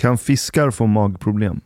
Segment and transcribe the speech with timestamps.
[0.00, 1.60] Kan fiskar få magproblem?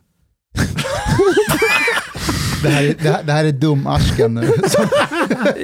[2.65, 4.49] Det här, är- det här, det här är dum-Ashkan nu.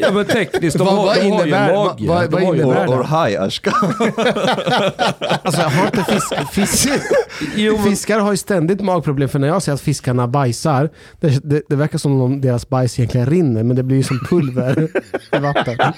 [0.01, 2.07] Ja men tekniskt, de Vad- har, vad de har ju en mage.
[2.07, 2.93] vad- vad en innebär det?
[2.93, 3.71] Or hi Ashka.
[5.43, 6.89] Alltså har inte fisk, fisk,
[7.55, 11.49] Jo, men, fiskar har ju ständigt magproblem för när jag ser att fiskarna bajsar, det,
[11.49, 14.87] det, det verkar som om deras bajs egentligen rinner men det blir ju som pulver
[15.35, 15.77] i vatten.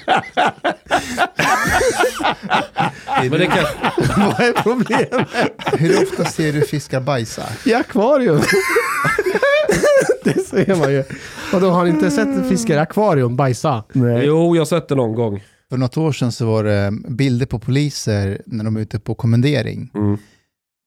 [3.21, 3.65] men det kan,
[4.17, 5.27] Vad är problemet?
[5.77, 7.43] Hur ofta ser du fiskar bajsa?
[7.65, 8.41] I akvarium.
[10.33, 11.03] det ser man ju.
[11.53, 13.83] Och då har ni inte sett fiskar i akvarium bajsa?
[13.93, 14.25] Nej.
[14.25, 15.43] jo, jag har sett det någon gång.
[15.69, 19.15] För något år sedan så var det bilder på poliser när de är ute på
[19.15, 19.91] kommendering.
[19.95, 20.17] Mm.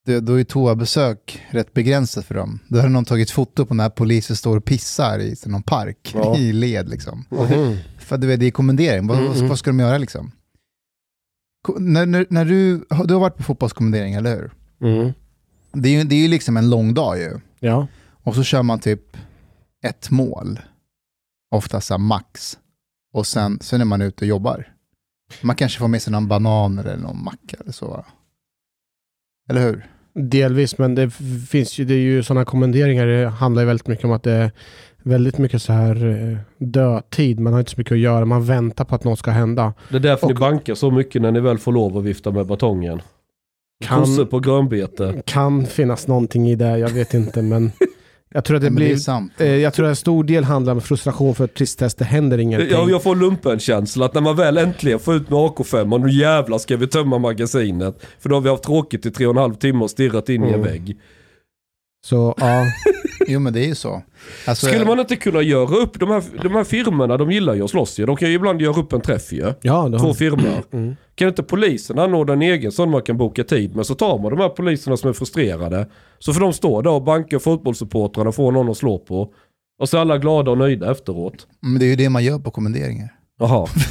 [0.06, 2.58] Det, då är toabesök rätt begränsat för dem.
[2.68, 6.36] Då har någon tagit foto på när poliser står och pissar i någon park, Ja.
[6.38, 7.24] i led liksom.
[7.30, 7.76] Mhm.
[7.98, 9.48] För du vet, det är kommendering, vad, Mm, mm.
[9.48, 10.32] vad ska de göra liksom?
[11.78, 14.50] När, när, när du, du har varit på fotbollskommendering, eller hur?
[14.90, 15.12] Mm.
[15.72, 17.30] Det är ju det är liksom en lång dag ju.
[17.60, 17.86] Ja.
[18.22, 19.16] Och så kör man typ
[19.88, 20.60] ett mål,
[21.50, 22.58] oftast max.
[23.12, 24.72] Och sen, sen är man ute och jobbar.
[25.42, 27.88] Man kanske får med sig någon banan eller någon macka eller så.
[27.88, 28.04] va?
[29.50, 29.86] Eller hur?
[30.14, 31.10] Delvis, men det
[31.50, 34.32] finns ju, det är ju sådana kommenderingar, det handlar ju väldigt mycket om att det
[34.32, 34.50] är
[35.02, 37.40] väldigt mycket så här eh, dödtid.
[37.40, 39.74] Man har inte så mycket att göra, man väntar på att något ska hända.
[39.90, 42.30] Det är därför ni Och- bankar så mycket när ni väl får lov att vifta
[42.30, 43.02] med batongen.
[43.84, 45.22] Kan- Kosse på grönbete.
[45.26, 47.72] Kan finnas någonting i det, jag vet inte, men
[48.34, 48.96] jag tror att det det är blir...
[48.96, 49.32] sant.
[49.38, 52.68] Eh, jag tror att en stor del handlar om frustration för tristess, det händer ingenting.
[52.70, 56.10] Ja, jag får lumpen-känsla att när man väl äntligen får ut med AK5 och nu
[56.12, 58.06] jävlar ska vi tömma magasinet.
[58.20, 60.44] För då har vi haft tråkigt i tre och en halv timme och stirrat in
[60.44, 60.66] i en Mm.
[60.66, 60.96] vägg.
[62.06, 62.64] Så ja,
[63.28, 64.02] Jo men det är ju så.
[64.46, 67.62] Alltså, Skulle man inte kunna göra upp, de här, de här firmorna de gillar ju
[67.64, 68.06] att slåss ju.
[68.06, 69.52] De kan ju ibland göra upp en träff ju.
[69.62, 70.64] ja det Två firmor.
[70.72, 70.96] Mm.
[71.14, 74.30] Kan inte polisen anordna en egen sån man kan boka tid med så tar man
[74.30, 75.86] de här poliserna som är frustrerade.
[76.18, 79.32] Så får de stå där och banka fotbollssupportrarna och få någon att slå på.
[79.80, 81.46] Och så är alla glada och nöjda efteråt.
[81.60, 83.08] Men det är ju det man gör på kommenderingar.
[83.38, 83.68] Jaha.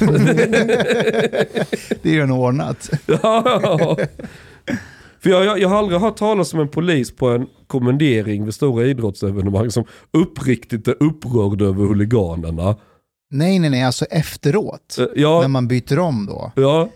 [2.02, 2.90] Det är ju en ordnat.
[3.06, 3.96] Ja.
[5.26, 8.54] För jag, jag, jag har aldrig hört talas om en polis på en kommendering vid
[8.54, 12.76] stora idrottsevenemang som uppriktigt är upprörd över huliganerna.
[13.30, 14.96] Nej, nej, nej, alltså efteråt.
[14.98, 16.52] Eh, När Ja, man byter om då.
[16.56, 16.88] ja.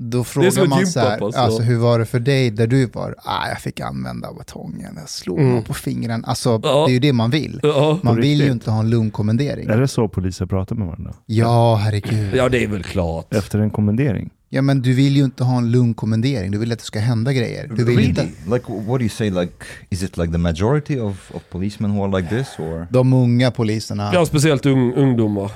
[0.00, 1.68] Då frågar man så här, alltså ja.
[1.68, 3.14] hur var det för dig där du var?
[3.24, 5.62] Ah, jag fick använda batongen, jag slog Mm.
[5.64, 6.24] på fingren.
[6.24, 6.84] Alltså Ja.
[6.86, 7.60] det är ju det man vill.
[7.62, 7.98] Ja.
[8.02, 8.52] Man vill ju riktigt.
[8.52, 9.68] inte ha en lugn kommendering.
[9.68, 11.14] Är det så poliser pratar med varandra?
[11.26, 12.34] Ja, herregud.
[12.34, 13.34] ja, det är väl klart.
[13.34, 14.30] Efter en kommendering?
[14.50, 16.50] Ja, men du vill ju inte ha en lugn kommendering.
[16.50, 17.70] Du vill att det ska hända grejer.
[17.76, 18.22] Du vill inte...
[18.22, 19.30] Like, what do you say?
[19.30, 19.52] Like,
[19.90, 22.86] is it like the majority of, of policemen who are like this, or?
[22.90, 24.10] De unga poliserna.
[24.14, 25.50] Ja, speciellt ung, ungdomar.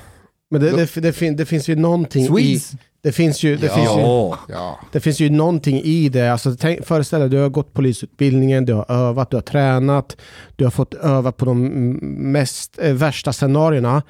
[0.51, 2.27] Men det, det, det, fin, det finns ju någonting i...
[2.27, 2.73] Swedes.
[3.03, 3.57] Det finns ju...
[3.57, 3.75] Det Ja.
[3.75, 4.81] finns ju Ja.
[4.93, 6.33] Det finns ju någonting i det.
[6.33, 10.17] Alltså, tänk, föreställ dig, du har gått polisutbildningen, du har övat, du har tränat,
[10.57, 11.59] du har fått öva på de
[12.33, 14.03] mest eh, värsta scenarierna.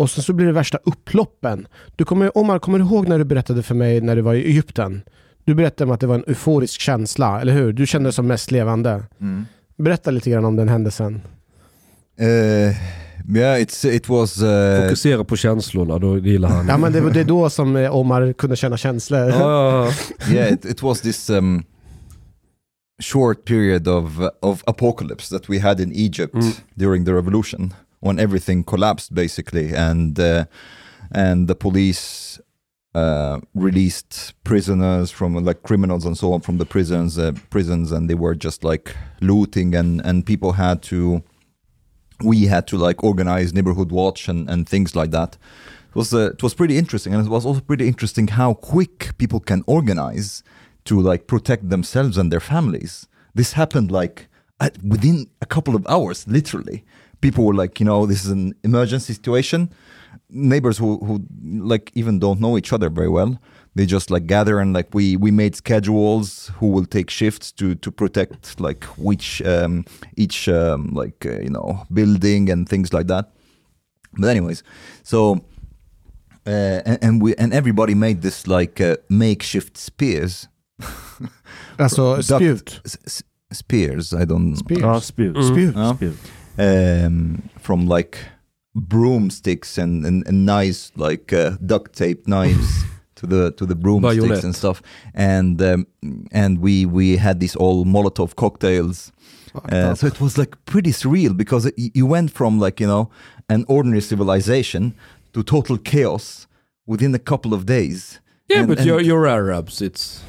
[0.00, 1.66] Och sen så blir det värsta upploppen.
[1.96, 4.44] Du kommer, Omar, kommer du ihåg när du berättade för mig när du var i
[4.44, 5.02] Egypten?
[5.44, 7.72] Du berättade om att det var en euforisk känsla, eller hur?
[7.72, 9.02] Du kände dig som mest levande.
[9.20, 9.46] Mm.
[9.76, 11.20] Berätta lite grann om den händelsen.
[12.20, 12.26] Uh,
[13.36, 14.42] yeah, it's it was.
[14.42, 16.68] Uh, Fokusera på känslorna, då gillar han.
[16.68, 19.20] Ja, men det var det är då som eh, Omar kunde känna känslor.
[19.28, 19.90] Ja.
[20.32, 21.62] yeah, it, it was this um,
[23.02, 24.04] short period of
[24.42, 26.52] of apocalypse that we had in Egypt Mm.
[26.74, 30.46] during the revolution, when everything collapsed basically, and uh,
[31.12, 32.40] and the police
[32.94, 38.10] uh, released prisoners from like criminals and so on from the prisons uh, prisons, and
[38.10, 41.22] they were just like looting, and and people had to.
[42.22, 45.38] We had to like organize neighborhood watch and, and things like that.
[45.88, 49.16] It was uh, it was pretty interesting, and it was also pretty interesting how quick
[49.16, 50.42] people can organize
[50.84, 53.06] to like protect themselves and their families.
[53.34, 54.28] This happened like
[54.86, 56.84] within a couple of hours, literally.
[57.20, 59.68] People were like, you know, this is an emergency situation.
[60.30, 61.20] Neighbors who who
[61.68, 63.36] like even don't know each other very well,
[63.74, 67.74] they just like gather and like we we made schedules who will take shifts to
[67.74, 69.84] to protect like which um,
[70.16, 73.24] each um, like uh, you know building and things like that.
[74.20, 74.62] But anyways,
[75.02, 75.40] so
[76.46, 80.48] uh, and, and we and everybody made this like uh, makeshift spears.
[81.78, 82.80] Alltså Duct- spjut.
[82.84, 84.12] s- s- spears.
[84.14, 84.56] I don't.
[84.56, 84.80] Spears.
[84.82, 85.34] Ja, spjut.
[85.36, 85.42] Mm.
[85.48, 85.74] Spjut.
[85.76, 85.92] Ja.
[85.94, 86.14] spjut.
[86.58, 88.18] Um, from like
[88.74, 92.84] broomsticks and, and, and nice like uh, duct tape knives
[93.16, 94.82] to the to the broomsticks and stuff.
[95.14, 95.86] And um,
[96.32, 99.12] and we we had these all Molotov cocktails.
[99.72, 103.10] Uh, so it was like pretty surreal because it, you went from like you know
[103.48, 104.94] an ordinary civilization
[105.32, 106.46] to total chaos
[106.86, 108.20] within a couple of days.
[108.48, 109.80] Yeah, And- but and- you're, you're Arabs.
[109.82, 110.22] It's...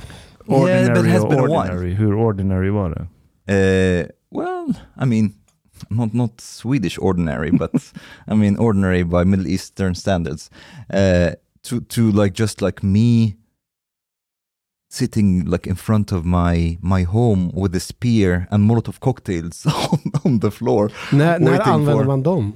[0.48, 1.70] Yeah, but it has been a while.
[1.70, 1.94] ordinary.
[1.96, 3.08] Hur ordinary var det?
[3.48, 5.34] Uh, well, I mean,
[5.90, 7.72] not not Swedish ordinary, but
[8.28, 10.50] I mean ordinary by Middle Eastern standards.
[10.94, 11.30] Uh,
[11.64, 13.36] to to like just like me
[14.90, 20.00] sitting like in front of my my home with a spear and Molotov cocktails on,
[20.26, 22.54] on the floor När, när använder for- man dem?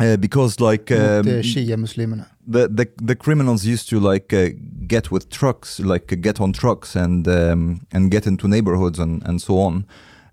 [0.00, 2.24] uh, because like um, eh, shia-muslimerna.
[2.46, 4.50] the, the the criminals used to like uh,
[4.86, 9.22] get with trucks, like uh, get on trucks and um, and get into neighborhoods and
[9.28, 9.84] and so on.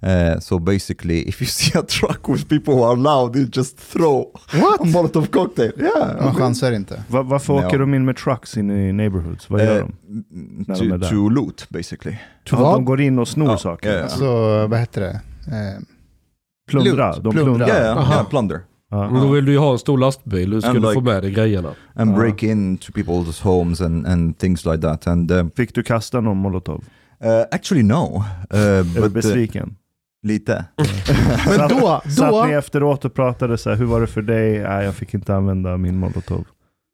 [0.03, 3.77] Uh, so basically, if you see a truck with people who are loud, you just
[3.79, 4.81] throw What?
[4.81, 5.71] a Molotov cocktail.
[5.77, 7.03] Yeah, Man chansar inte.
[7.07, 7.67] Va, varför Ja.
[7.67, 9.49] åker de in med trucks in i neighborhoods?
[9.49, 10.23] Vad gör Uh, de?
[10.67, 11.09] När de är to, där.
[11.09, 12.17] to loot basically.
[12.51, 12.73] Ja, vad?
[12.75, 13.89] de går in och snor Ja, saker?
[13.89, 14.03] ja, ja.
[14.03, 15.09] Alltså, vad heter det?
[15.47, 15.81] Eh,
[16.71, 17.11] Plundra?
[17.13, 17.43] Loot, De plundra.
[17.43, 17.67] plundrar?
[17.67, 18.13] Yeah, yeah, Aha.
[18.13, 18.61] yeah, plunder
[18.91, 19.11] Ja.
[19.11, 21.73] Men då vill du ju ha en stor lastbil, du like- få med dig grejerna?
[21.95, 22.15] and Ja.
[22.17, 25.07] break into people's homes and and things like that.
[25.07, 26.83] And uh, Fick du kasta någon molotov?
[27.25, 28.23] uh, actually no,
[28.53, 29.75] uh, Är du uh, besviken?
[30.23, 30.65] Lite.
[31.47, 34.59] Men då, Satt då ni efteråt och pratade så här, hur var det för dig?
[34.59, 36.47] Nej, jag fick inte använda min molotov.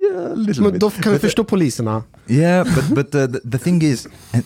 [0.03, 0.81] Yeah, men bit.
[0.81, 2.03] då kan vi förstå poliserna.
[2.27, 4.43] Yeah, but but uh, the, the thing is, and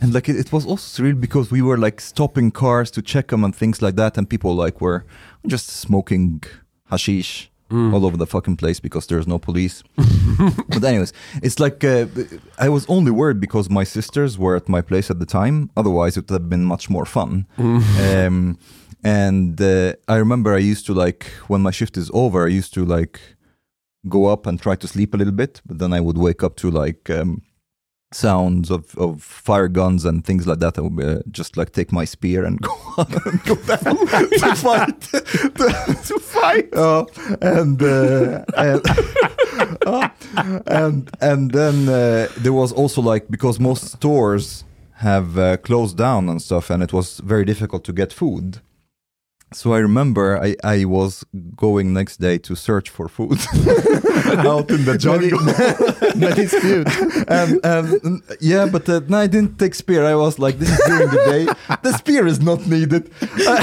[0.00, 3.28] and like it, it was also surreal because we were like stopping cars to check
[3.28, 5.00] them and things like that, and people like were
[5.48, 6.42] just smoking
[6.90, 7.92] hashish Mm.
[7.92, 9.82] all over the fucking place because there's no police.
[10.68, 12.06] but anyways, it's like uh,
[12.58, 15.70] I was only worried because my sisters were at my place at the time.
[15.76, 17.46] Otherwise, it would have been much more fun.
[18.16, 18.58] Um,
[19.02, 22.74] and uh, I remember I used to like when my shift is over, I used
[22.74, 23.20] to like
[24.08, 26.56] go up and try to sleep a little bit, but then I would wake up
[26.56, 27.42] to like um,
[28.16, 30.78] sounds of, of fire guns and things like that.
[30.78, 35.00] I would uh, just like take my spear and go and go down to fight.
[36.08, 36.74] to, fight.
[36.74, 37.04] Uh,
[37.40, 38.80] and uh, and,
[39.86, 40.08] uh,
[40.66, 44.64] and and then uh, there was also like because most stores
[44.94, 48.60] have uh, closed down and stuff, and it was very difficult to get food.
[49.52, 51.24] So I remember I, I was
[51.56, 53.38] going next day to search for food
[54.44, 55.38] out in the jungle.
[56.16, 56.86] Med din spjut.
[57.28, 60.04] and, and yeah, but uh, no, I didn't take spear.
[60.04, 61.46] I was like, this is during the day.
[61.82, 63.10] The spear is not needed.
[63.46, 63.62] I,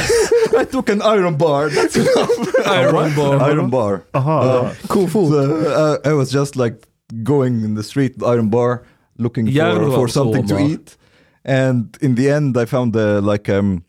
[0.60, 1.70] I took an iron bar.
[1.70, 2.30] That's enough.
[2.66, 3.42] Iron bar.
[3.42, 4.06] Iron bar.
[4.14, 5.30] Aha, Uh, Kofot.
[5.30, 6.88] So, uh, I was just like
[7.24, 8.84] going in the street, iron bar,
[9.18, 10.96] looking for, for something to eat.
[11.44, 13.84] And in the end, I found uh, like um,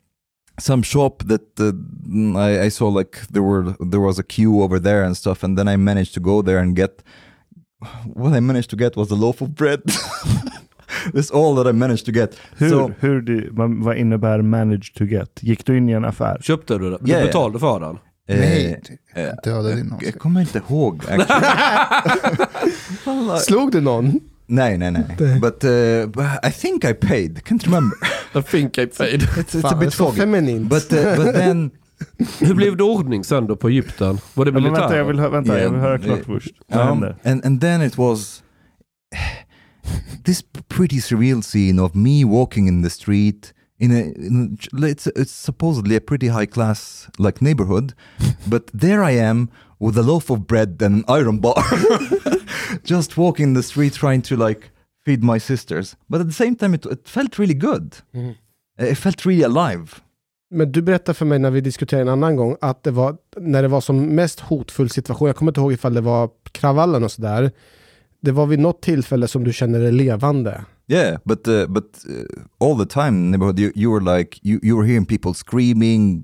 [0.59, 1.71] some shop that uh,
[2.39, 5.43] I, I saw like there were there was a queue over there and stuff.
[5.43, 7.03] And then I managed to go there and get
[8.13, 9.81] what I managed to get was a loaf of bread.
[11.13, 12.35] That's all that I managed to get.
[12.57, 15.39] hur, So hur det, vad, vad innebär manage to get?
[15.41, 16.37] Gick du in i en affär?
[16.41, 16.97] Köpte du det?
[17.01, 17.21] Du ja.
[17.21, 17.97] betalade för den?
[18.27, 18.81] Nej,
[19.13, 19.99] eh, dödade din någon.
[20.01, 21.03] jag kommer inte ihåg.
[23.39, 24.19] Slog du någon?
[24.47, 25.39] Nej, nej, nej.
[25.39, 25.69] But uh,
[26.47, 27.39] I think I paid.
[27.43, 27.97] Can't remember.
[28.35, 29.21] I think I paid.
[29.21, 30.17] It's, it's a Fan, bit så foggy.
[30.19, 30.69] feminint.
[30.69, 31.71] But uh, but then
[32.39, 34.17] Hur blev det ordning sen då på Egypten?
[34.33, 34.81] Var det Ja, men militär?
[34.81, 36.55] vänta, jag vill, vänta, jag vill höra Yeah, klart först.
[36.67, 37.15] Vad um, hände?
[37.23, 38.43] and and then it was
[40.25, 45.07] this pretty surreal scene of me walking in the street in a, in a it's
[45.15, 47.93] it's supposedly a pretty high class like neighborhood,
[48.49, 49.49] but there I am
[49.85, 51.63] with a loaf of bread and an iron bar,
[52.83, 54.61] just walking the street trying to like
[55.05, 55.95] feed my sisters.
[56.07, 57.95] But at the same time, it, it felt really good.
[58.13, 58.35] Mhm.
[58.79, 59.87] It felt really alive.
[60.51, 63.61] Men du berättade för mig när vi diskuterade en annan gång att det var när
[63.61, 65.27] det var som mest hotfull situation.
[65.27, 67.51] Jag kommer inte ihåg ifall det var kravallen och sådär.
[68.21, 70.65] Det var vid något tillfälle som du kände dig levande.
[70.87, 74.77] Yeah, but uh, but uh, all the time, neighborhood, you, you were like you, you
[74.77, 76.23] were hearing people screaming,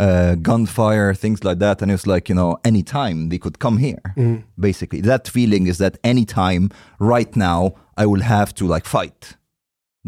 [0.00, 3.78] uh, gunfire, things like that, and it was like you know, anytime they could come
[3.78, 4.00] here.
[4.16, 4.42] Mm.
[4.54, 9.36] Basically, that feeling is that anytime, right now, I will have to like fight.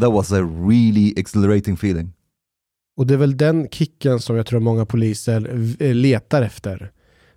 [0.01, 2.13] That was a really exhilarating feeling.
[2.97, 6.91] Och det är väl den kicken som jag tror många poliser v- letar efter.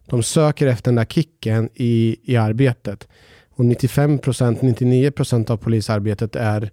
[0.06, 3.08] De söker efter den där kicken i, i arbetet.
[3.50, 6.70] Och 95%, 99% av polisarbetet är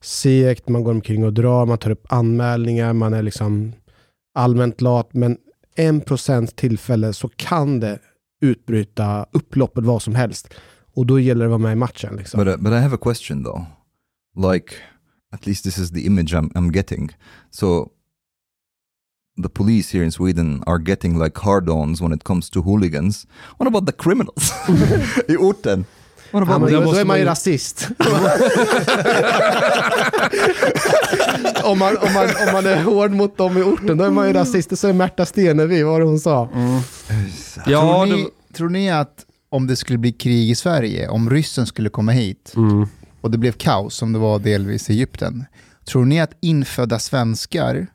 [0.00, 3.72] segt, man går omkring och drar, man tar upp anmälningar, man är liksom
[4.34, 5.14] allmänt lat.
[5.14, 5.36] Men
[5.76, 7.98] 1% tillfälle så kan det
[8.40, 10.54] utbryta upploppet vad som helst.
[10.94, 12.16] Och då gäller det att vara med i matchen.
[12.16, 12.44] Liksom.
[12.44, 13.64] But uh, but I have a question though,
[14.52, 14.74] like
[15.32, 17.10] at least this is the image I'm I'm getting.
[17.50, 17.88] So
[19.42, 23.26] the police here in Sweden are getting like hard-ons when it comes to hooligans.
[23.58, 24.52] What about the criminals
[25.28, 25.84] i orten?
[26.32, 27.88] What Ja, men det då, då är man ju rasist.
[31.64, 34.26] om, man, om, man, om man är hård mot dem i orten, då är man
[34.26, 34.78] ju rasist.
[34.78, 36.48] Så är Märta Stenevi, vad var det hon sa?
[37.66, 38.54] Ja, tror, ni, det...
[38.54, 42.52] tror ni att om det skulle bli krig i Sverige, om ryssen skulle komma hit
[42.56, 42.88] Mm.
[43.20, 45.44] och det blev kaos som det var delvis i Egypten,
[45.86, 47.86] tror ni att infödda svenskar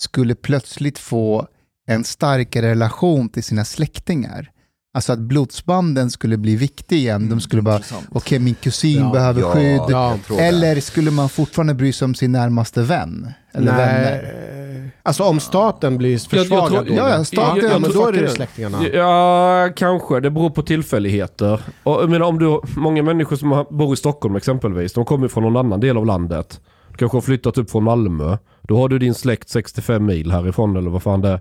[0.00, 1.46] skulle plötsligt få
[1.86, 4.50] en starkare relation till sina släktingar.
[4.96, 7.28] Alltså att blodsbanden skulle bli viktiga igen.
[7.28, 8.08] De skulle bara, Intressant.
[8.12, 9.10] okej min kusin Ja.
[9.12, 9.80] behöver Ja, skydd.
[9.88, 10.18] Ja.
[10.38, 13.32] Eller skulle man fortfarande bry sig om sin närmaste vän?
[13.52, 14.22] Eller vänner?
[14.22, 14.90] Nej.
[15.02, 16.94] Alltså om staten blir jag försvagad tror- då?
[16.94, 18.88] Ja, ja, staten, ja, jag men då är det släktingarna.
[18.88, 20.20] Ja, kanske.
[20.20, 21.60] Det beror på tillfälligheter.
[21.82, 25.42] Och, jag menar, om du, många människor som bor i Stockholm exempelvis, de kommer från
[25.42, 26.60] någon annan del av landet.
[26.90, 28.36] Du kanske har flyttat upp från Malmö.
[28.62, 31.40] Då har du din släkt 65 mil härifrån eller vad fan det är.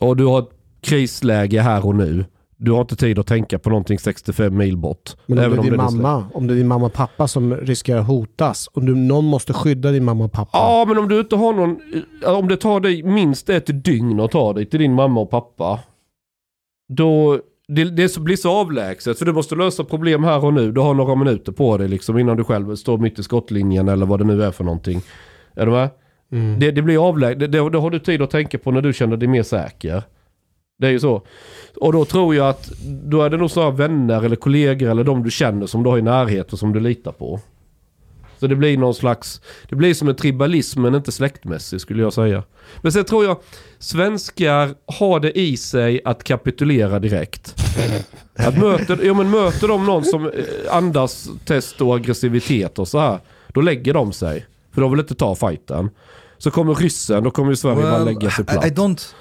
[0.00, 0.50] Och du har ett
[0.80, 2.24] krisläge här och nu.
[2.60, 5.16] Du har inte tid att tänka på någonting 65 mil bort.
[5.26, 7.56] Men om Även det är din mamma, om det är din mamma och pappa som
[7.56, 10.58] riskerar att hotas, och du, någon måste skydda din mamma och pappa.
[10.58, 11.80] Ja, men om du inte har någon...
[12.26, 15.80] Om det tar dig minst ett dygn att ta dig till din mamma och pappa.
[16.88, 17.40] Då...
[17.70, 20.72] Det, det blir så avlägset för du måste lösa problem här och nu.
[20.72, 24.06] Du har några minuter på dig liksom innan du själv står mitt i skottlinjen eller
[24.06, 25.02] vad det nu är för någonting.
[25.54, 25.88] Är du med?
[26.32, 26.60] Mm.
[26.60, 27.40] Det, det blir avlägset.
[27.40, 30.02] Det, det, det har du tid att tänka på när du känner dig mer säker.
[30.78, 31.22] Det är ju så.
[31.76, 35.22] Och då tror jag att då är det nog snarare vänner eller kollegor eller de
[35.22, 37.40] du känner som du har i närhet och som du litar på.
[38.40, 42.12] Så det blir någon slags, det blir som en tribalism men inte släktmässig skulle jag
[42.12, 42.42] säga.
[42.82, 43.36] Men sen tror jag
[43.78, 47.54] svenskar har det i sig att kapitulera direkt.
[48.34, 50.32] Att möter, ja, men möter de någon som eh,
[50.70, 53.18] andas test och aggressivitet och så här,
[53.48, 54.46] då lägger de sig.
[54.72, 55.90] För de vill inte ta fighten.
[56.38, 58.64] Så kommer ryssen, då kommer ju Sverige bara lägga sig platt.
[58.64, 59.14] I, I don't.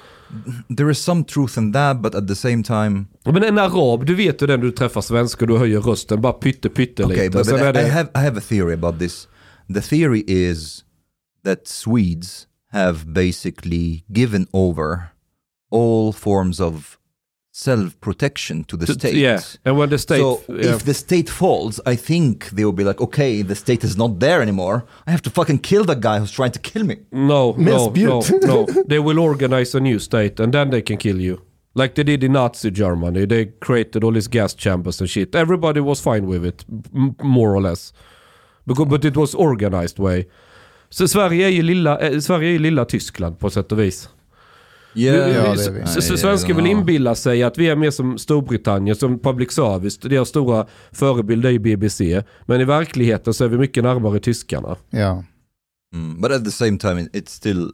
[0.77, 4.15] There is some truth in that, but at the same time, Men en arab, du
[4.15, 7.37] vet ju den du träffar svensk och du höjer rösten bara pytte pytte okay, lite.
[7.37, 9.27] but, but I, I det, have I have a theory about this.
[9.73, 10.83] The theory is
[11.43, 15.09] that Swedes have basically given over
[15.71, 16.97] all forms of
[17.57, 19.15] self-protection to the state.
[19.15, 20.19] yeah, and when the state...
[20.19, 20.75] so yeah.
[20.75, 24.19] if the state falls, I think they will be like, okay, the state is not
[24.19, 24.85] there anymore.
[25.07, 26.97] I have to fucking kill the guy who's trying to kill me.
[27.11, 28.67] No, no, no, no.
[28.87, 31.41] They will organize a new state and then they can kill you.
[31.73, 33.25] Like they did in Nazi Germany.
[33.25, 35.35] They created all these gas chambers and shit.
[35.35, 37.93] Everybody was fine with it, m- more or less.
[38.67, 40.25] Because, but it was organized way.
[40.89, 44.09] Så Sverige är ju lilla, eh, Sverige är ju lilla Tyskland på sätt och vis.
[44.97, 49.97] Yeah, Ja, Svenskar vill inbilla sig att vi är mer som Storbritannien, som public service.
[49.97, 52.23] Deras stora förebild är ju BBC.
[52.45, 54.75] Men i verkligheten så är vi mycket närmare tyskarna.
[54.89, 55.23] Ja.
[55.95, 57.71] Mm, but at the same time, it- it's still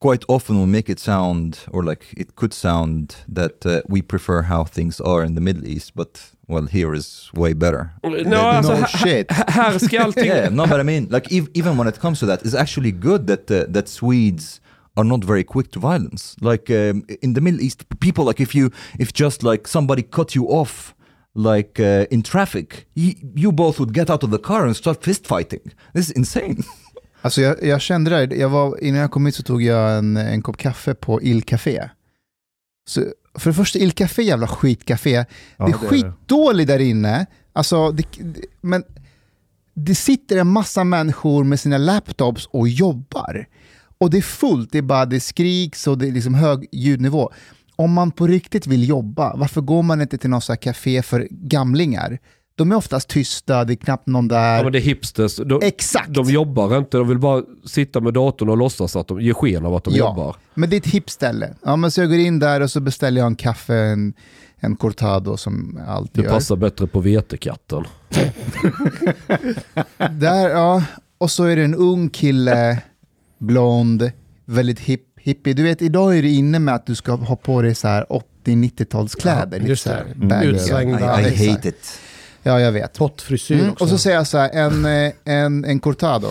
[0.00, 4.42] quite often we make it sound, or like it could sound, that uh, we prefer
[4.42, 7.88] how things are in the Middle East, but well, here is way better.
[8.02, 9.30] No, alltså, no shit.
[9.30, 10.24] här- här ska allting...
[10.26, 12.90] yeah, no, but I mean, like ev- even when it comes to that, it's actually
[12.90, 14.60] good that uh, that Swedes
[14.96, 16.36] are not very quick to violence.
[16.40, 20.34] Like um, in the Middle East, people like if you if just like somebody cut
[20.34, 20.94] you off.
[21.34, 25.02] Like uh, in traffic, you, you both would get out of the car and start
[25.02, 25.72] fist fighting.
[25.94, 26.62] This is insane.
[27.22, 29.98] Alltså jag, jag kände det, här, jag var, innan jag kom hit så tog jag
[29.98, 31.90] en, en kopp kaffe på Il Café.
[32.88, 35.24] Så för det första, Il Café jävla skitcafé.
[35.56, 37.26] Ja, det är skitdåligt där inne.
[37.52, 38.84] Alltså, det, det, men
[39.74, 43.46] det sitter en massa människor med sina laptops och jobbar.
[44.02, 47.30] Och det är fullt, det är bara det skriks och det är liksom hög ljudnivå.
[47.76, 51.02] Om man på riktigt vill jobba, varför går man inte till något så här café
[51.02, 52.18] för gamlingar?
[52.54, 54.56] De är oftast tysta, det är knappt någon där.
[54.56, 55.36] Ja men det är hipsters.
[55.36, 56.14] De, Exakt!
[56.14, 59.66] de jobbar inte, de vill bara sitta med datorn och låtsas att de ger sken
[59.66, 59.96] av att de Ja.
[60.08, 60.36] jobbar.
[60.54, 61.54] Men det är ett hipp ställe.
[61.64, 64.14] Ja, men så jag går in där och så beställer jag en kaffe, en,
[64.56, 66.34] en cortado som jag alltid Det gör.
[66.34, 67.84] passar bättre på vetekatten.
[70.10, 70.82] Där, ja.
[71.18, 72.82] Och så är det en ung kille,
[73.42, 74.10] blond,
[74.44, 75.54] väldigt hipp, hippie.
[75.54, 78.06] Du vet, idag är det inne med att du ska ha på dig så här
[78.44, 79.60] 80-90-talskläder.
[79.60, 80.06] Ja, just det.
[80.16, 80.46] baggy.
[80.48, 81.20] Utsvängda.
[81.20, 81.98] I, I hate it.
[82.42, 82.98] Ja, jag vet.
[82.98, 83.84] Pottfrisyr Mm, också.
[83.84, 86.28] och så säger jag så här, en, eh, en, en cortado.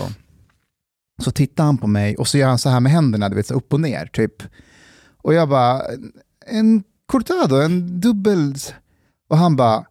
[1.22, 3.46] Så tittar han på mig och så gör han så här med händerna, du vet,
[3.46, 4.42] så upp och ner typ.
[5.22, 5.82] Och jag bara,
[6.46, 8.54] en cortado, en dubbel...
[9.28, 9.84] Och han bara,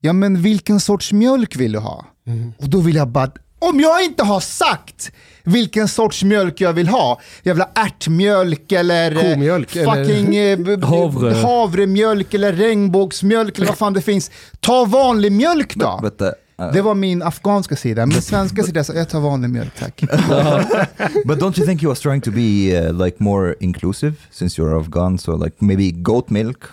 [0.00, 2.06] ja men vilken sorts mjölk vill du ha?
[2.26, 2.52] Mm.
[2.58, 5.10] Och då vill jag bara, om jag inte har sagt
[5.44, 10.76] vilken sorts mjölk jag vill ha, jävla ärtmjölk eller eh, Komjölk, eller- fucking eh, b-
[10.76, 11.34] b- Havre.
[11.34, 14.30] havremjölk eller regnbågsmjölk eller vad fan det finns.
[14.60, 15.98] Ta vanlig mjölk då!
[16.02, 16.28] But, but,
[16.60, 18.06] uh, Det var min afghanska sida.
[18.06, 20.00] Min svenska sida sa jag tar vanlig mjölk tack.
[21.24, 24.80] but don't you think he was trying to be uh, like more inclusive since you're
[24.80, 25.18] Afghan?
[25.18, 26.58] So like maybe goat milk.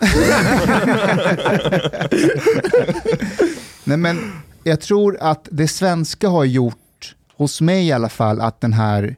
[3.84, 4.32] Nej, men
[4.68, 9.16] jag tror att det svenska har gjort, hos mig i alla fall, att den här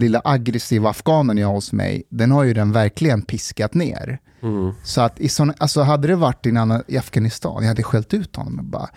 [0.00, 4.18] lilla aggressiva afghanen jag har hos mig, den har ju den verkligen piskat ner.
[4.42, 4.72] Mm.
[4.84, 8.14] Så att i såna, alltså hade det varit i, annan, i Afghanistan, jag hade skällt
[8.14, 8.88] ut honom och bara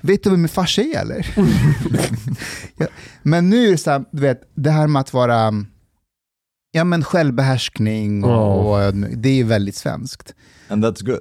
[0.00, 1.34] vet du vem min farsa är eller?
[2.76, 2.86] ja.
[3.22, 5.52] Men nu är det så här, du vet, det här med att vara
[6.72, 8.86] ja, men självbehärskning och, Ja.
[8.86, 10.34] och det är väldigt svenskt.
[10.68, 11.20] And that's good.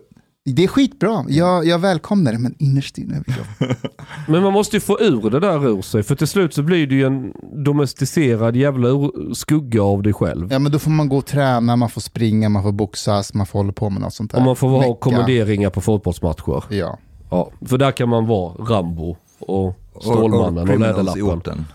[0.56, 3.76] Det är skitbra, jag, jag välkomnar det, men innerst inne vet jag.
[4.28, 6.04] Men man måste ju få ur det där ur sig.
[6.04, 7.34] För till slut så blir det ju en
[7.66, 8.88] domesticerad jävla
[9.34, 10.48] skugga av dig själv.
[10.52, 13.46] Ja, men då får man gå och träna, man får springa, man får boxas, man
[13.46, 14.38] får hålla på med något sånt där.
[14.38, 16.64] Och man får ha kommenderingar på fotbollsmatcher.
[16.70, 16.98] Ja.
[17.30, 21.38] Ja, för där kan man vara Rambo och Stålmannen och, criminals i Läderlappen.
[21.38, 21.66] orten.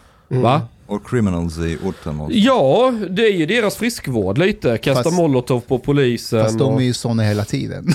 [0.42, 0.60] Va?
[0.92, 2.20] Or criminals i orten.
[2.20, 2.36] också.
[2.36, 4.78] Ja, det är ju deras friskvård lite.
[4.78, 6.44] Kasta Fast- molotov på polisen.
[6.44, 6.80] Fast de och...
[6.80, 7.86] är ju såna hela tiden.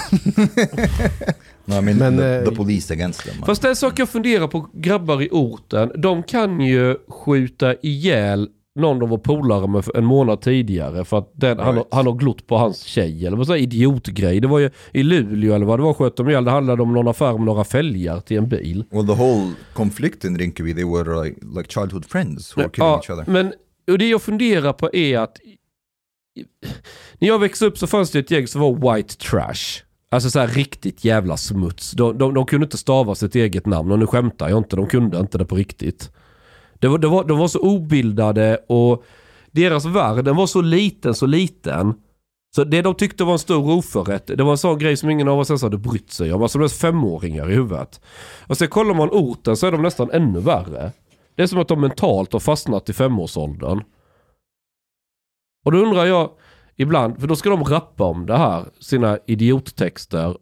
[1.65, 3.43] No, I mean, Men, the, eh, the police against them.
[3.45, 5.91] Fast det är en sak jag funderar på, grabbar i orten.
[5.95, 11.31] De kan ju skjuta ihjäl någon de var polare med en månad tidigare för att
[11.33, 11.87] den, han, Right.
[11.91, 14.39] han har glott på hans tjej eller vad så här idiotgrej.
[14.39, 16.43] Det var ju i Luleå eller vad det var sköt de ihjäl.
[16.45, 18.83] Det handlade om någon affär med några fälgar till en bil.
[18.91, 22.87] well, the whole conflict in Rinkeby, they were like, like childhood friends who were killing
[22.89, 23.25] Ja, each other.
[23.31, 23.53] men
[23.91, 25.37] och det jag funderar på är att
[27.19, 29.83] när jag växte upp så fanns det ett gäng som var white trash.
[30.09, 31.91] Alltså så här riktigt jävla smuts.
[31.91, 34.87] De, de, de kunde inte stava sitt eget namn och nu skämtar jag inte, de
[34.87, 36.11] kunde inte det på riktigt.
[36.79, 39.03] Det var, det var, de var så obildade och
[39.51, 41.93] deras värld den var så liten, så liten.
[42.55, 45.27] Så det de tyckte var en stor oförrätt, det var en sån grej som ingen
[45.27, 46.41] av oss ens hade brytt sig om.
[46.41, 48.01] Alltså de är femåringar i huvudet.
[48.47, 50.91] Och sen kollar man orten så är de nästan ännu värre.
[51.35, 53.83] Det är som att de mentalt har fastnat i femårsåldern.
[55.65, 56.29] Och då undrar jag
[56.75, 60.37] ibland, för då ska de rappa om det här, sina idiottexter.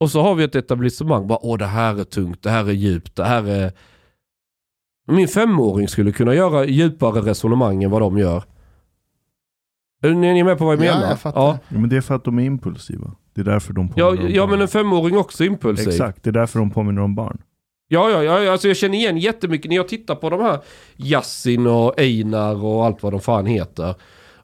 [0.00, 2.72] Och så har vi ett etablissemang, bara åh det här är tungt, det här är
[2.72, 3.72] djupt, det här är...
[5.06, 8.44] Min femåring skulle kunna göra djupare resonemang än vad de gör.
[10.02, 11.08] Är ni med på vad jag Ja, menar?
[11.08, 11.40] jag fattar.
[11.40, 13.10] Ja, Ja, men det är för att de är impulsiva.
[13.34, 14.50] Det är därför de ja, påminner om ja barn.
[14.50, 15.88] men en femåring är också impulsiv.
[15.88, 17.38] Exakt, det är därför de påminner om barn.
[17.88, 20.58] Ja, ja, ja, alltså jag känner igen jättemycket när jag tittar på de här
[20.96, 23.94] Yassin och Einar och allt vad de fan heter.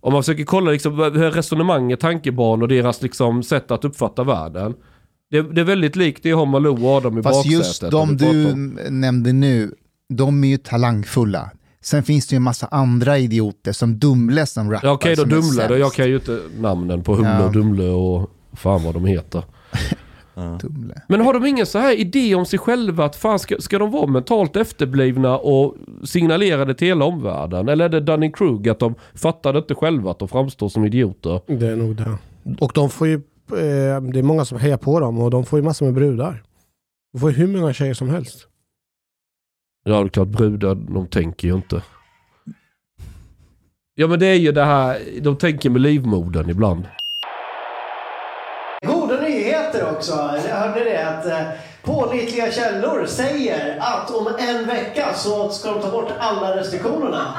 [0.00, 4.74] Om man försöker kolla liksom hur resonemanget, tankebanor och deras liksom sätt att uppfatta världen.
[5.30, 7.58] Det, det är väldigt likt det har Malou och Adam i Fast baksätet.
[7.58, 9.74] just när de du om- nämnde nu,
[10.16, 11.50] de är ju talangfulla.
[11.84, 14.88] Sen finns det ju en massa andra idioter som Dumle som rappar.
[14.88, 15.78] Ja okej då som är Dumle då.
[15.78, 17.44] Jag kan ju inte namnen på Humle Ja.
[17.46, 19.42] och Dumle och fan vad de heter.
[20.60, 21.02] Dumle.
[21.08, 23.90] Men har de ingen så här idé om sig själva att fan ska, ska de
[23.90, 27.68] vara mentalt efterblivna och signalera det till hela omvärlden?
[27.68, 31.40] Eller är det Dunning-Krug att de fattar det inte själva att de framstår som idioter?
[31.46, 32.18] Det är nog det.
[32.60, 35.58] Och de får ju, eh, det är många som hejar på dem och de får
[35.58, 36.42] ju massor med brudar.
[37.12, 38.46] De får ju hur många tjejer som helst.
[39.84, 41.82] Ja, det är klart brudar, de tänker ju inte.
[43.94, 46.86] Ja men det är ju det här, de tänker med livmodern ibland.
[48.86, 50.12] Goda nyheter också.
[50.48, 51.48] Jag hörde det att eh,
[51.82, 57.34] pålitliga källor säger att om en vecka så ska de ta bort alla restriktionerna.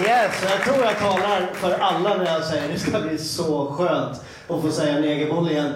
[0.00, 4.20] Yes, jag tror jag talar för alla när jag säger det ska bli så skönt
[4.48, 5.72] att få säga negerboll igen.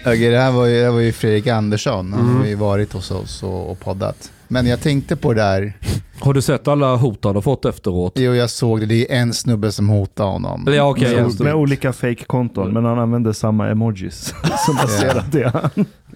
[0.00, 2.12] Okej, det här var ju, det här var ju Fredrik Andersson.
[2.12, 2.36] Han Mm.
[2.36, 4.32] har ju varit hos oss och, och poddat.
[4.48, 5.72] Men jag tänkte på det där.
[6.20, 8.12] Har du sett alla hot han har fått efteråt?
[8.16, 8.86] Jo, jag såg det.
[8.86, 10.64] Det är en snubbe som hotar honom.
[10.68, 14.34] Ja okej, med, med olika fake-konton, men han använder samma emojis.
[14.66, 15.52] som baserat det.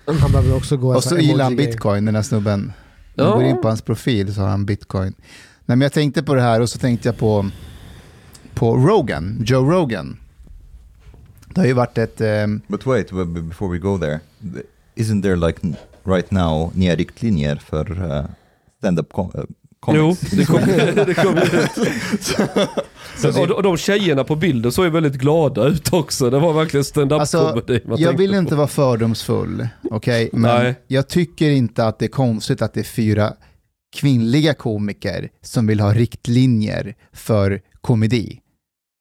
[0.07, 2.61] Han behöver också gå Och så gillar han bitcoin, den här snubben.
[3.16, 3.25] Om Ja.
[3.31, 5.14] man går in på hans profil så har han bitcoin.
[5.66, 7.51] Nej, men jag tänkte på det här och så tänkte jag på,
[8.55, 10.16] på Rogan, Joe Rogan.
[11.55, 12.21] Det har ju varit ett...
[12.21, 13.11] ehm, but wait,
[13.49, 14.62] before we go there, th-
[14.97, 15.59] isn't there like
[16.05, 18.25] right now nya riktlinjer för uh,
[18.79, 19.45] stand-up com- uh,
[19.87, 20.21] Jo, comics?
[20.31, 20.61] det kom,
[21.07, 21.77] det kom ut.
[23.40, 26.31] och, de- och de tjejerna på bilden såg ju väldigt glada ut också.
[26.31, 27.62] Det var verkligen stand-up Alltså,
[27.99, 28.37] jag vill på.
[28.37, 30.31] inte vara fördomsfull, okej?
[30.33, 30.75] Men Nej.
[30.87, 33.33] jag tycker inte att det är konstigt att det är fyra
[33.97, 38.40] kvinnliga komiker som vill ha riktlinjer för komedi.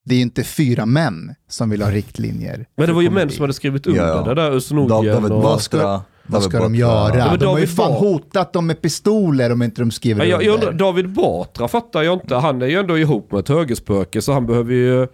[0.06, 2.66] Det är ju inte fyra män som vill ha riktlinjer.
[2.78, 4.22] Men det var ju män som hade skrivit under Ja, ja.
[4.24, 5.42] det där Dav- Usnogien David och...
[5.44, 6.02] Batra.
[6.28, 7.18] Vad ska de göra?
[7.18, 10.30] Ja, de har ju fan Batra- hotat dem med pistoler om inte de skriver Ja,
[10.30, 10.72] jag, jag under.
[10.72, 12.36] David Batra fattar jag inte.
[12.36, 15.08] Han är ju ändå ihop med ett högerspöke så han behöver ju...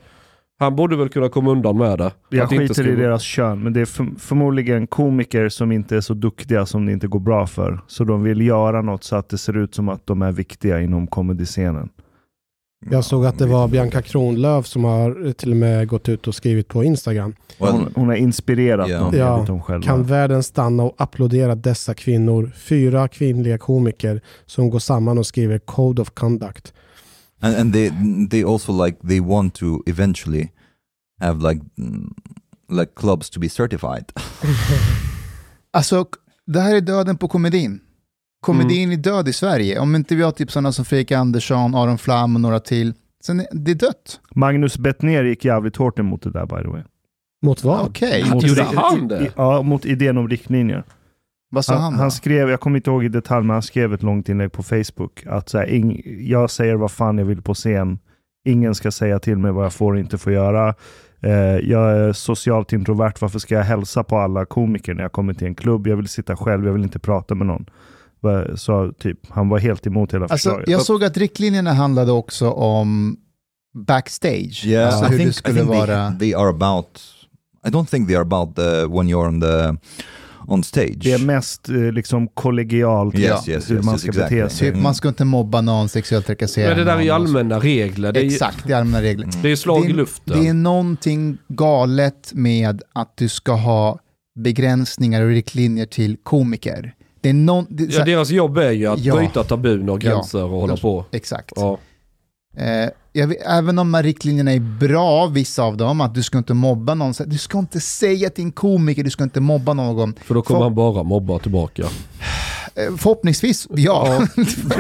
[0.62, 2.12] Han borde väl kunna komma undan med det.
[2.30, 6.02] Jag skiter i skriva- deras kön, men det är för, förmodligen komiker som inte är
[6.02, 7.80] så duktiga som det inte går bra för.
[7.88, 10.82] Så de vill göra något så att det ser ut som att de är viktiga
[10.82, 11.90] inom komediscenen.
[12.86, 16.36] Jag såg att det var Bianca Kronlöf som har till och med gått ut och
[16.36, 17.36] skrivit på Instagram.
[17.58, 19.86] Hon, hon har inspirerat dem Ja, dem själva.
[19.86, 22.52] Kan världen stanna och applådera dessa kvinnor?
[22.58, 26.74] Fyra kvinnliga komiker som går samman och skriver Code of Conduct.
[27.42, 27.92] and and they
[28.30, 30.50] they also like they want to eventually
[31.22, 32.14] have like mm,
[32.70, 34.06] like clubs to be certified.
[35.72, 36.06] Alltså,
[36.46, 37.80] det här är döden på komedin.
[38.42, 39.80] Komedin är död i Sverige.
[39.80, 42.94] Om inte vi har typ sådana som Fredrik Andersson, Aron Flam och några till.
[43.24, 44.20] Sen är det dött.
[44.36, 46.82] Magnus Bettner gick jävligt hårt emot det där by the way.
[47.42, 47.86] Mot vad?
[47.88, 48.22] Okej.
[48.22, 49.20] Han Mot gjorde han det?
[49.26, 50.84] i- Ja, mot idén om riktlinjer.
[51.52, 53.94] Vad sa Han, han, han, skrev, jag kommer inte ihåg i detalj, men han skrev
[53.94, 55.24] ett långt inlägg på Facebook.
[55.28, 58.00] Att så här, ing, jag säger vad fan jag vill på scen.
[58.46, 60.76] Ingen ska säga till mig vad jag får och inte får göra.
[61.22, 61.32] Eh,
[61.70, 63.14] jag är socialt introvert.
[63.22, 65.88] Varför ska jag hälsa på alla komiker när jag kommer till en klubb?
[65.88, 67.66] Jag vill sitta själv, jag vill inte prata med någon.
[68.56, 70.70] Så typ, han var helt emot hela Alltså, förslaget.
[70.70, 73.18] jag såg att riktlinjerna handlade också om
[73.88, 74.66] backstage.
[74.66, 76.10] Yeah, alltså I hur think, det I skulle think vara...
[76.10, 77.02] they, they are about.
[77.68, 79.78] I don't think they are about the, when you're on the
[80.48, 80.98] on stage.
[81.04, 84.38] det är mest eh, liksom kollegialt Yes, yes, hur yes, man yes, ska exactly.
[84.42, 84.72] bete sig.
[84.72, 87.60] Typ, man ska inte mobba någon, sexuellt trakassera Men det där är ju någon allmänna
[87.60, 88.12] regler.
[88.12, 89.24] Det är, Exakt, det är allmänna regler.
[89.24, 89.42] Mm.
[89.42, 90.42] det är ju slag i Det är- luften.
[90.42, 94.00] Det är någonting galet med att du ska ha
[94.40, 96.94] begränsningar och riktlinjer till komiker.
[97.22, 99.16] Det är någon, det, Ja, deras jobb är ju att Ja.
[99.16, 100.10] bryta tabun och Ja.
[100.12, 101.06] gränser och hålla på.
[101.12, 101.52] Exakt.
[101.56, 101.78] Ja.
[102.58, 106.24] Eh, jag vet, även om de här riktlinjerna är bra, vissa av dem, att du
[106.24, 107.14] ska inte mobba någon.
[107.26, 110.14] Du ska inte säga till en komiker, du ska inte mobba någon.
[110.24, 111.84] För då kommer Få- han bara mobba tillbaka.
[112.76, 114.22] Eh, förhoppningsvis, ja.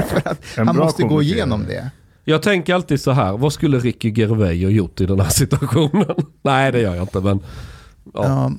[0.07, 1.89] För att han måste gå igenom det.
[2.25, 6.15] Jag tänker alltid så här, vad skulle Ricky Gervais ha gjort i den här situationen?
[6.41, 7.39] Nej, det gör jag inte, men...
[8.13, 8.23] Ja.
[8.23, 8.51] Ja.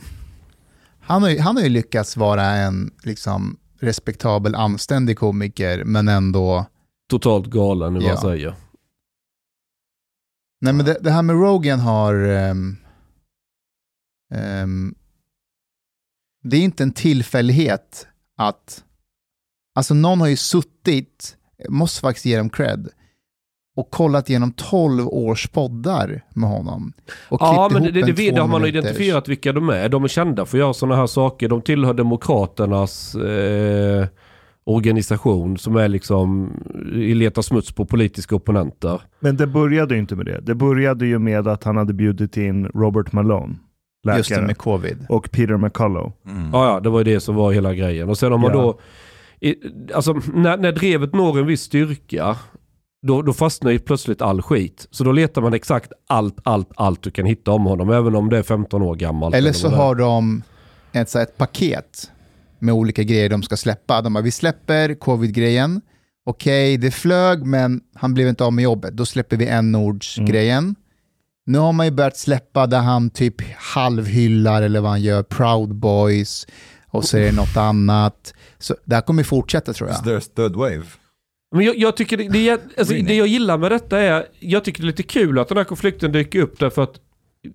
[1.01, 6.67] han, har ju, han har ju lyckats vara en liksom, respektabel, anständig komiker, men ändå...
[7.09, 8.09] Totalt galen i vad Ja.
[8.09, 8.55] jag säger.
[10.61, 12.15] Nej, men det, det här med Rogan har...
[12.15, 12.77] ehm,
[14.35, 14.95] ehm,
[16.43, 18.85] det är inte en tillfällighet att...
[19.75, 21.37] Alltså någon har ju suttit,
[21.69, 22.89] måste faktiskt ge dem cred,
[23.77, 26.93] och kollat igenom 12 års poddar med honom.
[27.29, 29.69] Och Ja, men det, ihop det, en det, det har man minuters- identifierat vilka de
[29.69, 29.89] är.
[29.89, 31.49] De är kända för att göra sådana här saker.
[31.49, 34.07] De tillhör Demokraternas eh,
[34.65, 36.53] organisation som är liksom
[36.95, 39.01] i leta smuts på politiska opponenter.
[39.21, 40.41] Men det började ju inte med det.
[40.41, 43.55] Det började ju med att han hade bjudit in Robert Malone,
[44.05, 45.07] läkare, Just det, med covid.
[45.09, 46.13] och Peter McCullough.
[46.27, 46.51] Mm.
[46.53, 48.09] Ja, ja, det var ju det som var hela grejen.
[48.09, 48.57] Och sen har man Ja.
[48.63, 48.81] då,
[49.49, 49.55] i,
[49.95, 52.37] alltså när, när drevet når en viss styrka,
[53.03, 54.87] då, då fastnar ju plötsligt all skit.
[54.91, 58.29] Så då letar man exakt allt, allt, allt du kan hitta om honom, även om
[58.29, 59.35] det är 15 år gammalt.
[59.35, 60.43] Eller så har de
[60.93, 62.11] ett, så här, ett paket
[62.59, 64.03] med olika grejer de ska släppa.
[64.03, 65.81] De bara, vi släpper covid-grejen.
[66.25, 68.97] Okej, det flög, men han blev inte av med jobbet.
[68.97, 70.75] Då släpper vi n-ords-grejen.
[71.47, 75.75] Nu har man ju börjat släppa där han typ halvhyllar eller vad han gör, Proud
[75.75, 76.47] Boys.
[76.87, 78.35] Och så är det något annat.
[78.59, 80.05] Så det här kommer fortsätta tror Is jag.
[80.05, 80.85] there a third wave?
[81.53, 84.83] Men jag, jag tycker det, det, alltså, det jag gillar med detta är, jag tycker
[84.83, 87.01] det är lite kul att den här konflikten dyker upp därför att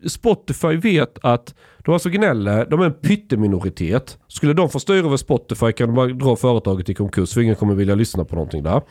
[0.08, 1.56] Spotify vet att
[1.86, 4.18] de alltså gnäller, de är en pytteminoritet.
[4.28, 7.56] Skulle de få styra över Spotify kan de bara dra företaget i konkurs för ingen
[7.56, 8.82] kommer vilja lyssna på någonting där.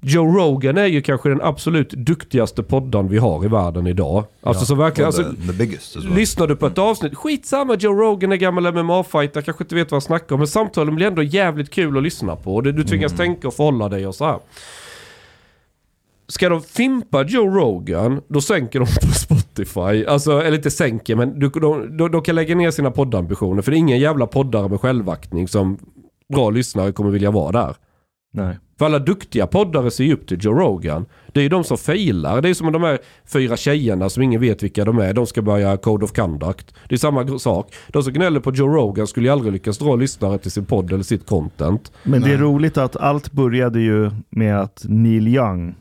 [0.00, 4.24] Joe Rogan är ju kanske den absolut duktigaste podden vi har i världen idag.
[4.42, 6.14] Alltså så verkligen, alltså, the, the biggest well.
[6.14, 9.96] Lyssnar du på ett avsnitt, skitsamma Joe Rogan är gammal MMA-fighter, kanske inte vet vad
[9.96, 12.60] han snackar om, men samtalen blir ändå jävligt kul att lyssna på.
[12.60, 14.38] Du, du tvingas tänka och förhålla dig och så här.
[16.28, 20.06] Ska de fimpa Joe Rogan, då sänker de på Spotify.
[20.06, 23.62] Alltså, eller inte sänker, men du, de, de, de kan lägga ner sina poddambitioner.
[23.62, 25.78] För det är ingen jävla poddare med självaktning som
[26.34, 27.76] bra lyssnare kommer vilja vara där.
[28.32, 28.58] Nej.
[28.78, 31.06] För alla duktiga poddare ser ju upp till Joe Rogan.
[31.32, 32.42] Det är ju de som failar.
[32.42, 32.98] Det är som de här
[33.32, 35.12] fyra tjejerna som ingen vet vilka de är.
[35.12, 36.74] De ska börja Code of Conduct.
[36.88, 37.74] Det är samma sak.
[37.88, 40.92] De som gnäller på Joe Rogan skulle ju aldrig lyckas dra lyssnare till sin podd
[40.92, 41.92] eller sitt content.
[42.02, 45.74] Men det är roligt att allt började ju med att Neil Young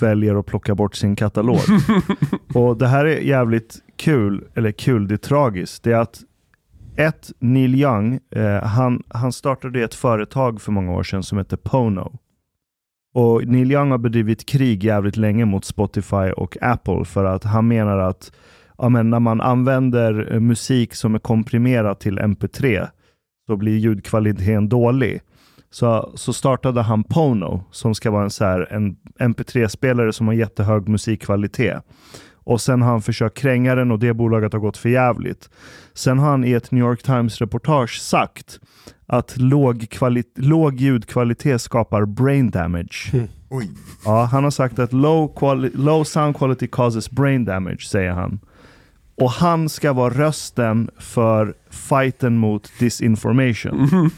[0.00, 1.60] väljer att plocka bort sin katalog.
[2.54, 5.82] och det här är jävligt kul, eller kul, det är tragiskt.
[5.82, 6.20] Det är att
[6.98, 11.56] ett, Neil Young, eh, han, han startade ett företag för många år sedan som heter
[11.56, 12.18] Pono.
[13.14, 17.68] Och Neil Young har bedrivit krig jävligt länge mot Spotify och Apple för att han
[17.68, 18.32] menar att
[18.78, 22.88] ja, men när man använder eh, musik som är komprimerad till MP3
[23.46, 25.20] så blir ljudkvaliteten dålig.
[25.70, 30.34] Så, så startade han Pono som ska vara en, så här, en MP3-spelare som har
[30.34, 31.82] jättehög musikkvalitet.
[32.48, 35.50] Och sen har han försökt kränga den och det bolaget har gått för jävligt.
[35.94, 38.60] Sen har han i ett New York Times-reportage sagt
[39.06, 39.86] att låg,
[40.36, 43.28] låg ljudkvalitet skapar brain damage.
[43.48, 43.70] Oj.
[44.04, 45.32] Ja, han har sagt att low,
[45.74, 48.40] low sound quality causes brain damage, säger han.
[49.14, 54.10] Och han ska vara rösten för fighten mot disinformation.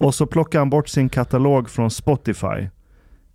[0.00, 2.68] Och så plockar han bort sin katalog från Spotify.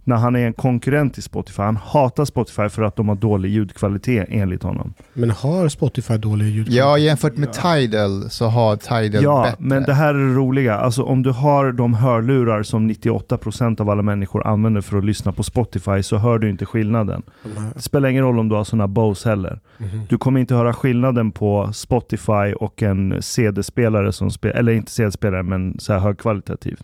[0.10, 1.62] När han är en konkurrent till Spotify.
[1.62, 4.94] Han hatar Spotify för att de har dålig ljudkvalitet enligt honom.
[5.14, 6.76] Men har Spotify dålig ljudkvalitet?
[6.76, 9.56] Ja, jämfört med Tidal så har Tidal Ja, bättre.
[9.60, 10.76] men det här är det roliga.
[10.76, 15.32] Alltså om du har de hörlurar som 98% av alla människor använder för att lyssna
[15.32, 17.22] på Spotify så hör du inte skillnaden.
[17.76, 19.60] Det spelar ingen roll om du har sådana Bose heller.
[19.78, 20.02] Mhm.
[20.10, 25.44] Du kommer inte höra skillnaden på Spotify och en CD-spelare som spelar, eller inte CD-spelare
[25.44, 26.84] men så här högkvalitativt.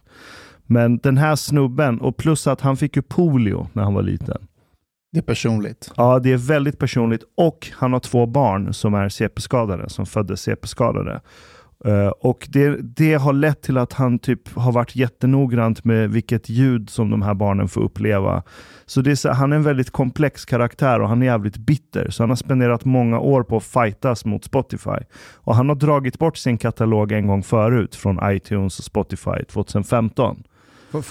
[0.66, 4.48] Men den här snubben, och plus att han fick ju polio när han var liten.
[5.12, 5.92] Det är personligt.
[5.96, 10.42] Ja, det är väldigt personligt och han har två barn som är CP-skadade, som föddes
[10.42, 11.22] CP-skadade.
[11.86, 16.50] Eh, och det, det har lett till att han typ har varit jättenoggrant med vilket
[16.50, 18.44] ljud som de här barnen får uppleva.
[18.86, 22.10] Så, det är så han är en väldigt komplex karaktär och han är jävligt bitter.
[22.10, 25.00] Så han har spenderat många år på att fightas mot Spotify.
[25.34, 30.44] Och han har dragit bort sin katalog en gång förut från iTunes och Spotify 2015.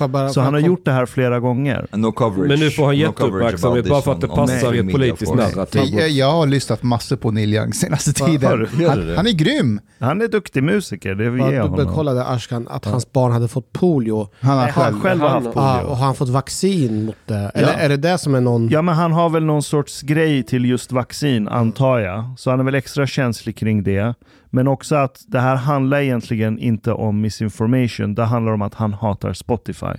[0.01, 1.87] Jag bara- Så han har jag gjort det här flera gånger.
[1.93, 2.49] No coverage.
[2.49, 5.35] Men nu får han no jätteuppmärksamhet about bara för att det passar i ett politiskt
[5.35, 5.95] narrativ.
[5.95, 8.67] Jag, jag har lyssnat massor på Neil Young senaste tiden.
[8.89, 9.81] Han, han är grym.
[9.99, 11.77] Han är duktig musiker, det vill bara ge honom.
[11.79, 14.29] dubbelkollade Ashkan att hans barn hade fått polio.
[14.41, 15.01] Han har Nej, han själv.
[15.01, 15.91] själv har Han- haft Ah, polio.
[15.91, 17.51] och har han fått vaccin mot det?
[17.55, 17.75] Eller Ja.
[17.79, 18.69] är det det som är någon...
[18.69, 22.25] Ja, men han har väl någon sorts grej till just vaccin, antar jag.
[22.39, 24.15] Så han är väl extra känslig kring det.
[24.55, 28.15] Men också att det här handlar egentligen inte om misinformation.
[28.15, 29.95] Det handlar om att han hatar Spotify.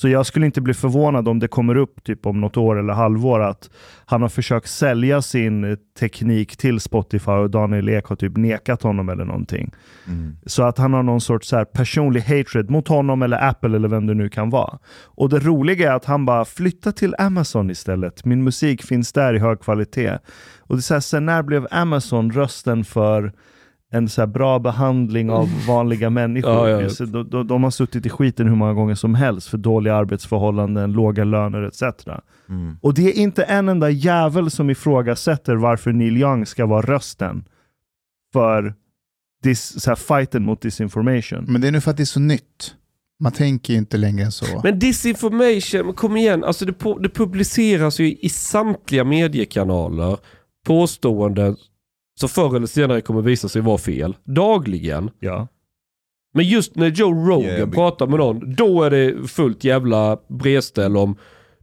[0.00, 2.92] Så jag skulle inte bli förvånad om det kommer upp typ om något år eller
[2.92, 3.70] halvår att
[4.06, 9.08] han har försökt sälja sin teknik till Spotify och Daniel Ek har typ nekat honom
[9.08, 9.72] eller någonting.
[10.06, 10.36] Mm.
[10.46, 14.06] Så att han har någon sorts så personlig hatred mot honom eller Apple eller vem
[14.06, 14.78] det nu kan vara.
[15.04, 18.24] Och det roliga är att han bara flyttar till Amazon istället.
[18.24, 20.18] Min musik finns där i hög kvalitet.
[20.58, 23.32] Och det är så här, sen när blev Amazon rösten för
[23.94, 26.50] en så här bra behandling av vanliga människor?
[26.50, 26.80] Ja, ja.
[26.80, 29.94] Just, de, de, de har suttit i skiten hur många gånger som helst för dåliga
[29.94, 31.82] arbetsförhållanden, låga löner etc.
[32.48, 32.76] Mm.
[32.80, 37.44] Och det är inte en enda jävel som ifrågasätter varför Neil Young ska vara rösten
[38.32, 38.74] för
[39.42, 41.44] dis, så här, fighten mot disinformation.
[41.48, 42.74] Men det är nu för att det är så nytt.
[43.20, 44.60] Man tänker ju inte längre än så.
[44.62, 50.18] Men disinformation, men kom igen, alltså det, på, det publiceras ju i samtliga mediekanaler
[50.66, 51.56] påståenden
[52.20, 54.16] som förr eller senare kommer visa sig vara fel.
[54.24, 55.10] Dagligen.
[55.20, 55.48] Ja.
[56.34, 60.96] Men just när Joe Rogan Yeah, pratar med någon, då är det fullt jävla bredställ
[60.96, 61.16] om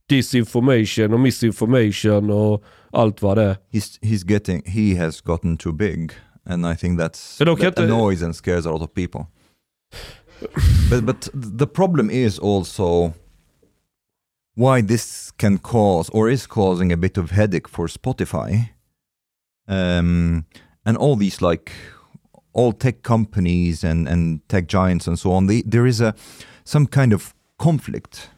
[0.10, 3.58] disinformation och misinformation och allt vad det är.
[3.72, 6.12] He's he's getting he has gotten too big,
[6.46, 9.26] and I think that's that inte- annoys and scares a lot of people.
[10.90, 13.14] but but the problem is also
[14.56, 18.64] why this can cause or is causing a bit of headache for Spotify,
[19.68, 20.46] um,
[20.86, 21.72] and all these like
[22.54, 25.48] all tech companies and and tech giants and so on.
[25.48, 26.14] They, there is a
[26.64, 28.30] some kind of conflict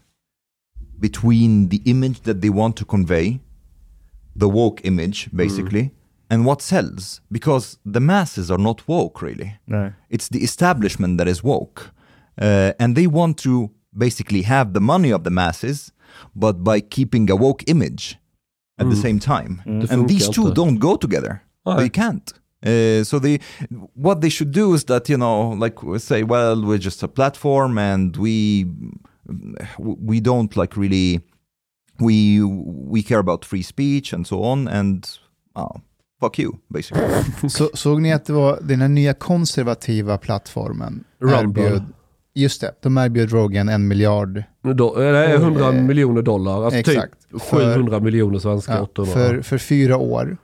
[1.00, 3.40] between the image that they want to convey
[4.36, 5.92] the woke image basically
[6.30, 9.94] and what sells because the masses are not woke really Nej.
[10.10, 11.92] it's the establishment that is woke
[12.42, 15.92] uh, and they want to basically have the money of the masses
[16.36, 18.18] but by keeping a woke image
[18.82, 20.62] at the same time Det and these two inte.
[20.62, 21.78] don't go together Nej.
[21.78, 22.34] they can't
[22.66, 23.40] uh, so they
[23.96, 27.78] what they should do is that you know like say well we're just a platform
[27.78, 28.66] and we
[30.08, 31.20] we don't like really
[32.00, 32.42] we
[32.92, 35.08] we care about free speech and so on and
[35.56, 35.82] oh,
[36.20, 37.04] fuck you basically
[37.50, 41.04] Så, såg ni att det var den här nya konservativa plattformen?
[41.20, 41.64] Rumble.
[41.64, 41.84] Erbjöd,
[42.36, 44.44] just det, de erbjöd Rogan en miljard.
[44.62, 47.30] Do, det är 100 Eh, miljoner dollar, alltså exakt.
[47.32, 49.14] typ För- 700 miljoner svenska, Ja, 800.
[49.14, 50.38] för, för fyra år.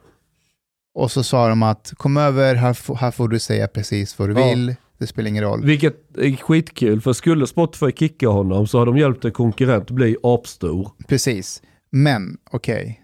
[0.96, 4.30] Och så sa de att kom över, här, får- här får du säga precis vad
[4.30, 4.50] du Ja.
[4.50, 4.76] vill.
[4.98, 5.66] Det spelar ingen roll.
[5.66, 10.18] Vilket är skitkul, för skulle Spotify kicka honom så har de hjälpt en konkurrent bli
[10.24, 10.92] apstor.
[11.08, 11.62] Precis.
[11.92, 13.02] Men, okej.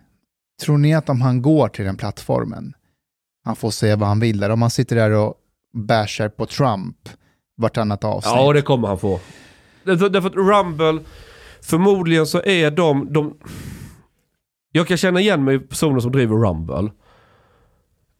[0.63, 2.73] Tror ni att om han går till den plattformen,
[3.45, 4.49] han får säga vad han vill där?
[4.49, 5.33] Om han sitter där och
[5.73, 6.97] bashar på Trump
[7.57, 8.35] vartannat avsnitt.
[8.35, 9.19] Ja, det kommer han få.
[9.83, 11.03] Därför, därför att Rumble,
[11.61, 13.37] förmodligen så är de, de...
[14.71, 16.91] Jag kan känna igen mig i personer som driver Rumble.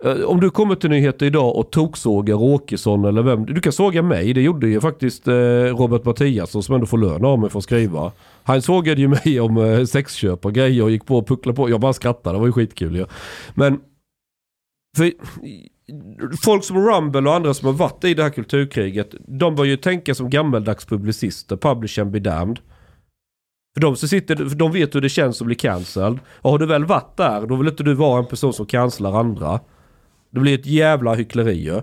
[0.04, 4.02] Eh, om du kommer till nyheter idag och toksågar Åkesson eller vem, du kan såga
[4.02, 4.34] mig.
[4.34, 7.64] Det gjorde ju faktiskt eh, Robert Mattiasson som ändå får lön av mig för att
[7.64, 8.12] skriva.
[8.44, 11.70] Han sågade ju mig om eh, sexköp och grejer och gick på och pucklade på.
[11.70, 13.06] Jag bara skrattade, det var ju skitkul ju.
[13.54, 13.80] Men
[14.98, 15.12] för,
[16.44, 19.78] folk som Rumble och andra som har varit i det här kulturkriget, de bör ju
[19.78, 22.60] tänka som gammeldags publicister, publish and be damned.
[23.74, 26.20] För de, som sitter, för de vet hur det känns att bli cancelled.
[26.28, 29.20] Och har du väl varit där, då vill inte du vara en person som cancelar
[29.20, 29.60] andra.
[30.30, 31.82] Det blir ett jävla hyckleri ju.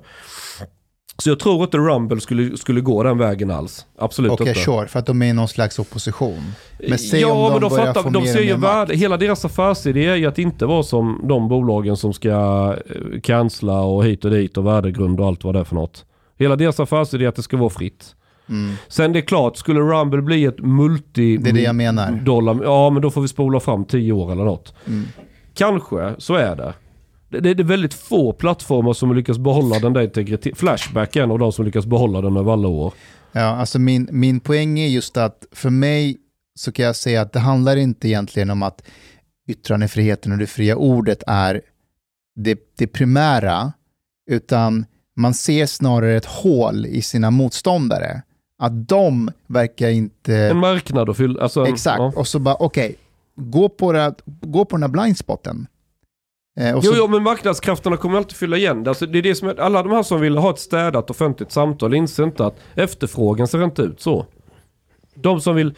[1.22, 3.86] Så jag tror inte Rumble skulle, skulle gå den vägen alls.
[3.98, 4.60] Absolut Okej, inte.
[4.60, 6.42] sure, för att de är i någon slags opposition.
[6.88, 8.96] Men säg ja, om de men de, börjar fattar, få de mer ser ju värde.
[8.96, 13.80] Hela deras affärsidé är ju att inte vara som de bolagen som ska eh, cancella
[13.80, 16.04] och hit och dit och värdegrund och allt vad det är för något.
[16.38, 18.14] Hela deras affärsidé är att det ska vara fritt.
[18.48, 18.74] Mm.
[18.88, 21.36] Sen det är klart, skulle Rumble bli ett multi...
[21.36, 22.12] Det är det jag menar.
[22.12, 24.74] Dollar, ja, men då får vi spola fram tio år eller något.
[24.86, 25.04] Mm.
[25.54, 26.74] Kanske, så är det.
[27.40, 30.56] Det, är väldigt få plattformar som lyckas behålla den där integriteten.
[30.56, 32.94] Flashback är en av de som lyckas behålla den över alla år.
[33.32, 36.16] Ja, alltså min, min poäng är just att för mig
[36.54, 38.82] så kan jag säga att det handlar inte egentligen om att
[39.48, 41.60] yttrandefriheten och det fria ordet är
[42.36, 43.72] det, det primära,
[44.30, 44.84] utan
[45.16, 48.22] man ser snarare ett hål i sina motståndare.
[48.58, 50.36] Att de verkar inte...
[50.36, 51.42] En marknad att fylla.
[51.42, 52.12] Alltså, Exakt, ja.
[52.16, 52.96] och så bara okej,
[53.36, 55.66] gå, på det- gå på den här blindspotten.
[56.60, 58.88] Eh, och så, Jo, jo, men marknadskrafterna kommer alltid fylla igen.
[58.88, 61.52] Alltså, det är det som är, alla de här som vill ha ett städat offentligt
[61.52, 64.26] samtal inser inte att efterfrågan ser inte ut så.
[65.14, 65.74] De som vill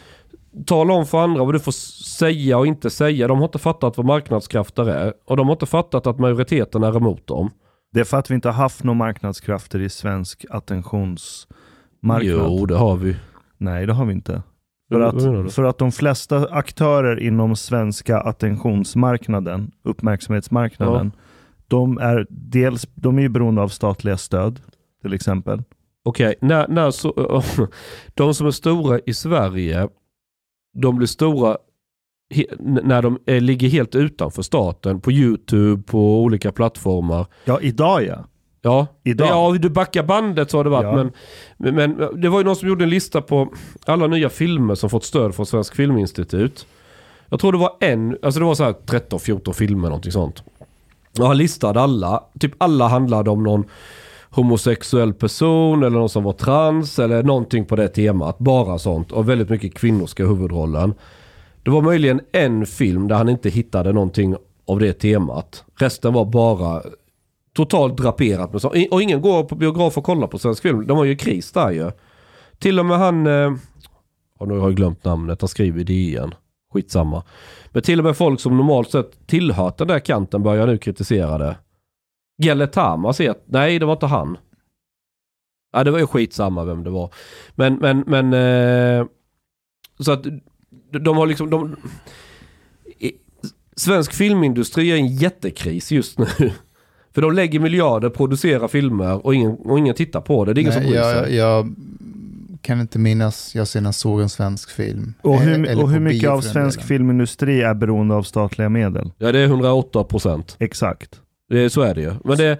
[0.65, 3.97] tala om för andra vad du får säga och inte säga, de har inte fattat
[3.97, 5.13] vad marknadskrafter är.
[5.25, 7.51] Och de har inte fattat att majoriteten är emot dem.
[7.91, 12.21] Det är för att vi inte har haft några marknadskrafter i svensk attentionsmarknad.
[12.23, 13.15] Jo, det har vi.
[13.57, 14.41] Nej, det har vi inte.
[14.89, 21.11] För att, för att de flesta aktörer inom svenska attentionsmarknaden, uppmärksamhetsmarknaden,
[21.67, 24.61] de är dels de är beroende av statliga stöd,
[25.01, 25.63] till exempel.
[26.03, 27.41] Okej, när, när så,
[28.13, 29.89] de som är stora i Sverige,
[30.77, 31.57] de blir stora
[32.33, 37.27] he, när de är, ligger helt utanför staten på YouTube, på olika plattformar.
[37.45, 38.25] Ja, idag ja.
[38.65, 39.27] Ja, Idag.
[39.27, 40.83] ja du backar bandet så har det varit.
[40.83, 41.09] Ja.
[41.57, 43.53] Men, men, det var ju någon som gjorde en lista på
[43.85, 46.67] alla nya filmer som fått stöd från Svensk Filminstitut.
[47.29, 50.43] Jag tror det var en, alltså det var så här 13-14 filmer någonting sånt.
[51.19, 53.65] Och han listade alla, typ alla handlade om någon
[54.29, 58.37] homosexuell person eller någon som var trans eller någonting på det temat.
[58.37, 60.93] Bara sånt och väldigt mycket kvinnor ska i huvudrollen.
[61.63, 64.35] Det var möjligen en film där han inte hittade någonting
[64.67, 65.63] av det temat.
[65.75, 66.81] Resten var bara
[67.55, 68.87] totalt draperat med sånt.
[68.91, 70.87] Och ingen går på biograf och kollar på svensk film.
[70.87, 71.91] De har ju kris där ju.
[72.59, 73.53] Till och med han, eh,
[74.39, 76.35] och nu har jag glömt namnet, han skriver i DN.
[76.73, 77.23] Skitsamma.
[77.69, 81.37] Men till och med folk som normalt sett tillhört den där kanten börjar nu kritisera
[81.37, 81.57] det.
[82.43, 82.67] Gelle
[83.13, 84.37] ser, att nej det var inte han.
[85.73, 87.13] Ja det var ju skitsamma vem det var.
[87.55, 89.05] Men, men, men eh,
[89.99, 90.23] så att
[90.91, 91.75] de, de har liksom, de,
[92.97, 93.11] i,
[93.75, 96.27] svensk filmindustri är i en jättekris just nu.
[97.15, 100.53] För de lägger miljarder, producerar filmer och ingen, och ingen tittar på det.
[100.53, 101.35] Det är ingen som nej, bryr jag, sig.
[101.35, 101.75] jag
[102.61, 105.13] kan inte minnas, jag senast såg en svensk film.
[105.21, 106.87] Och Eh, hur, eller och hur mycket av svensk delen.
[106.87, 109.11] filmindustri är beroende av statliga medel?
[109.17, 110.55] Ja det är 108 procent.
[110.59, 111.21] Exakt.
[111.49, 112.13] Det, så är det ju.
[112.23, 112.59] Men det,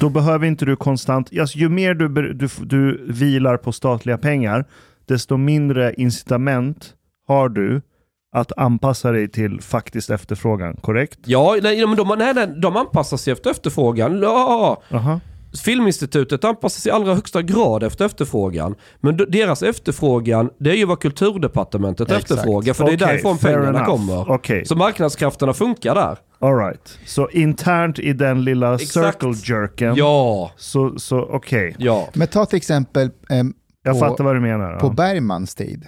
[0.00, 4.64] Då behöver inte du konstant, alltså, ju mer du, du, du vilar på statliga pengar,
[5.06, 6.94] desto mindre incitament
[7.26, 7.82] har du
[8.34, 11.18] att anpassa dig till faktisk efterfrågan, korrekt?
[11.24, 14.22] ja, nej, men de, nej, nej, de anpassar sig efter efterfrågan.
[14.22, 15.20] Ja, Aha.
[15.64, 18.74] Filminstitutet anpassar sig i allra högsta grad efter efterfrågan.
[19.00, 22.30] Men deras efterfrågan, det är ju vad kulturdepartementet Exakt.
[22.30, 22.74] efterfrågar.
[22.74, 23.84] För det är därifrån pengarna enough.
[23.84, 24.30] kommer.
[24.30, 26.18] Okej, Så marknadskrafterna funkar där.
[26.38, 26.98] all right.
[27.06, 29.22] Så internt i den lilla Exakt.
[29.22, 31.74] circle jerken, Ja, så, så okej.
[31.78, 32.08] ja.
[32.14, 33.36] Men ta till exempel eh,
[33.82, 34.76] Jag på, fattar vad du menar.
[34.76, 34.90] på Ja.
[34.92, 35.86] Bergmans tid.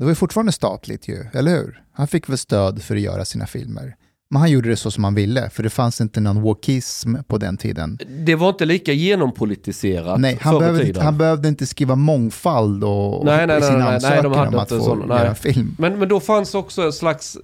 [0.00, 1.82] Det var ju fortfarande statligt ju, eller hur?
[1.92, 3.94] Han fick väl stöd för att göra sina filmer.
[4.30, 7.38] Men han gjorde det så som han ville, för det fanns inte någon wokism på
[7.38, 7.98] den tiden.
[8.26, 10.90] Det var inte lika genompolitiserat Nej, han behövde, tiden.
[10.90, 14.34] inte, han behövde inte skriva mångfald och, Nej, nej, i sin nej, nej, nej, ansökan
[14.34, 15.18] hade om att få sån- nej.
[15.18, 15.76] göra film.
[15.78, 17.36] Men, men då fanns också en slags...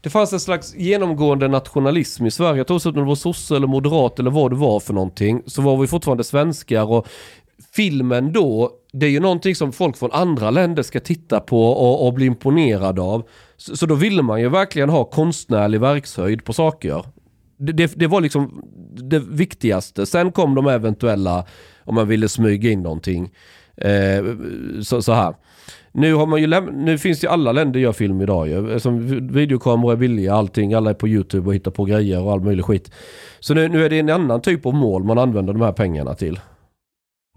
[0.00, 2.64] Det fanns en slags genomgående nationalism i Sverige.
[2.68, 5.42] Oavsett om det var sosse eller moderat eller vad det var för någonting.
[5.46, 7.06] Så var vi fortfarande svenskar och
[7.74, 12.06] filmen då, det är ju någonting som folk från andra länder ska titta på och,
[12.06, 13.28] och bli imponerad av.
[13.56, 17.04] Så, så då ville man ju verkligen ha konstnärlig verkshöjd på saker.
[17.58, 18.62] Det, det, det var liksom
[18.96, 20.06] det viktigaste.
[20.06, 21.44] Sen kom de eventuella,
[21.84, 23.30] om man ville smyga in någonting.
[23.76, 24.24] Eh,
[24.82, 25.34] så, så här.
[25.92, 28.80] Nu, har man ju läm- nu finns ju alla länder gör film idag ju.
[28.80, 30.74] Som videokameror är billiga, allting.
[30.74, 32.90] Alla är på YouTube och hittar på grejer och all möjlig skit.
[33.40, 36.14] Så nu, nu är det en annan typ av mål man använder de här pengarna
[36.14, 36.40] till.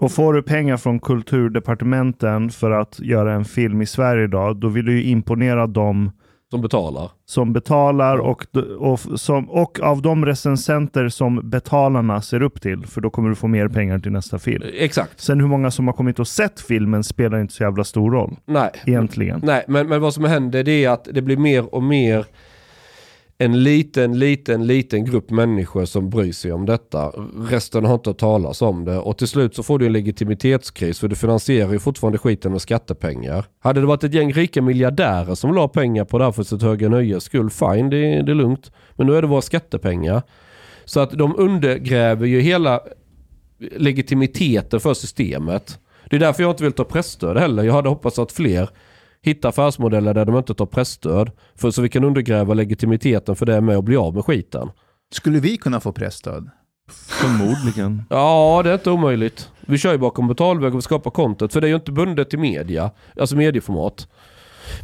[0.01, 4.67] Och får du pengar från kulturdepartementen för att göra en film i Sverige idag, då
[4.67, 6.11] vill du ju imponera dem
[6.51, 7.11] Som betalar.
[7.25, 8.45] som betalar och,
[8.79, 13.35] och, som, och av de recensenter som betalarna ser upp till, för då kommer du
[13.35, 14.63] få mer pengar till nästa film.
[14.79, 15.19] Exakt.
[15.21, 18.35] Sen hur många som har kommit och sett filmen spelar inte så jävla stor roll,
[18.45, 18.71] Nej.
[18.85, 19.41] egentligen.
[19.43, 22.25] Nej, men, men vad som händer det är att det blir mer och mer
[23.37, 27.09] en liten, liten, liten grupp människor som bryr sig om detta.
[27.49, 28.97] Resten har inte hört talas om det.
[28.99, 32.61] Och till slut så får du en legitimitetskris för du finansierar ju fortfarande skiten med
[32.61, 33.45] skattepengar.
[33.59, 36.61] Hade det varit ett gäng rika miljardärer som la pengar på det här för sitt
[36.61, 38.71] höga nöjes skull, fine, det, är- det är lugnt.
[38.95, 40.21] Men nu är det våra skattepengar.
[40.85, 42.81] Så att de undergräver ju hela
[43.77, 45.79] legitimiteten för systemet.
[46.09, 47.63] Det är därför jag inte vill ta pressstöd heller.
[47.63, 48.69] Jag hade hoppats att fler
[49.25, 51.31] hittar affärsmodeller där de inte tar pressstöd.
[51.55, 54.69] För så vi kan undergräva legitimiteten för det med och bli av med skiten.
[55.13, 56.49] Skulle vi kunna få pressstöd?
[57.07, 58.03] Förmodligen.
[58.09, 59.49] Ja, det är inte omöjligt.
[59.67, 61.53] Vi kör ju bakom betalväg och vi skapar content.
[61.53, 62.91] För det är ju inte bundet till media.
[63.19, 64.07] Alltså medieformat.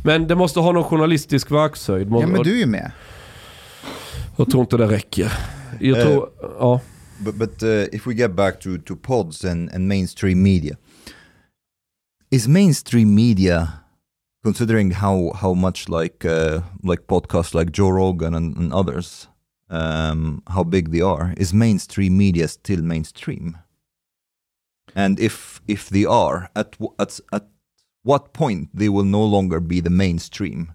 [0.06, 2.08] Men det måste ha någon journalistisk verkshöjd.
[2.12, 2.92] Ja, men du är ju med.
[4.38, 5.32] Jag tror inte det räcker.
[5.80, 6.04] Jag Eh.
[6.06, 6.30] tror...
[6.60, 6.80] Ja.
[7.20, 10.76] But but uh, if we get back to to pods and and mainstream media,
[12.32, 13.68] is mainstream media
[14.44, 19.28] considering how how much like uh, like podcasts like Joe Rogan and, and others,
[19.70, 23.58] um, how big they are, is mainstream media still mainstream?
[24.96, 27.44] And if if they are, at at at
[28.04, 30.72] what point they will no longer be the mainstream?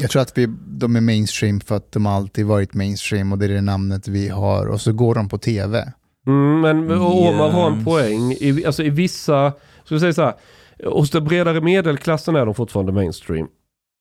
[0.00, 3.44] Jag tror att vi, de är mainstream för att de alltid varit mainstream och det
[3.44, 5.92] är det namnet vi har och så går de på tv.
[6.26, 7.84] Mm, men Omar har en Yes.
[7.84, 8.32] poäng.
[8.32, 9.52] I, alltså i vissa,
[9.84, 10.34] ska vi säga så här,
[10.84, 13.48] hos den bredare medelklassen är de fortfarande mainstream.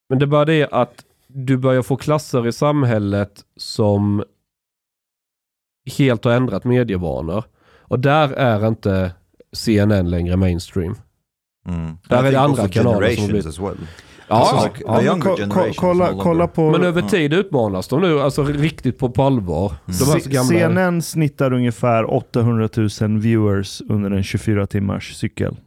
[0.09, 4.23] Men det är bara det att du börjar få klasser i samhället som
[5.97, 7.43] helt har ändrat medievanor.
[7.79, 9.11] Och där är inte
[9.53, 10.95] CNN längre mainstream.
[11.67, 11.97] Mm.
[12.09, 13.77] Där är det andra kanaler som har blivit- well.
[14.29, 15.01] Ja, Alltså, ja.
[15.01, 15.19] Ja,
[15.49, 16.71] ko- kolla, kolla på...
[16.71, 19.73] men över tid utmanas de nu, alltså riktigt på, allvar.
[19.91, 20.43] C- gamla...
[20.59, 22.69] CNN snittar ungefär 800
[23.01, 25.57] 000 viewers under en 24 timmars cykel.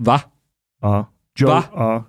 [0.00, 0.20] Va?
[0.82, 1.10] Ja.
[1.38, 1.64] Joe, Va?
[1.74, 2.04] Ja.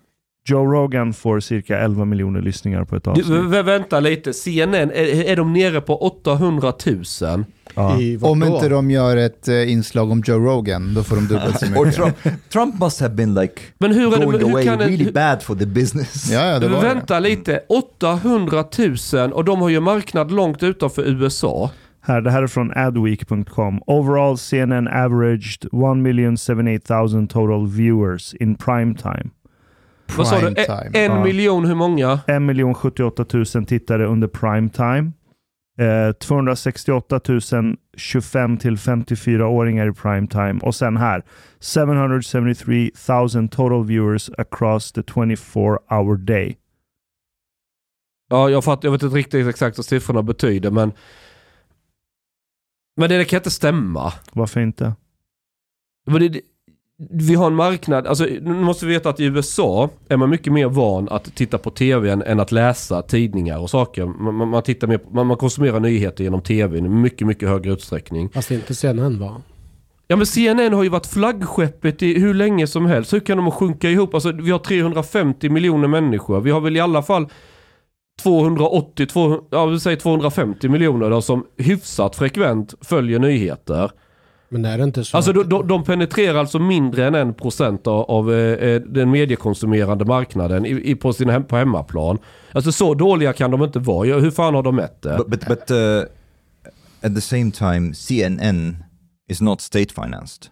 [0.49, 3.27] Joe Rogan får cirka 11 miljoner lyssningar på ett Du, avsnitt.
[3.27, 7.03] vä- vänta lite, CNN, är, är de nere på 800 000?
[7.75, 7.97] Ja.
[8.21, 11.65] Om inte de gör ett eh, inslag om Joe Rogan, då får de dubbelt så
[11.71, 11.95] mycket.
[11.95, 12.15] Trump,
[12.53, 15.03] Trump must have been like Men hur är det, going hur away kan en, really
[15.03, 16.31] hur, bad for the business.
[16.31, 16.87] Ja, ja, det var det.
[16.93, 18.63] Vänta lite, 800
[19.13, 21.71] 000 och de har ju marknad långt utanför USA.
[22.01, 23.81] Här, det här är från adweek.com.
[23.87, 29.29] Overall CNN averaged 1,078,000 total viewers in prime time.
[30.17, 30.47] Vad sa du?
[30.93, 31.23] En Ja.
[31.23, 32.19] miljon hur många?
[32.27, 33.25] 1 078
[33.55, 35.11] 000 tittare under prime time.
[35.79, 40.59] Eh, 268 000 25 till 54-åringar i prime time.
[40.63, 41.23] Och sen här,
[41.75, 42.91] 773
[43.35, 46.57] 000 total viewers across the 24 hour day.
[48.29, 50.91] Ja, jag, fattar, jag vet inte riktigt exakt vad siffrorna betyder men...
[52.99, 54.13] Men det kan inte stämma.
[54.31, 54.93] Varför inte?
[56.07, 56.41] Men det,
[57.09, 60.53] vi har en marknad, alltså nu måste vi veta att i USA är man mycket
[60.53, 64.05] mer van att titta på tv än, än att läsa tidningar och saker.
[64.05, 67.73] Man, man, man, tittar mer, man, man konsumerar nyheter genom tv i mycket, mycket högre
[67.73, 68.29] utsträckning.
[68.29, 69.41] Fast inte CNN va?
[70.07, 73.13] Ja men CNN har ju varit flaggskeppet i hur länge som helst.
[73.13, 74.13] Hur kan de sjunka ihop?
[74.13, 76.41] Alltså vi har 350 miljoner människor.
[76.41, 77.27] Vi har väl i alla fall
[78.19, 83.91] 280, 200, ja vi säger 250 miljoner då, som hyfsat frekvent följer nyheter.
[84.51, 85.17] Men är det inte så?
[85.17, 90.05] Alltså att- de, de, penetrerar alltså mindre än en procent av, av eh, den mediekonsumerande
[90.05, 92.17] marknaden i, i, på, sin hem, på hemmaplan.
[92.51, 94.19] Alltså så dåliga kan de inte vara.
[94.19, 95.17] Hur fan har de mätt det?
[95.17, 96.01] But but, but uh,
[97.01, 98.77] at the same time, CNN
[99.29, 100.45] is not state financed.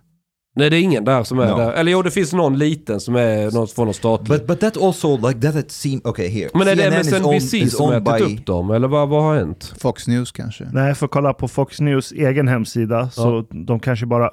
[0.57, 1.57] Nej det är ingen där som är No.
[1.57, 1.71] där.
[1.71, 4.27] Eller jo det finns någon liten som är någon från någon statlig.
[4.39, 6.49] But but that also like that it seem okay here.
[6.53, 8.71] Men är det CNN MSNBC is som ätit by- upp dem?
[8.71, 9.73] Eller vad, vad har hänt?
[9.79, 10.67] Fox News kanske.
[10.73, 13.09] Nej, för kolla på Fox News egen hemsida.
[13.09, 14.31] Så de kanske bara...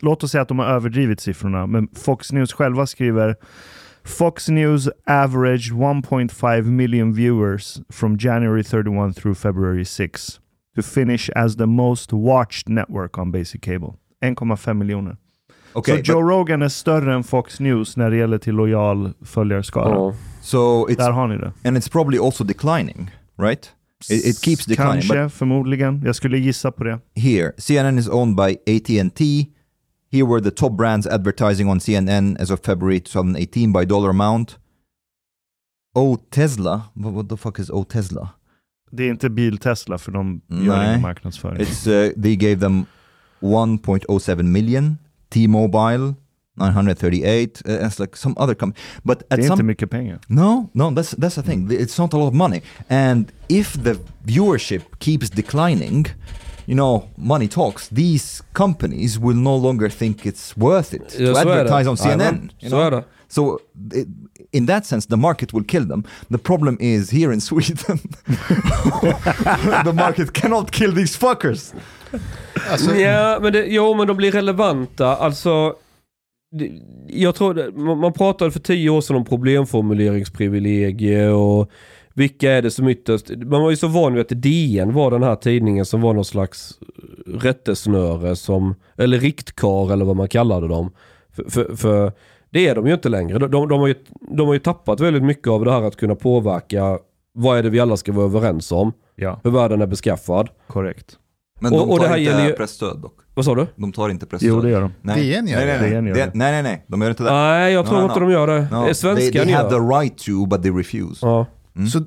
[0.00, 1.66] Låt oss säga att de har överdrivit siffrorna.
[1.66, 3.36] Men Fox News själva skriver
[4.04, 10.40] Fox News averaged 1.5 million viewers from January 31 through February 6
[10.76, 13.94] to finish as the most watched network on basic cable.
[14.24, 15.16] 1,5 miljoner.
[15.74, 19.12] Okay, så Joe but- Rogan är större än Fox News när det gäller till lojal
[19.24, 19.88] följarskara.
[19.94, 20.14] Ja.
[20.42, 21.52] so it's Där har ni det.
[21.64, 23.70] and it's probably also declining, right?
[24.10, 24.92] It, it keeps declining.
[24.92, 26.02] Kanske, But förmodligen.
[26.04, 26.98] Jag skulle gissa på det.
[27.16, 28.42] here, CNN is owned by
[28.76, 29.46] AT&T.
[30.12, 34.58] Here were the top brands advertising on CNN as of February 2018 by dollar amount.
[35.94, 38.28] Oh Tesla, what, what the fuck is Oh Tesla?
[38.90, 40.88] Det är inte bil Tesla för de gör Nej.
[40.88, 41.58] ingen marknadsföring.
[41.60, 42.84] It's uh, they gave them
[43.40, 44.98] 1.07 million.
[45.32, 46.14] T-Mobile
[46.56, 47.62] 938.
[47.66, 50.18] Uh, it's like some other company, but Det at some mycket pengar.
[50.28, 51.70] no, no, that's that's the thing.
[51.70, 56.06] It's not a lot of money, and if the viewership keeps declining,
[56.66, 57.88] you know, money talks.
[57.88, 62.50] These companies will no longer think it's worth it Ja, to advertise on CNN.
[62.60, 62.80] Så know?
[62.80, 63.04] är det.
[63.32, 63.58] So
[64.50, 66.04] in that sense, the market will kill them.
[66.30, 67.98] The problem is here in Sweden,
[69.84, 71.74] the market cannot kill these fuckers.
[72.70, 75.16] Alltså, Ja, men det, jo, men de blir relevanta.
[75.16, 75.74] Alltså,
[76.58, 76.70] det,
[77.06, 81.70] jag tror man, man pratade för tio år sedan om problemformuleringsprivilegie och
[82.14, 83.30] vilka är det som ytterst...
[83.30, 86.24] Man var ju så van vid att DN var den här tidningen som var någon
[86.24, 86.78] slags
[87.26, 88.74] rättesnöre som...
[88.96, 90.90] Eller riktkar eller vad man kallade dem.
[91.36, 92.12] För, för, för
[92.52, 93.38] det är de ju inte längre.
[93.38, 93.94] De, de, de, har ju,
[94.36, 96.98] de har ju tappat väldigt mycket av det här att kunna påverka
[97.34, 98.92] vad är det vi alla ska vara överens om.
[99.16, 100.48] Ja, Hur världen är beskaffad.
[100.66, 101.18] korrekt.
[101.60, 103.14] Men Och- de och det tar här inte gäller ju- pressstöd dock.
[103.34, 103.66] Vad sa du?
[103.76, 104.48] De tar inte pressstöd.
[104.50, 104.90] Jo, det gör de.
[105.02, 105.16] Nej.
[105.30, 105.80] DN gör nej, nej, det.
[105.82, 105.90] nej.
[105.90, 106.30] DN gör Det- det.
[106.34, 106.84] nej, nej, nej.
[106.88, 107.30] De gör inte det.
[107.32, 108.26] Nej, jag tror No, inte no.
[108.26, 108.68] de gör det.
[108.72, 108.84] No.
[108.84, 109.80] They, Svenskan they have gör.
[109.80, 111.26] the right to, but they refuse.
[111.26, 111.46] Ja.
[111.76, 111.88] Mm.
[111.88, 112.00] Så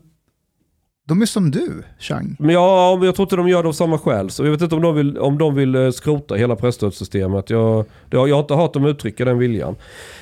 [1.07, 2.35] de är som du, Chang.
[2.39, 4.29] Men ja, men jag tror inte de gör det av samma skäl.
[4.29, 7.49] Så jag vet inte om de vill, om de vill eh, skrota hela presstödssystemet.
[7.49, 9.75] Jag, har, jag har inte hört dem uttrycka den viljan.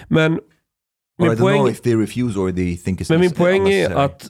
[0.08, 0.40] Men
[1.18, 1.76] min poäng,
[3.10, 4.30] men min poäng är att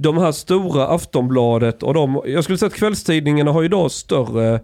[0.00, 4.60] de här stora Aftonbladet och de, jag skulle säga att kvällstidningarna har idag större,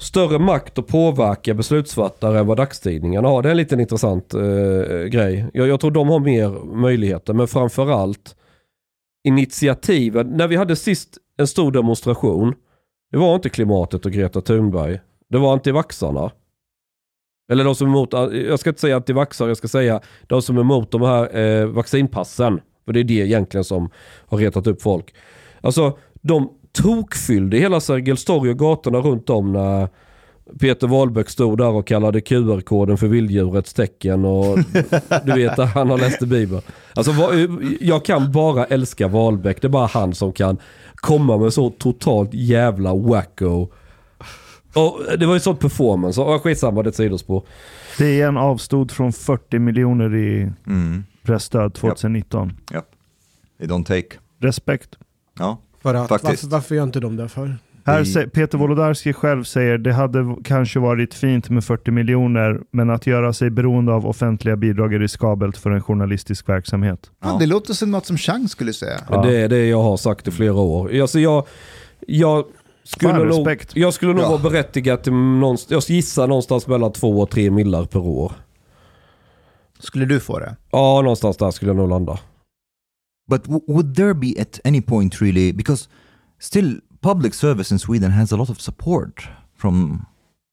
[0.00, 3.42] större makt att påverka beslutsfattare än vad dagstidningarna har.
[3.42, 4.40] Det är en liten intressant eh,
[5.04, 5.46] grej.
[5.52, 8.36] Jag, jag tror de har mer möjligheter, men framförallt
[9.24, 10.26] initiativen.
[10.26, 12.54] När vi hade sist en stor demonstration,
[13.12, 15.00] det var inte klimatet och Greta Thunberg.
[15.28, 16.30] Det var antivaxarna.
[17.52, 20.56] Eller de som är emot, jag ska inte säga antivaxare, jag ska säga de som
[20.56, 22.60] är emot de här eh, vaccinpassen.
[22.84, 23.90] För det är det egentligen som
[24.26, 25.14] har retat upp folk.
[25.60, 29.88] Alltså, de tokfyllde hela Sergels torg och gatorna runt om när
[30.58, 34.58] Peter Wahlbeck stod där och kallade QR-koden för vilddjurets tecken och
[35.24, 36.62] du vet att han har läst i Bibeln.
[36.94, 37.12] Alltså
[37.80, 39.62] jag kan bara älska Wahlbeck.
[39.62, 40.58] Det är bara han som kan
[40.94, 43.68] komma med så totalt jävla wacko.
[44.74, 46.20] Och det var ju sånt performance.
[46.20, 47.42] Och skitsamma, det är ett sidospår.
[47.98, 51.04] DN avstod från 40 miljoner i Mm.
[51.22, 52.52] pressstöd 2019.
[53.58, 54.08] They don't take.
[54.38, 54.96] Respekt.
[55.38, 55.58] Ja.
[55.82, 56.42] För att, Faktiskt.
[56.44, 57.56] varför, varför gör inte de det för?
[57.90, 63.06] Här Peter Wolodarski själv säger det hade kanske varit fint med 40 miljoner, men att
[63.06, 67.10] göra sig beroende av offentliga bidrag är riskabelt för en journalistisk verksamhet.
[67.22, 67.36] Ja.
[67.40, 69.00] Det låter som något som Chang skulle säga.
[69.10, 69.22] Ja.
[69.22, 71.00] Det är det jag har sagt i flera år.
[71.00, 71.46] Alltså jag,
[72.06, 72.44] jag
[72.84, 74.28] skulle Fan, nog, jag skulle nog Ja.
[74.28, 78.32] vara berättigad till någonstans, jag gissar någonstans mellan två och tre millar per år.
[79.78, 80.56] Skulle du få det?
[80.70, 82.18] Ja, någonstans där skulle jag nog landa.
[83.30, 85.88] But would there be at any point really, because
[86.40, 89.28] still public service in Sweden has a lot of support
[89.58, 90.04] from,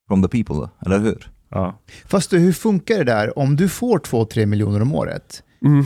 [0.08, 1.30] from the people, eller hur?
[1.50, 1.78] Ja.
[2.06, 5.42] Fast hur funkar det där om du får 2-3 miljoner om året?
[5.64, 5.84] Mm.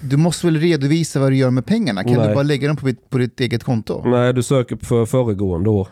[0.00, 2.04] Du måste väl redovisa vad du gör med pengarna?
[2.04, 2.28] Kan Nej.
[2.28, 4.02] du bara lägga dem på ditt, på ditt eget konto?
[4.04, 5.88] Nej, du söker för föregående år.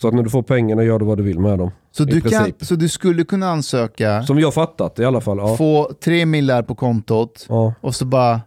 [0.00, 1.70] Så att när du får pengarna gör du vad du vill med dem.
[1.90, 5.38] Så du, kan, så du skulle kunna ansöka, Som jag fattat i alla fall.
[5.38, 5.56] Ja.
[5.56, 8.40] få 3 millar på kontot Ja, och så bara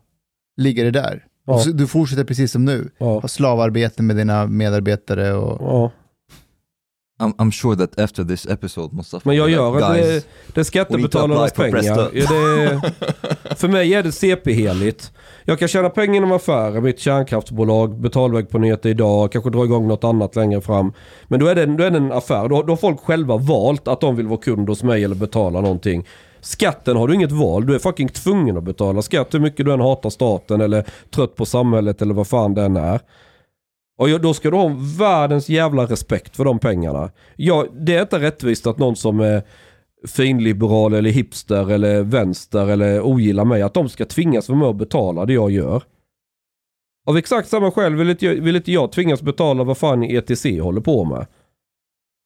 [0.58, 1.26] ligger det där.
[1.50, 1.56] Ja.
[1.56, 2.90] Och så, du fortsätter precis som nu.
[2.98, 5.62] ja, Ha slavarbete med dina medarbetare och...
[5.62, 5.92] ja.
[7.22, 10.26] I'm, I'm sure that after this episode, Mustafa, Men jag gör like, det.
[10.54, 11.84] Det är skattebetalarnas pengar.
[11.84, 12.82] Ja, det,
[13.56, 15.12] för mig är det CP-heligt.
[15.46, 19.88] Jag kan tjäna pengar inom affärer, mitt kärnkraftsbolag, betalväg på nyheter idag, kanske dra igång
[19.88, 20.94] något annat längre fram.
[21.28, 22.48] Men då är det, då är det en affär.
[22.50, 25.62] Då, då har folk själva valt att de vill vara kund hos mig eller betala
[25.62, 26.06] någonting.
[26.42, 27.66] Skatten har du inget val.
[27.66, 31.36] Du är fucking tvungen att betala skatt hur mycket du än hatar staten eller trött
[31.36, 33.00] på samhället eller vad fan den är.
[33.98, 37.12] Och då ska du ha världens jävla respekt för de pengarna.
[37.36, 39.44] Ja, det är inte rättvist att någon som är
[40.08, 44.76] finliberal eller hipster eller vänster eller ogillar mig, att de ska tvingas vara med och
[44.76, 45.84] betala det jag gör.
[47.08, 50.46] Av exakt samma skäl vill inte jag, vill inte jag tvingas betala vad fan ETC
[50.62, 51.28] håller på med.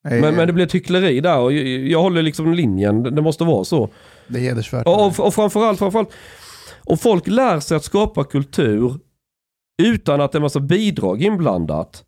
[0.04, 3.22] Men, men det blir ett hyckleri där och jag, jag håller liksom linjen, det det
[3.22, 3.90] måste vara så.
[4.28, 4.88] det är hedersvärt.
[4.88, 6.14] Och, och, och framförallt, framförallt,
[6.84, 9.00] om folk lär sig att skapa kultur
[9.84, 12.04] utan att det är massa bidrag inblandat.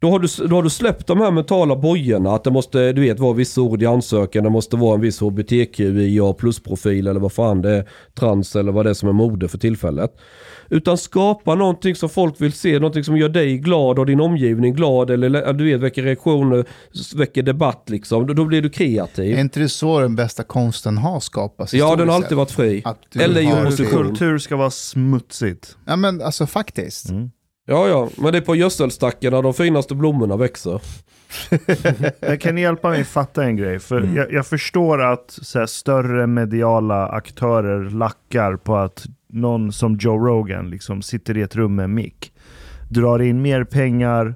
[0.00, 3.00] Då har, du, då har du släppt de här mentala bojorna att det måste, du
[3.00, 7.32] vet, vara vissa ord i ansökan, det måste vara en viss hbtqia plus-profil eller vad
[7.32, 10.10] fan det är, trans eller vad det är som är mode för tillfället.
[10.68, 14.74] Utan skapa någonting som folk vill se, någonting som gör dig glad och din omgivning
[14.74, 16.64] glad eller du vet, väcker reaktioner,
[17.16, 18.26] väcker debatt liksom.
[18.26, 19.36] Då, då blir du kreativ.
[19.36, 21.74] Är inte det så den bästa konsten har skapats?
[21.74, 22.84] Ja, den har alltid varit fri.
[23.14, 23.86] Eller i.
[23.86, 25.76] Kultur ska vara smutsigt.
[25.86, 27.08] Ja, men alltså faktiskt.
[27.08, 27.30] Mm.
[27.70, 30.82] Ja, ja, men det är på gödselstackarna de finaste blommorna växer.
[32.20, 33.78] Jag kan ni hjälpa mig fatta en grej?
[33.78, 34.16] För Mm.
[34.16, 40.70] jag, jag förstår att här, större mediala aktörer lackar på att någon som Joe Rogan
[40.70, 42.32] liksom sitter i ett rum med en mick.
[42.88, 44.34] Drar in mer pengar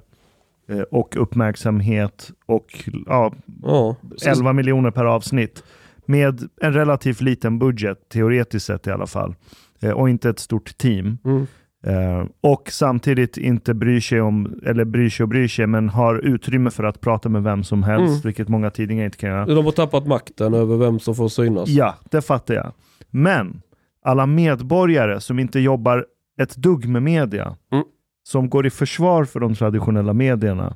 [0.69, 3.33] eh, och uppmärksamhet och ja,
[3.63, 3.95] Ja.
[4.25, 5.63] 11 miljoner per avsnitt.
[6.05, 9.35] med en relativt liten budget, teoretiskt sett i alla fall,
[9.79, 11.17] eh, och inte ett stort team.
[11.25, 11.47] Mm.
[11.85, 16.15] Eh, och samtidigt inte bryr sig om, eller bryr sig och bryr sig, men har
[16.15, 18.21] utrymme för att prata med vem som helst, Mm.
[18.21, 19.45] vilket många tidningar inte kan göra.
[19.45, 21.69] De har tappat makten över vem som får synas.
[21.69, 22.71] Ja, det fattar jag.
[23.09, 23.61] Men
[24.03, 26.05] alla medborgare som inte jobbar
[26.41, 27.83] ett dugg med media, Mm.
[28.27, 30.75] som går i försvar för de traditionella medierna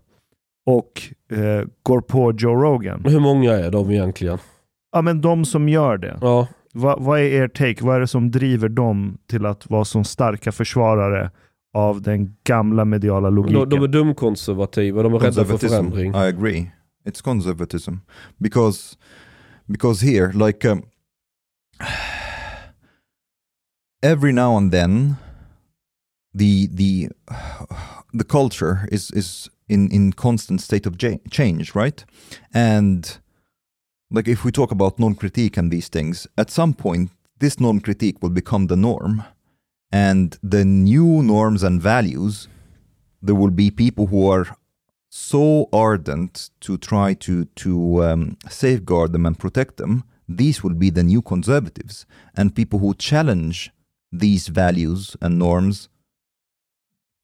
[0.65, 0.91] och
[1.37, 3.05] eh, går på Joe Rogan.
[3.05, 4.37] Hur många är de egentligen?
[4.91, 6.17] Ja, men de som gör det.
[6.21, 7.85] Ja, Va, vad är er take?
[7.85, 11.31] Vad är det som driver dem till att vara så starka försvarare
[11.73, 13.69] av den gamla mediala logiken?
[13.69, 16.11] de, de är dumkonservativa, de är rädda för förändring.
[16.11, 16.71] I agree.
[17.05, 17.93] It's conservatism
[18.37, 18.97] because
[19.67, 20.83] because here, like um,
[24.03, 25.15] every now and then,
[26.37, 27.09] the the
[28.19, 30.97] the culture is is in in constant state of
[31.31, 32.05] change, right?
[32.53, 33.19] And
[34.11, 38.29] like if we talk about non-critique and these things, at some point, this non-critique will
[38.29, 39.23] become the norm,
[39.91, 42.47] and the new norms and values
[43.21, 44.47] there will be people who are
[45.09, 50.03] so ardent to try to to um, safeguard them and protect them.
[50.27, 52.05] These will be the new conservatives,
[52.35, 53.71] and people who challenge
[54.11, 55.89] these values and norms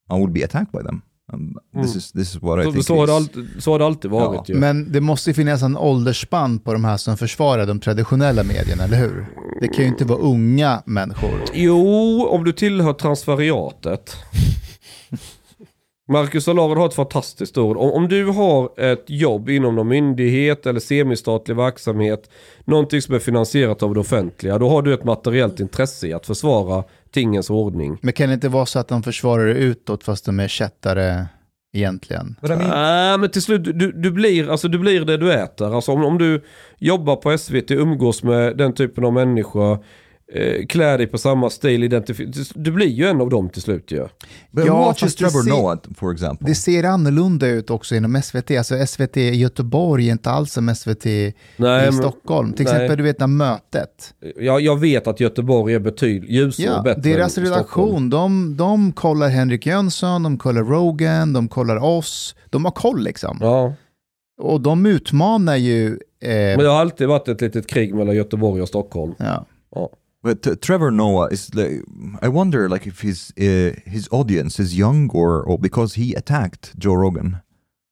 [0.09, 1.03] will be attacked by them.
[1.33, 1.97] Um, This Mm.
[1.97, 2.85] is this is what I Så, think.
[2.85, 4.53] så, har det is- alltid, så har det alltid varit ju.
[4.55, 8.83] Men det måste ju finnas en åldersspann på de här som försvarar de traditionella medierna,
[8.83, 9.25] eller hur?
[9.61, 11.41] Det kan ju inte vara unga människor.
[11.53, 14.15] Jo, om du tillhör transferiatet.
[16.11, 17.77] Marcus Allard har ett fantastiskt ord.
[17.77, 22.29] Om, om du har ett jobb inom någon myndighet eller semistatlig verksamhet,
[22.65, 26.25] någonting som är finansierat av det offentliga, då har du ett materiellt intresse i att
[26.25, 26.83] försvara
[27.15, 27.97] tingens ordning.
[28.01, 31.25] Men kan det inte vara så att de försvarar det utåt fast de är kättare
[31.73, 32.35] egentligen?
[32.41, 35.75] Nej, men till slut, du, du, blir, alltså, du blir det du äter.
[35.75, 36.43] Alltså, om, om du
[36.77, 39.83] jobbar på SVT, umgås med den typen av människor,
[40.33, 42.01] eh, klär dig på samma stil,
[42.55, 44.07] du blir ju en av dem till slut ju.
[44.51, 46.47] Ja, watch fast det Trevor ser- Noah, for example.
[46.47, 48.51] Det ser annorlunda ut också inom SVT.
[48.51, 52.53] Alltså SVT i Göteborg är inte alls som SVT i Nej, men, Stockholm.
[52.53, 52.73] Till nej.
[52.73, 54.13] exempel, du vet, när mötet.
[54.35, 58.91] jag, jag vet att Göteborg är betydligt ljusare och Ja, bättre deras redaktion, de, de
[58.91, 62.35] kollar Henrik Jönsson, de kollar Rogan, de kollar oss.
[62.49, 63.37] De har koll liksom.
[63.41, 63.73] Ja,
[64.41, 65.87] Och de utmanar ju...
[66.21, 69.13] Eh, men det har alltid varit ett litet krig mellan Göteborg och Stockholm.
[69.17, 69.45] ja.
[70.25, 71.81] But uh, Trevor Noah is like,
[72.21, 76.73] I wonder like if his uh, his audience is young or, or because he attacked
[76.83, 77.37] Joe Rogan.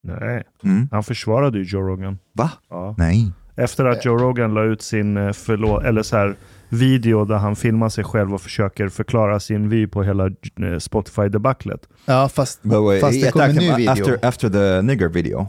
[0.07, 0.87] Nej, Mm.
[0.91, 2.17] han försvarade ju Joe Rogan.
[2.33, 2.51] Va?
[2.69, 2.95] Ja.
[2.97, 3.31] Nej.
[3.55, 6.35] Efter att Joe Rogan la ut sin eh, förlåt, eller så här,
[6.69, 11.79] video där han filmar sig själv och försöker förklara sin vy på hela eh, Spotify-debaclet.
[12.05, 13.91] ja, fast, wait, fast det kom en ny video.
[13.91, 15.47] after after the nigger video.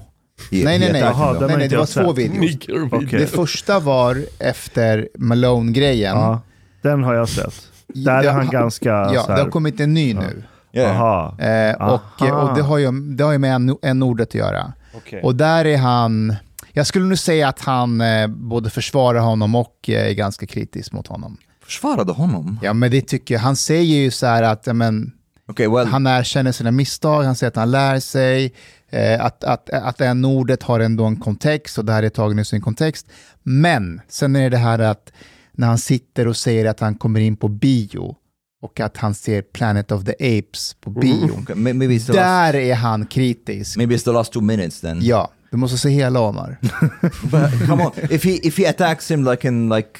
[0.51, 1.03] He, nej, nej, he nej.
[1.03, 1.16] though.
[1.16, 2.57] har nej, nej, det var två videos.
[2.93, 3.18] Okej.
[3.18, 6.16] Det första var efter Malone-grejen.
[6.16, 6.41] Ja,
[6.85, 7.55] den har jag sett.
[7.87, 10.43] Där är han ganska Ja, så det här, har kommit en ny nu.
[10.72, 11.01] Yeah.
[11.01, 11.39] Aha.
[11.39, 12.43] Eh, och, Aha.
[12.43, 14.72] och det har ju, det har ju med en, en ordet att göra.
[14.97, 15.22] okej.
[15.22, 16.37] Och där är han,
[16.72, 20.93] jag skulle nu säga att han eh, både försvarar honom och eh, är ganska kritisk
[20.93, 21.37] mot honom.
[21.64, 22.59] Försvarade honom?
[22.62, 25.12] Ja men det tycker jag, han säger ju så här att ja, men,
[25.49, 28.55] Okay, well, han erkänner sina misstag, han säger att han lär sig,
[28.91, 32.09] eh, att, att, att det här ordet har ändå en kontext och det här är
[32.09, 33.07] taget ur sin kontext.
[33.43, 35.12] Men sen är det här att
[35.57, 38.17] när han sitter och säger att han kommer in på bio
[38.63, 41.31] och att han ser Planet of the Apes på bio.
[41.43, 43.77] okay, may- maybe it's the last, Där är han kritisk.
[43.77, 44.99] maybe it's the last two minutes then.
[45.03, 46.59] Ja, du måste se hela Omar.
[47.23, 49.91] But come on, if he if he attacks him like in like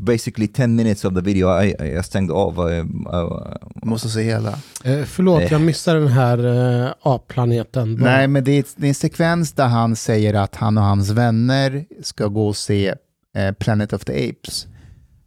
[0.00, 2.70] basically ten minutes of the video, I I stängde av.
[2.72, 2.84] I,
[3.86, 4.58] måste se hela.
[4.84, 5.48] Eh, förlåt, Nej.
[5.50, 6.38] jag missade den här
[6.86, 7.94] eh, A-planeten.
[8.00, 11.10] Nej, men det är, det är en sekvens där han säger att han och hans
[11.10, 12.94] vänner ska gå och se eh,
[13.58, 14.66] Planet of the Apes.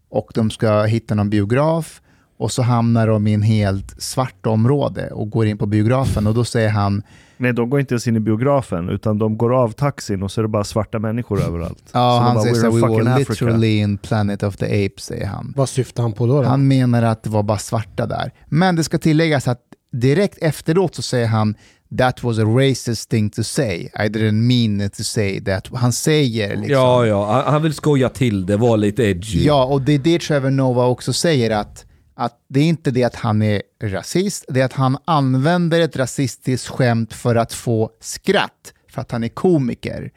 [0.10, 2.01] Och de ska hitta någon biograf
[2.39, 6.34] och så hamnar de i en helt svart område och går in på biografen och
[6.34, 7.03] då säger han
[7.39, 10.41] Nej, de går inte ens in i biografen, utan de går av taxin och så
[10.41, 11.84] är det bara svarta människor överallt.
[11.93, 14.43] Ja, Så han bara, säger "We're så in we fucking were Africa." literally in Planet
[14.43, 15.53] of the Apes, säger han.
[15.58, 16.41] Vad syftar han på då?
[16.41, 16.47] då?
[16.47, 18.32] Han menar att det var bara svarta där.
[18.47, 21.55] Men det ska tilläggas att direkt efteråt så säger han
[21.98, 23.76] That was a racist thing to say.
[23.80, 25.68] I didn't mean to say that.
[25.74, 26.70] Han säger liksom...
[26.70, 29.46] Ja, ja, han- vill skoja till det, vara lite edgy.
[29.46, 31.86] Ja, och det är det Trevor Noah också säger att,
[32.16, 35.96] att det är inte det att han är rasist, det är att han använder ett
[35.96, 40.12] rasistiskt skämt för att få skratt, för att han är komiker.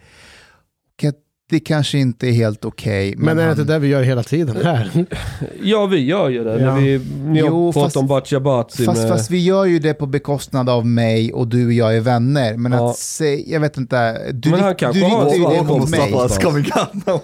[0.99, 1.16] Och att
[1.51, 3.14] det kanske inte är helt okej.
[3.16, 5.07] Men är det inte det vi gör hela tiden här?
[5.62, 6.61] Ja, vi gör ju det.
[6.61, 6.74] Ja.
[6.74, 9.09] När vi, ni Jo, fast- om Batja Batsi Fast, med...
[9.09, 12.57] fast vi gör ju det på bekostnad av mig och du och jag är vänner.
[12.57, 12.90] Men Ja.
[12.90, 16.01] att säga, jag vet inte, du, Men han rikt- du riktar ju det mot mig.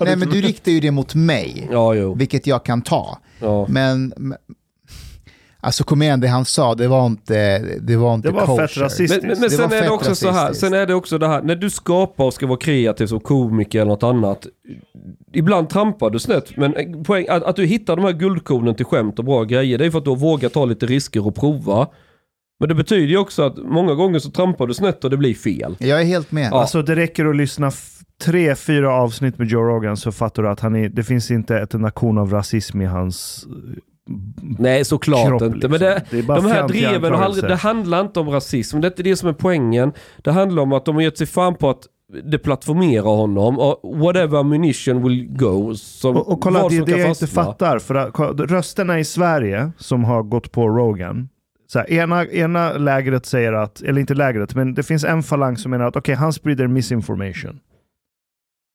[0.01, 2.15] Nej men du riktar ju det mot mig, Ja, jo.
[2.15, 3.19] vilket jag kan ta.
[3.41, 3.67] Ja.
[3.69, 4.39] Men, men-
[5.67, 8.67] alltså kom igen, det han sa, det var inte, det var inte Det var kosher.
[8.67, 9.23] fett rasistiskt.
[9.23, 10.61] Men, men, men Det sen var är det också så här, rasistiskt.
[10.61, 13.81] sen är det också det här, när du skapar och ska vara kreativ som komiker
[13.81, 14.47] eller något annat.
[15.33, 19.19] Ibland trampar du snett, men poäng, att, att du hittar de här guldkornen till skämt
[19.19, 21.89] och bra grejer, det är för att du har vågat ta lite risker och prova.
[22.61, 25.35] Men det betyder ju också att många gånger så trampar du snett och det blir
[25.35, 25.77] fel.
[25.79, 26.49] Jag är helt med.
[26.53, 26.61] Ja.
[26.61, 27.71] Alltså det räcker att lyssna
[28.25, 31.59] tre, fyra avsnitt med Joe Rogan så fattar du att han är, det finns inte
[31.59, 33.77] ett enda korn av rasism i hans eh,
[34.59, 35.43] Nej, såklart kropp.
[35.43, 35.55] inte.
[35.55, 35.71] liksom.
[35.71, 38.81] Men det, det är bara de här dreven, det handlar inte om rasism.
[38.81, 39.93] Det är inte det som är poängen.
[40.17, 41.83] Det handlar om att de har gett sig fan på att
[42.25, 45.75] det plattformerar honom och whatever ammunition will go.
[46.05, 47.45] Och, och kolla, det är det jag inte fastna.
[47.45, 47.79] fattar.
[47.79, 51.29] För rösterna i Sverige som har gått på Rogan.
[51.69, 55.57] Så här, ena, ena lägret säger att, eller inte lägret, men det finns en falang
[55.57, 57.61] som menar att okej, han sprider misinformation.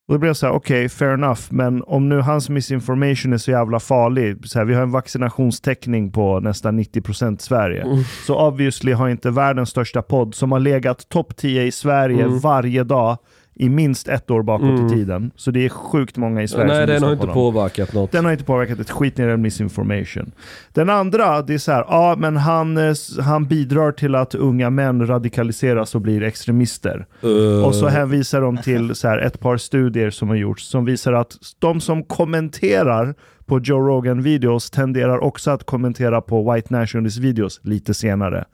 [0.08, 3.38] Och då blir jag så här, okej, fair enough, men om nu hans misinformation är
[3.38, 8.04] så jävla farlig, så här, vi har en vaccinationstäckning på nästan 90% i Sverige, Mm.
[8.28, 12.40] så obviously har inte världens största podd, som har legat topp 10 i Sverige Mm.
[12.40, 13.18] varje dag
[13.56, 14.86] i minst ett år bakåt Mm.
[14.86, 15.32] i tiden.
[15.36, 17.34] Så det är sjukt många i Sverige Nej, som den har på inte dem.
[17.34, 18.12] påverkat något.
[18.12, 20.32] Den har inte påverkat ett skit när det misinformation.
[20.74, 24.70] Den andra, det är så här, ja men han, eh, han bidrar till att unga
[24.70, 27.06] män radikaliseras och blir extremister.
[27.24, 30.86] Uh, Och så hänvisar de till så här, ett par studier som har gjorts som
[30.86, 33.16] visar att de som kommenterar
[33.52, 38.46] på Joe Rogan-videos tenderar också att kommentera på White Nationalist-videos lite senare.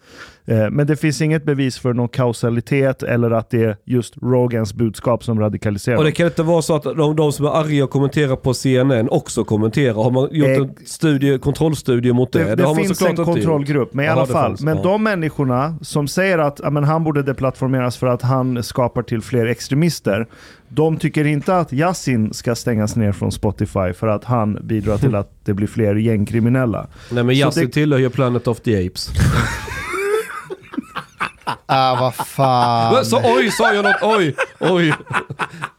[0.45, 4.73] Eh, men det finns inget bevis för någon kausalitet eller att det är just Rogans
[4.73, 5.97] budskap som radikaliserar.
[5.97, 8.53] och det kan inte vara så att de, de som är arga och kommenterar på
[8.53, 9.93] CNN också kommenterar.
[9.93, 12.43] Har man gjort en Ex- studie, kontrollstudie mot det?
[12.43, 14.49] Det, det, man finns en kontrollgrupp, men i Jaha, alla det fall.
[14.49, 14.83] fanns, men ja.
[14.83, 19.21] de människorna som säger att ja, men han borde deplattformeras för att han skapar till
[19.21, 20.27] fler extremister.
[20.69, 25.15] De tycker inte att Yasin ska stängas ner från Spotify för att han bidrar till
[25.15, 26.87] att det blir fler gängkriminella.
[27.11, 29.09] Nej men Yasin det- tillhör ju Planet of the Apes.
[31.69, 33.05] Ah, vad fan.
[33.05, 33.95] Så, oj, sa jag något?
[34.01, 34.93] Oj, oj,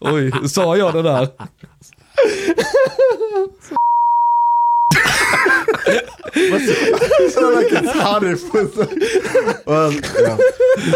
[0.01, 1.29] oj, sa jag det där?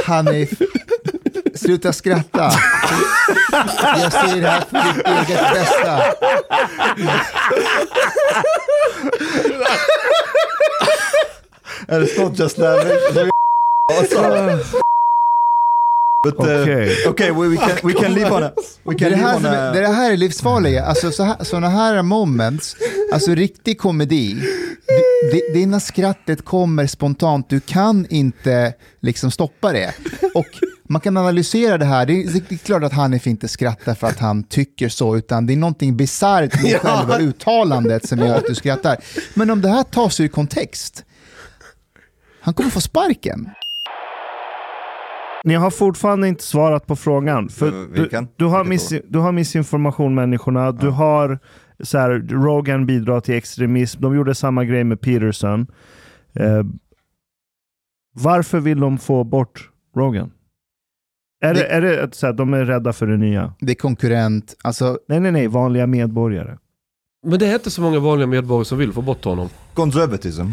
[0.06, 0.50] Hanif,
[1.62, 2.50] sluta skratta.
[4.02, 6.02] Jag säger det här för ditt eget bästa.
[11.88, 12.86] And it's not just that.
[16.24, 17.06] But uh, Okej.
[17.08, 18.52] okay, we, we can we can live on a
[18.84, 20.84] we Det är can det, här on är, a det är det här är livsfarliga.
[20.84, 22.76] Alltså så här, sådana här moments,
[23.12, 24.34] alltså riktig komedi.
[24.34, 29.94] D- d- Det, när skrattet kommer spontant, du kan inte liksom stoppa det.
[30.34, 30.46] Och
[30.92, 32.06] man kan analysera det här.
[32.06, 35.46] Det är, det är klart att Hanif inte skrattar för att han tycker så, utan
[35.46, 38.96] det är någonting bisarrt med själva uttalandet som gör att du skrattar.
[39.34, 41.04] Men om det här tas ur kontext,
[42.40, 43.50] han kommer få sparken.
[45.44, 47.48] Ni har fortfarande inte svarat på frågan.
[47.48, 51.38] För Eh, du, du, har miss, du har missinformation människorna, du har
[51.80, 55.66] så här, Rogan bidrar till extremism, de gjorde samma grej med Peterson.
[56.32, 56.62] Eh,
[58.14, 60.30] varför vill de få bort Rogan?
[61.42, 63.54] Är det, Det- är det att så här, de är rädda för det nya?
[63.60, 66.58] Det är konkurrent, alltså Nej, nej, nej, vanliga medborgare.
[67.26, 69.48] Men det är inte så många vanliga medborgare som vill få bort honom.
[69.74, 70.46] conservatism.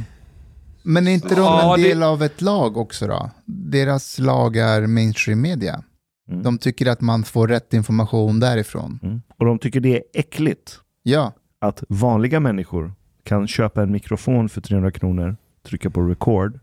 [0.84, 3.30] Men är inte de Ja, en det- del av ett lag också då?
[3.46, 5.84] Deras lag är mainstream media.
[6.32, 6.44] Mm.
[6.44, 9.00] De tycker att man får rätt information därifrån.
[9.04, 9.22] Mm.
[9.40, 14.62] Och de tycker det är äckligt Ja, att vanliga människor kan köpa en mikrofon för
[14.62, 15.38] 300 kronor,
[15.68, 16.60] trycka på record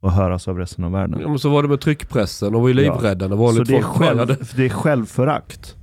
[0.00, 1.20] och höras av resten av världen.
[1.20, 3.76] Ja, men så var det med tryckpressen, de var ju livrädda när Så vanligt det
[3.76, 5.76] är, själv, det är självförakt.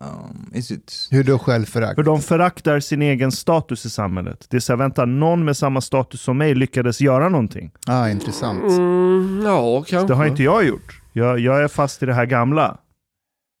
[0.00, 1.08] Um, is it?
[1.10, 1.94] hur då självförakt?
[1.94, 4.46] För de föraktar sin egen status i samhället.
[4.50, 7.70] Det är så här, vänta, någon med samma status som mig lyckades göra någonting.
[7.86, 8.62] Ah, intressant.
[8.62, 10.06] Mm, ja, kanske.
[10.08, 11.00] Det har inte jag gjort.
[11.12, 12.78] Jag, jag är fast i det här gamla.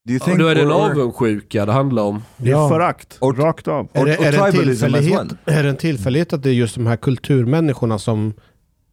[0.08, 2.22] Do you Ja, då är det en avundsjuka det handlar om.
[2.36, 2.68] Det är Ja.
[2.68, 3.88] förakt, Och- rakt av.
[3.92, 6.74] Är det, och är, det en tillfällighet, är det en tillfällighet att det är just
[6.74, 8.34] de här kulturmänniskorna som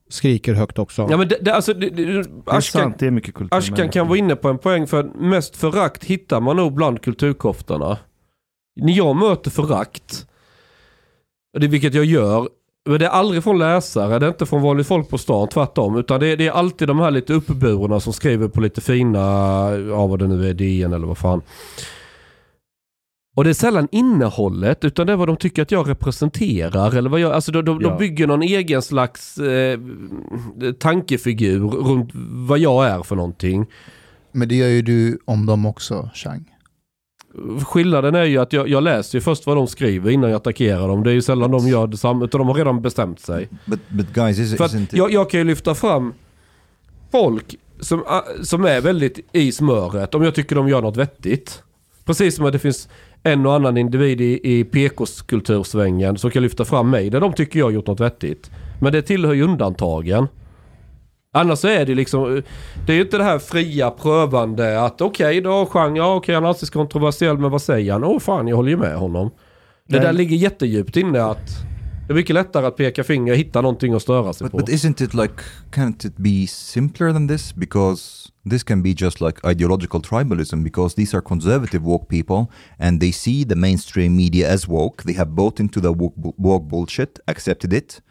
[0.10, 1.08] skriker högt också?
[1.10, 3.58] Ja men det, det, alltså, det, det, Det är Ashkan, sant, det är mycket kultur.
[3.58, 7.98] Ashkan kan vara inne på en poäng för mest förakt hittar man nog bland kulturkoftarna.
[8.82, 10.26] När jag möter förakt,
[11.54, 12.50] och det är vilket jag gör,
[12.90, 15.98] men det är aldrig från läsare, det är inte från vanligt folk på stan, tvärtom.
[15.98, 19.20] Utan det är, det är alltid de här lite uppburna som skriver på lite fina,
[19.90, 21.42] ja vad det nu är, DN eller vad fan.
[23.40, 26.96] Och det är sällan innehållet utan det är vad de tycker att jag representerar.
[26.96, 27.90] Eller vad jag, alltså de, de, Ja.
[27.90, 29.80] de bygger någon egen slags eh,
[30.80, 32.10] tankefigur runt
[32.48, 33.66] vad jag är för någonting.
[34.32, 36.46] Men det gör ju du om dem också, Chang.
[37.66, 40.88] Skillnaden är ju att jag, jag läser ju först vad de skriver innan jag attackerar
[40.88, 41.04] dem.
[41.04, 43.50] Det är ju sällan de gör detsamma utan de har redan bestämt sig.
[43.66, 46.14] But but guys, is, För jag, jag kan ju lyfta fram
[47.12, 51.64] folk som, ah, som är väldigt i smöret om jag tycker de gör något vettigt.
[52.06, 52.90] Precis som att det finns
[53.24, 57.60] en och annan individ i, i PKs-kultursvängen som kan lyfta fram mig där de tycker
[57.60, 58.52] jag har gjort något vettigt.
[58.82, 60.28] Men det tillhör ju undantagen.
[61.34, 62.42] Annars så är det liksom,
[62.86, 66.44] det är ju inte det här fria prövande att okej då Chang, ja okej han
[66.44, 68.04] är alltid kontroversiell men vad säger han?
[68.04, 69.30] Åh fan jag håller ju med honom.
[69.88, 70.06] Det Nej.
[70.06, 71.50] där ligger jättedjupt inne att
[72.10, 74.58] det är mycket lättare att peka finger hitta någonting att störa sig But, på.
[74.58, 75.34] but isn't it like,
[75.72, 77.56] can't it be simpler than this?
[77.56, 82.48] Because this can be just like ideological tribalism, because these are conservative woke people
[82.80, 85.04] and they see the mainstream media as woke.
[85.04, 88.02] They have bought into the woke, woke bullshit, accepted it,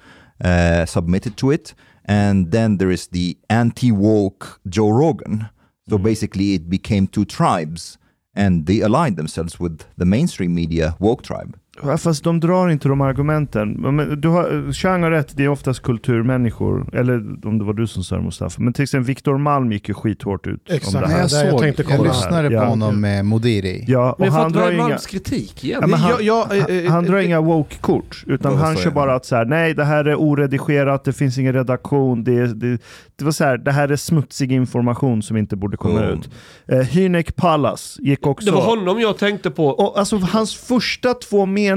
[0.44, 1.74] uh, submitted to it.
[2.04, 5.48] And then there is the anti woke Joe Rogan.
[5.90, 7.98] So basically, it became two tribes
[8.36, 11.58] and they aligned themselves with the mainstream media woke tribe.
[11.82, 13.72] Ja, Fast de drar inte de argumenten.
[13.72, 16.86] Men du har, Chang har rätt, det är oftast kulturmänniskor.
[16.94, 17.14] Eller
[17.46, 18.62] om det var du som sa det Mustafa.
[18.62, 20.92] Men till exempel Viktor Malm gick ju skithårt ut om Exakt.
[20.92, 21.18] det Nej, här.
[21.20, 22.64] jag, där jag såg, tänkte jag, lyssnade på Ja.
[22.64, 23.84] honom med Modiri.
[23.88, 24.82] Ja, och Men jag han drar inga...
[24.82, 25.78] Malms kritik igen?
[25.82, 28.84] Ja, men han, Jag- jag- eh, han drar eh, inga woke-kort, utan han säger kör
[28.84, 28.94] han?
[28.94, 32.78] bara att så här, nej det här är oredigerat, det finns ingen redaktion, det, det,
[33.16, 36.18] det var så här, det här är smutsig information som inte borde komma Mm.
[36.18, 36.30] ut.
[36.66, 38.50] Eh, Hynek Pallas gick också...
[38.50, 39.66] det var honom jag tänkte på.
[39.66, 41.67] Och alltså hans första två meningar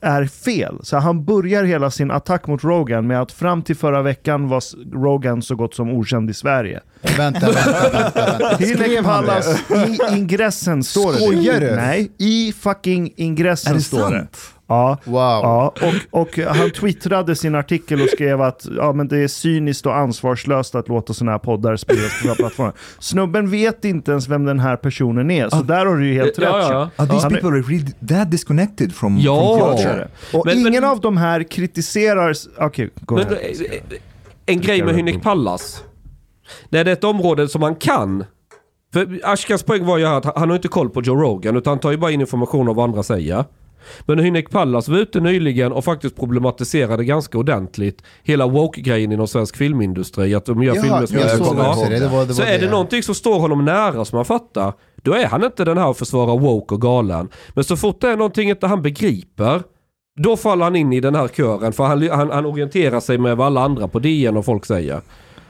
[0.00, 0.78] är fel.
[0.82, 4.62] Så han börjar hela sin attack mot Rogan med att fram till förra veckan var
[5.02, 6.80] Rogan så gott som okänd i Sverige.
[7.16, 8.38] Vänta, vänta, vänta.
[8.38, 8.56] vänta.
[8.56, 9.58] Skrev han det?
[9.88, 11.18] I ingressen står det.
[11.18, 11.76] Skojar du?
[11.76, 14.26] Nej, i fucking ingressen Är det står det.
[14.74, 14.98] Ja.
[15.04, 15.16] Wow.
[15.16, 15.74] Ja,
[16.10, 19.96] och, och han twittrade sin artikel och skrev att ja, men det är cyniskt och
[19.96, 22.72] ansvarslöst att låta sådana här poddar spridas på våra plattformar.
[22.98, 26.38] Snubben vet inte ens vem den här personen är, så där har du ju helt
[26.38, 26.48] rätt.
[26.52, 26.90] ja, ja.
[27.04, 29.56] Are these Han är- people really that disconnected from, Ja.
[29.58, 30.08] from Ja, culture?
[30.32, 32.34] Och Men- ingen men- av de här kritiserar...
[32.58, 33.36] Okej, gå Men, eh,
[34.46, 35.84] en grej med Hynek Pallas.
[36.70, 38.24] Det är ett område som man kan.
[38.92, 41.78] För Ashkans poäng var ju att han har inte koll på Joe Rogan utan han
[41.78, 43.44] tar ju bara in information av vad andra säger.
[44.06, 49.56] Men Hynek Pallas var ute nyligen och faktiskt problematiserade ganska ordentligt hela woke-grejen inom svensk
[49.56, 50.34] filmindustri.
[50.34, 51.98] Att de gör Jaha, filmer som jag är såg så- också det.
[51.98, 52.70] det, var, det så var är det det.
[52.70, 54.72] någonting som står honom nära som man fattar,
[55.02, 57.28] då är han inte den här att försvara woke och galen.
[57.54, 59.62] Men så fort det är någonting inte han begriper,
[60.20, 61.72] då faller han in i den här kören.
[61.72, 65.00] För han, han, han orienterar sig med vad alla andra på DN och folk säger.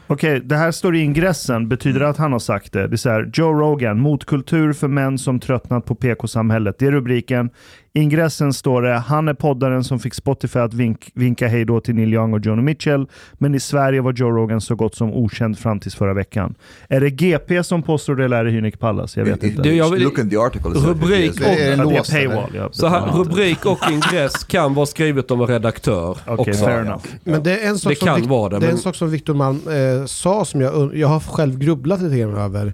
[0.07, 1.69] Okej, det här står i ingressen.
[1.69, 2.87] Betyder det att han har sagt det?
[2.87, 6.75] Det är så här, Joe Rogan, motkultur för män som tröttnat på PK-samhället.
[6.79, 7.49] Det är rubriken.
[7.97, 11.79] I ingressen står det, han är poddaren som fick Spotify att vink, vinka hej då
[11.81, 13.07] till Neil Young och Joni Mitchell.
[13.33, 16.55] Men i Sverige var Joe Rogan så gott som okänd fram tills förra veckan.
[16.89, 19.17] Är det GP som påstår det eller är det Hynek Pallas?
[19.17, 19.61] Jag vet inte.
[19.61, 20.69] Det- jag vill- Look in the article.
[20.69, 22.51] Rubrik like- Det är en Ja, det är lås, paywall.
[22.55, 26.65] Ja, Så här, rubrik och ingress kan vara skrivet om en redaktör Okej, också.
[26.65, 27.03] fair enough.
[27.23, 28.81] Men det är en sak Det som, kan Vic- vara det, det är en men-
[28.81, 32.73] sak som Victor Malm eh, sa som jag, jag har själv grubblat lite grann över.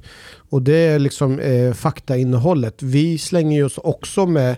[0.49, 2.83] Och det är liksom eh, faktainnehållet.
[2.83, 4.55] Vi slänger ju oss också med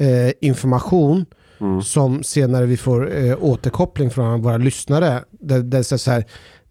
[0.00, 1.26] eh, information
[1.62, 1.82] Mm.
[1.82, 5.24] som senare vi får eh, återkoppling från våra lyssnare.
[5.30, 6.24] Det, det är så här,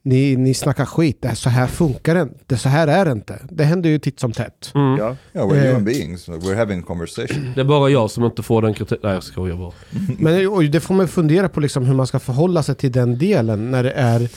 [0.03, 3.11] ni, ni snackar skit, det här, så här funkar det inte, så här är det
[3.11, 3.39] inte.
[3.49, 4.71] Det händer ju titt som tätt.
[4.75, 4.97] Mm.
[4.97, 5.15] Ja.
[5.33, 5.65] Yeah, we're Eh.
[5.67, 6.27] human beings.
[6.29, 7.51] We're having conversation.
[7.55, 8.99] Det är bara jag som inte får den kritiken.
[9.03, 9.71] Nej jag skojar bara.
[10.19, 13.17] Men och det får man fundera på liksom hur man ska förhålla sig till den
[13.17, 14.29] delen när det är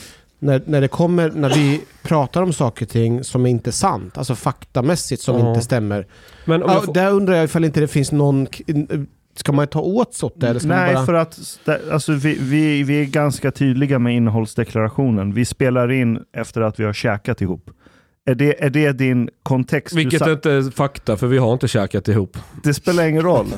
[0.43, 4.17] när, när det kommer, när vi pratar om saker och ting som är inte sant,
[4.17, 5.49] alltså faktamässigt som Ja.
[5.49, 6.07] inte stämmer.
[6.45, 8.47] Men jag får, där undrar jag ifall inte det finns någon,
[9.35, 10.47] ska man ta åt sig åt det?
[10.49, 11.05] Eller ska Nej, man bara...
[11.05, 11.39] för att
[11.91, 15.33] alltså, vi, vi, vi är ganska tydliga med innehållsdeklarationen.
[15.33, 17.69] Vi spelar in efter att vi har käkat ihop.
[18.25, 19.95] Är det, är det din kontext?
[19.95, 22.37] Du vilket sa- inte är fakta för vi har inte käkat ihop.
[22.63, 23.47] det spelar ingen roll.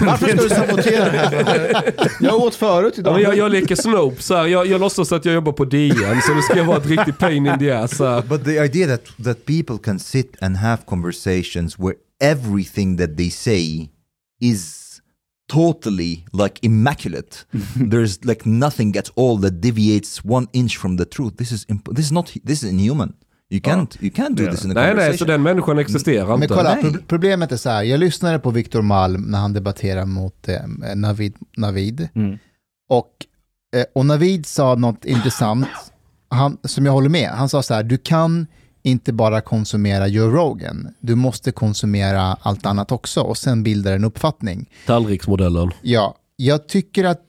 [0.00, 1.94] Varför ska du sabotera det här?
[2.20, 3.12] Jag åt förut Ja, idag.
[3.12, 4.46] men jag, jag leker Snopes så här.
[4.46, 7.46] Jag, jag låtsas att jag jobbar på DN så nu ska vara ett riktigt pain
[7.46, 7.96] in the ass.
[7.96, 8.22] Så här.
[8.22, 13.30] But the idea that that people can sit and have conversations where everything that they
[13.30, 13.88] say
[14.40, 14.82] is
[15.52, 17.36] totally like immaculate.
[17.74, 21.36] There's like nothing at all that deviates one inch from the truth.
[21.36, 23.12] This is imp- this is not this is inhuman.
[23.50, 24.54] You can't you can't do Yeah.
[24.54, 26.54] this in a Nej nej, så den människan existerar Men inte.
[26.54, 26.82] kolla, Nej.
[26.92, 27.82] pro- problemet är så här.
[27.82, 30.56] Jag lyssnade på Viktor Malm när han debatterar mot eh,
[30.94, 31.34] Navid.
[31.56, 32.08] Navid.
[32.14, 32.38] Mm.
[32.88, 33.10] Och,
[33.76, 35.66] eh, och Navid sa något intressant
[36.28, 37.30] han, som jag håller med.
[37.30, 38.46] Han sa så här, du kan
[38.82, 40.94] inte bara konsumera Joe Rogan.
[41.00, 44.70] Du måste konsumera allt annat också och sen bilda en uppfattning.
[44.86, 45.70] Tallriksmodellen.
[45.82, 47.20] Ja, jag tycker att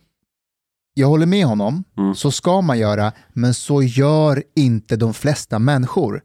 [0.98, 2.16] jag håller med honom, Mm.
[2.16, 6.22] så ska man göra, men så gör inte de flesta människor.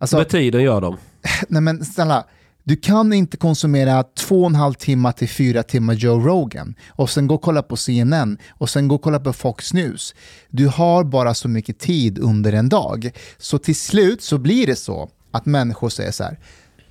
[0.00, 0.96] Alltså, Med tiden gör de.
[1.48, 2.24] nej men snälla,
[2.64, 7.10] du kan inte konsumera två och en halv timme till fyra timmar Joe Rogan och
[7.10, 10.14] sen gå och kolla på CNN och sen gå och kolla på Fox News.
[10.48, 13.10] Du har bara så mycket tid under en dag.
[13.38, 16.38] Så till slut så blir det så att människor säger så här,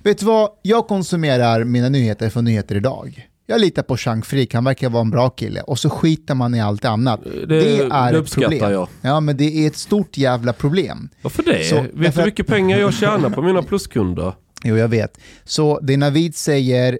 [0.02, 3.26] vet du vad, jag konsumerar mina nyheter från Nyheter Idag.
[3.50, 5.60] Jag litar på Chang Frick, han verkar vara en bra kille.
[5.60, 7.20] Och så skiter man i allt annat.
[7.24, 8.72] Det, Det är det ett problem.
[8.72, 8.88] jag.
[9.02, 11.08] Ja, men det är ett stort jävla problem.
[11.22, 11.64] Varför det?
[11.64, 14.32] Så, Vet du hur mycket pengar jag tjänar på mina pluskunder?
[14.64, 15.18] Jo, jag vet.
[15.44, 16.98] Så det Navid säger,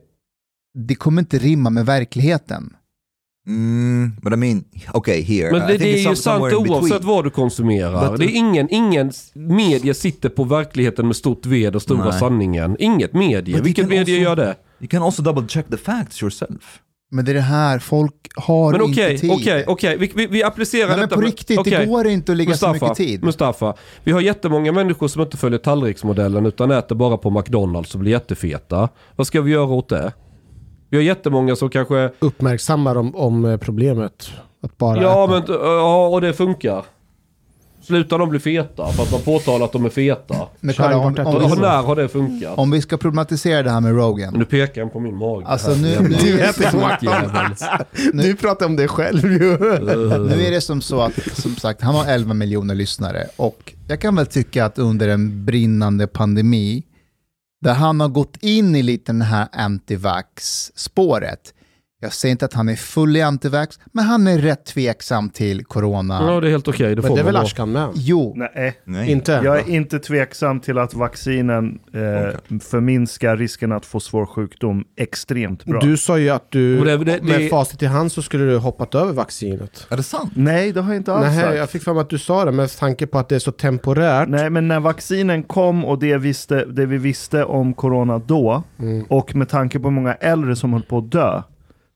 [0.89, 2.73] det kommer inte rimma med verkligheten.
[3.47, 5.53] Mm, but I mean, okay, here.
[5.53, 8.09] Men det, det är ju sant oavsett vad du konsumerar.
[8.13, 12.19] But- det är ingen, ingen media sitter på verkligheten med stort V, den stora Nej.
[12.19, 12.77] sanningen.
[12.79, 13.57] Inget medie.
[13.57, 14.57] But Vilket medie also- gör det?
[14.81, 16.81] You can also double check the facts yourself.
[17.13, 19.31] Men det är det här, folk har Men inte okej, tid.
[19.33, 19.97] okej, okej.
[19.99, 21.15] Vi, vi, vi applicerar Nej, men detta.
[21.15, 21.79] på med- riktigt, okej.
[21.79, 23.25] det går inte att lägga så mycket tid.
[23.25, 23.75] Mustafa,
[24.05, 28.13] vi har jättemånga människor som inte följer tallriksmodellen utan äter bara på McDonalds och blir
[28.13, 28.89] jättefeta.
[29.17, 30.13] Vad ska vi göra åt det?
[30.91, 32.11] Vi har jättemånga som kanske...
[32.19, 34.31] Uppmärksammar om, om problemet.
[34.63, 35.53] Att bara Ja, äta.
[35.53, 36.85] men ja, och det funkar.
[37.91, 40.35] Slutar de bli feta för att man påtalar att de är feta?
[40.61, 41.15] Men kolla, om, om,
[41.51, 42.59] vi, när har det funkat?
[42.59, 44.35] om vi ska problematisera det här med Rogan.
[44.35, 45.47] Nu pekar han på min mage.
[45.47, 48.13] Alltså, nu- nu- Du äter.
[48.13, 49.59] Du pratar om dig själv ju.
[50.37, 54.01] Nu är det som så att, som sagt, han har 11 miljoner lyssnare och jag
[54.01, 56.83] kan väl tycka att under en brinnande pandemi,
[57.61, 61.55] där han har gått in i lite den här antivax-spåret.
[62.03, 66.21] Jag säger inte att han är fully antivax, men han är rätt tveksam till corona.
[66.27, 66.95] Ja, det är helt okej.
[66.95, 67.45] det Men det är man väl vara.
[67.45, 67.89] Ashkan med?
[67.95, 68.81] Jo, Nej.
[68.85, 69.11] Nej.
[69.11, 69.41] Inte?
[69.45, 75.65] Jag är inte tveksam till att vaccinen eh, förminskar risken att få svår sjukdom extremt
[75.65, 75.81] bra.
[75.81, 78.45] Du sa ju att du, Och det- det- med det- facit i hand så skulle
[78.45, 79.87] du hoppat över vaccinet.
[79.91, 80.31] Är det sant?
[80.35, 81.57] Nej, det har jag inte alls Nej, sagt.
[81.57, 83.53] jag fick för mig att du sa det med tanke på att det är så
[83.53, 84.29] temporärt.
[84.29, 89.05] Nej, men när vaccinen kom och det, visste, det vi visste om corona då, Mm.
[89.09, 91.43] och med tanke på många äldre som höll på att dö,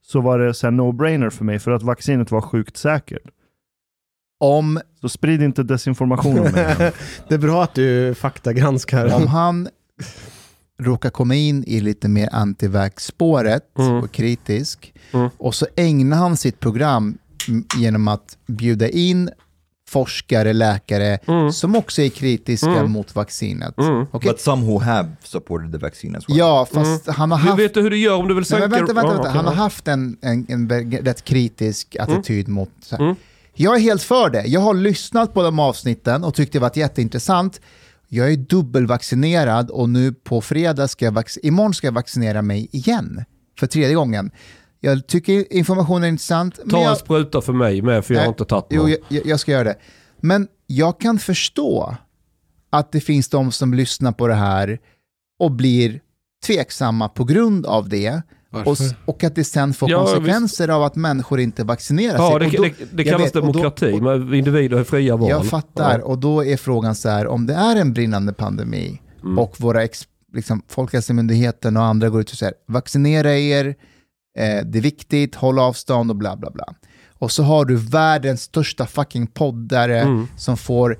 [0.06, 3.22] så var det så här no-brainer för mig, för att vaccinet var sjukt säkert.
[4.40, 6.92] om, Så sprid inte desinformation om mig.
[7.28, 9.14] Det är bra att du faktagranskar.
[9.14, 9.68] om han
[10.80, 13.92] råkar komma in i lite mer antivax-spåret Mm.
[13.94, 15.30] och kritisk, Mm.
[15.38, 17.18] och så ägnar han sitt program
[17.78, 19.30] genom att bjuda in
[19.88, 21.52] forskare, läkare, Mm.
[21.52, 22.90] som också är kritiska Mm.
[22.90, 23.78] mot vaccinet.
[23.78, 24.06] Mm.
[24.12, 24.30] Okej?
[24.30, 26.38] But some who have supported the vaccine as well.
[26.38, 27.58] Ja, fast han har Du haft...
[27.58, 28.66] vet du hur du gör om du vill sänka...
[28.66, 29.28] vänta, vänta, vänta.
[29.28, 32.70] Han har haft en, en, en vä- rätt kritisk attityd mot...
[32.82, 33.04] Så här.
[33.04, 33.16] Mm.
[33.54, 34.44] Jag är helt för det.
[34.46, 37.60] Jag har lyssnat på de avsnitten och tyckt det varit jätteintressant.
[38.08, 42.68] Jag är dubbelvaccinerad och nu på fredag ska jag vac- imorgon ska jag vaccinera mig
[42.72, 43.24] igen.
[43.58, 44.30] För tredje gången.
[44.84, 46.58] Jag tycker informationen är intressant.
[46.58, 48.80] men Ta jag, en spruta för mig med för jag har Nej, inte tagit Jo,
[48.80, 48.90] någon.
[48.90, 49.76] jag, jag jag ska göra det.
[50.20, 51.96] Men jag kan förstå
[52.70, 54.78] att det finns de som lyssnar på det här
[55.38, 56.00] och blir
[56.46, 58.22] tveksamma på grund av det.
[58.66, 62.50] Och, och att det sen får Ja, konsekvenser av att människor inte vaccinerar Ja, sig.
[62.50, 65.30] det, Och då- det, det kallas vet, och då- demokrati med individer har fria val.
[65.30, 66.04] Jag fattar, Ja.
[66.04, 69.38] och då är frågan så här, om det är en brinnande pandemi Mm.
[69.38, 70.02] och våra ex,
[70.34, 73.74] liksom, Folkhälsomyndigheten och andra går ut och säger vaccinera er,
[74.36, 76.64] eh, det är viktigt, håll avstånd och bla bla bla.
[77.18, 80.26] Och så har du världens största fucking poddare Mm.
[80.36, 80.98] som får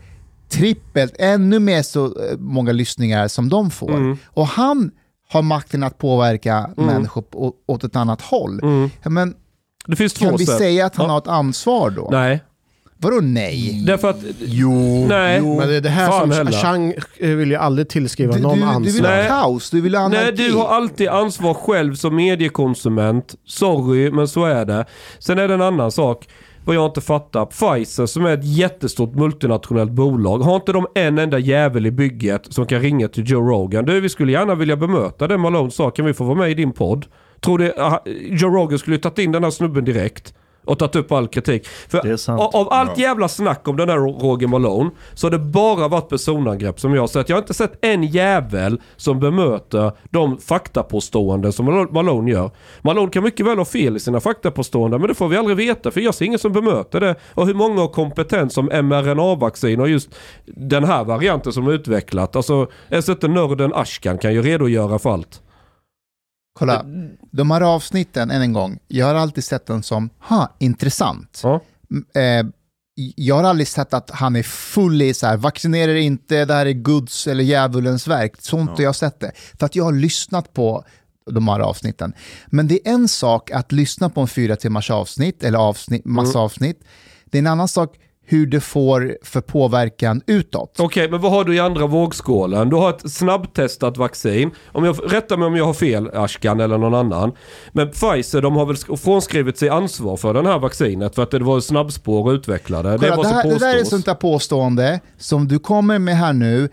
[0.49, 3.91] trippelt, ännu mer så eh, många lyssningar som de får.
[3.95, 4.17] Mm.
[4.27, 4.91] Och han
[5.29, 8.61] har makten att påverka människor på, åt ett annat håll.
[8.63, 8.91] Mm.
[9.05, 9.35] Men
[9.87, 10.59] Det finns två kan vi sätt.
[10.59, 11.13] säga att han Ja.
[11.13, 12.09] har ett ansvar då?
[12.13, 12.43] Nej,
[13.05, 13.83] Vadå nej?
[13.87, 14.17] därför att...
[14.41, 15.39] Jo, Nej.
[15.43, 15.59] jo.
[15.59, 16.53] Men det är det här Fan som.
[16.53, 18.93] Chang eh, vill ju aldrig tillskriva Du, någon du, du ansvar.
[18.93, 19.29] vill ha Nej.
[19.29, 20.23] kaos, du vill ha anarki.
[20.25, 23.35] Nej, du har alltid ansvar själv som mediekonsument.
[23.47, 24.85] Sorry, men så är det.
[25.19, 26.29] Sen är det en annan sak.
[26.65, 27.47] Vad jag inte fattar.
[27.47, 30.39] Pfizer som är ett jättestort multinationellt bolag.
[30.39, 33.85] Har inte de en enda jävel i bygget som kan ringa till Joe Rogan?
[33.85, 35.91] Du, vi skulle gärna vilja bemöta det Malone sa.
[35.91, 37.07] Kan vi få vara med i din podd?
[37.41, 40.35] Tror du ah, Joe Rogan skulle tagit in den här snubben direkt?
[40.65, 41.67] Och tagit upp all kritik.
[41.67, 42.01] För.
[42.57, 46.81] Av, allt jävla snack om den där Roger Malone så har det bara varit personangrepp
[46.81, 47.29] som jag har sett.
[47.29, 52.51] Jag har inte sett en jävel som bemöter de faktapåståenden som Mal- Malone gör.
[52.83, 55.91] Malone kan mycket väl ha fel i sina faktapåståenden men det får vi aldrig veta
[55.91, 57.15] för jag ser ingen som bemöter det.
[57.35, 60.09] Och hur många har kompetens som mRNA-vaccin och just
[60.47, 62.37] den här varianten som är utvecklat.
[62.37, 65.41] Alltså, ens inte nörden Ashkan kan ju redogöra för allt.
[66.59, 66.85] Kolla,
[67.31, 71.41] de här avsnitten, än en gång, jag har alltid sett dem som, ha, intressant.
[71.43, 71.61] Ja.
[72.21, 72.47] Eh,
[73.17, 76.55] jag har aldrig sett att han är full i så här, vaccinera er inte, det
[76.55, 78.35] här är Guds eller djävulens verk.
[78.39, 79.33] Sånt har jag sett det.
[79.59, 80.85] För att jag har lyssnat på
[81.31, 82.13] de här avsnitten.
[82.47, 86.39] Men det är en sak att lyssna på en fyra timmars avsnitt, eller avsnitt, massa
[86.39, 86.85] avsnitt.
[87.25, 87.97] Det är en annan sak
[88.27, 90.77] hur det får för påverkan utåt.
[90.79, 92.69] Okej, men vad har du i andra vågskålen?
[92.69, 94.51] Du har ett snabbtestat vaccin.
[94.73, 97.33] Om jag, rätta mig om jag har fel, Ashkan eller någon annan.
[97.73, 101.31] Men Pfizer, de har väl sk- frånskrivit sig ansvar för det här vaccinet för att
[101.31, 102.91] det var snabbspår och utvecklade.
[102.91, 105.99] det Kolla, det, som här, det där är ett sånt där påstående som du kommer
[105.99, 106.69] med här nu.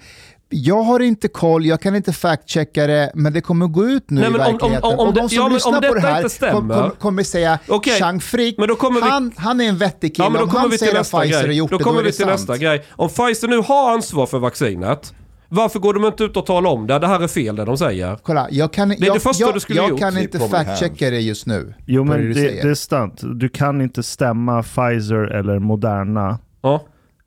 [0.54, 4.22] Jag har inte koll, jag kan inte fact-checka det, men det kommer gå ut nu
[4.22, 4.84] Nej, i men om- om- verkligheten.
[5.00, 7.24] om- och de det- som ja, lyssnar om på det här stämmer- kom, kom, kommer
[7.24, 10.26] säga Okej, Chang Frick, men då kommer vi- han, han är en vettig kille.
[10.26, 11.58] Ja, men då om kommer han vi till säger att nästa Pfizer har grej.
[11.58, 12.40] gjort Då det, kommer är vi det till sant.
[12.40, 12.84] nästa grej.
[12.92, 15.14] Om Pfizer nu har ansvar för vaccinet,
[15.50, 17.00] varför går de inte ut och talar om det?
[17.00, 18.18] Det här är fel det de säger.
[18.24, 20.00] Kolla, jag kan, är jag, det första jag, du skulle jag gjort.
[20.00, 21.74] kan Det är inte fact-checka det just nu.
[21.86, 22.64] Jo men det, säger.
[22.64, 23.22] det är sant.
[23.24, 26.82] Du kan inte stämma Pfizer eller Moderna Ja,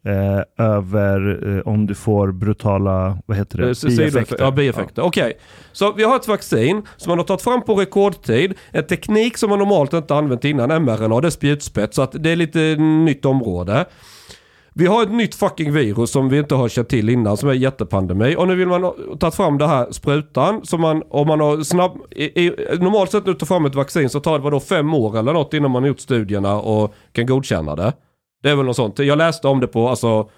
[0.05, 4.37] eh, över eh, om du får brutala, vad heter eh, det, sidoeffekter.
[4.39, 5.03] Ja, bieffekter.
[5.03, 5.39] Okej.
[5.73, 8.55] Så vi har ett vaccin som man har tagit fram på rekordtid.
[8.71, 11.97] En teknik som man normalt inte använt innan, mRNA, det är spjutspets.
[11.97, 13.87] Så att det är lite nytt område.
[14.77, 17.53] Vi har ett nytt fucking virus som vi inte har känt till innan som är
[17.53, 18.37] jättepandemi.
[18.37, 20.65] Och nu vill man ta fram det här sprutan.
[20.65, 21.99] Som man, om man har snabb...
[22.11, 22.51] I, i,
[22.81, 25.55] normalt sett nu ta fram ett vaccin så tar det vadå fem år eller något
[25.55, 27.93] innan man har gjort studierna och kan godkänna det.
[28.45, 28.99] Det är väl något sånt.
[28.99, 30.29] Jag läste om det på alltså...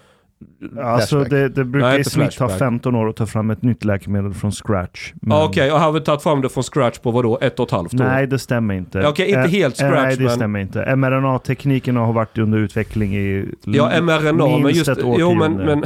[0.82, 2.58] Alltså det, det brukar Nej, i inte snitt ta flashback.
[2.58, 5.12] 15 år att ta fram ett nytt läkemedel från scratch.
[5.22, 7.38] Men- Ja, Okej, och här har vi tagit fram det från scratch på vadå?
[7.40, 7.98] Ett och ett halvt år?
[7.98, 9.06] Nej, det stämmer inte.
[9.06, 10.96] Okej, inte Eh, helt scratch, Nej, det men- stämmer inte.
[10.96, 14.88] mRNA-tekniken har varit under utveckling i Ja, mRNA, men minst just...
[14.88, 15.64] ett Jo, men, årtionde.
[15.64, 15.84] men...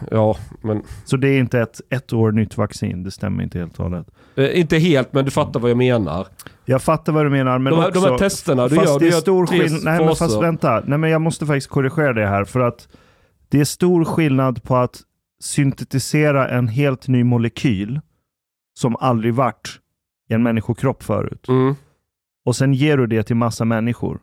[0.10, 0.82] Ja, men...
[1.04, 4.06] Så det är inte ett ett år nytt vaccin, det stämmer inte helt och hållet.
[4.34, 6.26] Eh, inte helt, men du fattar vad jag menar.
[6.64, 8.00] Jag fattar vad du menar, men de, här, också...
[8.00, 9.84] de här testerna du fast gör, det är stor skillnad.
[9.84, 10.82] Nej, men fast vänta.
[10.86, 12.44] Nej, men jag måste faktiskt korrigera det här.
[12.44, 12.88] För att
[13.48, 15.00] det är stor skillnad på att
[15.40, 18.00] syntetisera en helt ny molekyl
[18.78, 19.80] som aldrig varit
[20.30, 21.48] i en människokropp förut.
[21.48, 21.74] Mm.
[22.44, 24.18] Och sen ger du det till massa människor.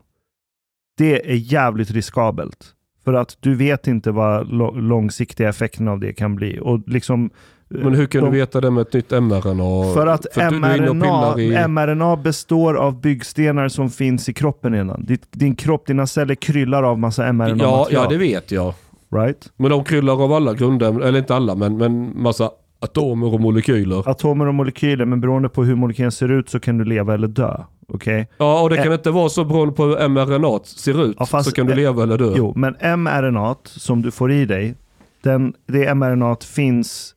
[0.97, 2.73] Det är jävligt riskabelt.
[3.03, 4.53] För att du vet inte vad
[4.83, 6.59] långsiktiga effekten av det kan bli.
[6.61, 7.29] Och liksom,
[7.69, 9.93] Men hur kan de- du veta det med ett nytt mRNA?
[9.93, 15.05] För att, och mRNA, i- mRNA består av byggstenar som finns i kroppen redan.
[15.05, 17.87] Ditt, din kropp, dina celler kryllar av massa Ja, mRNA-material.
[17.91, 18.73] ja, det vet jag.
[19.15, 19.49] right?
[19.57, 22.49] Men de kryllar av alla grunder, eller inte alla, men, men massa
[22.79, 24.09] atomer och molekyler.
[24.09, 27.27] Atomer och molekyler, men beroende på hur molekylen ser ut så kan du leva eller
[27.27, 27.57] dö.
[27.93, 28.27] Okej?
[28.37, 31.49] Ja, och det kan inte vara så beroende på hur mRNA ser ut, Ja, fast-
[31.49, 32.33] så kan du leva eller dö.
[32.37, 34.75] Jo, men mRNA som du får i dig,
[35.23, 37.13] den, det mRNA finns,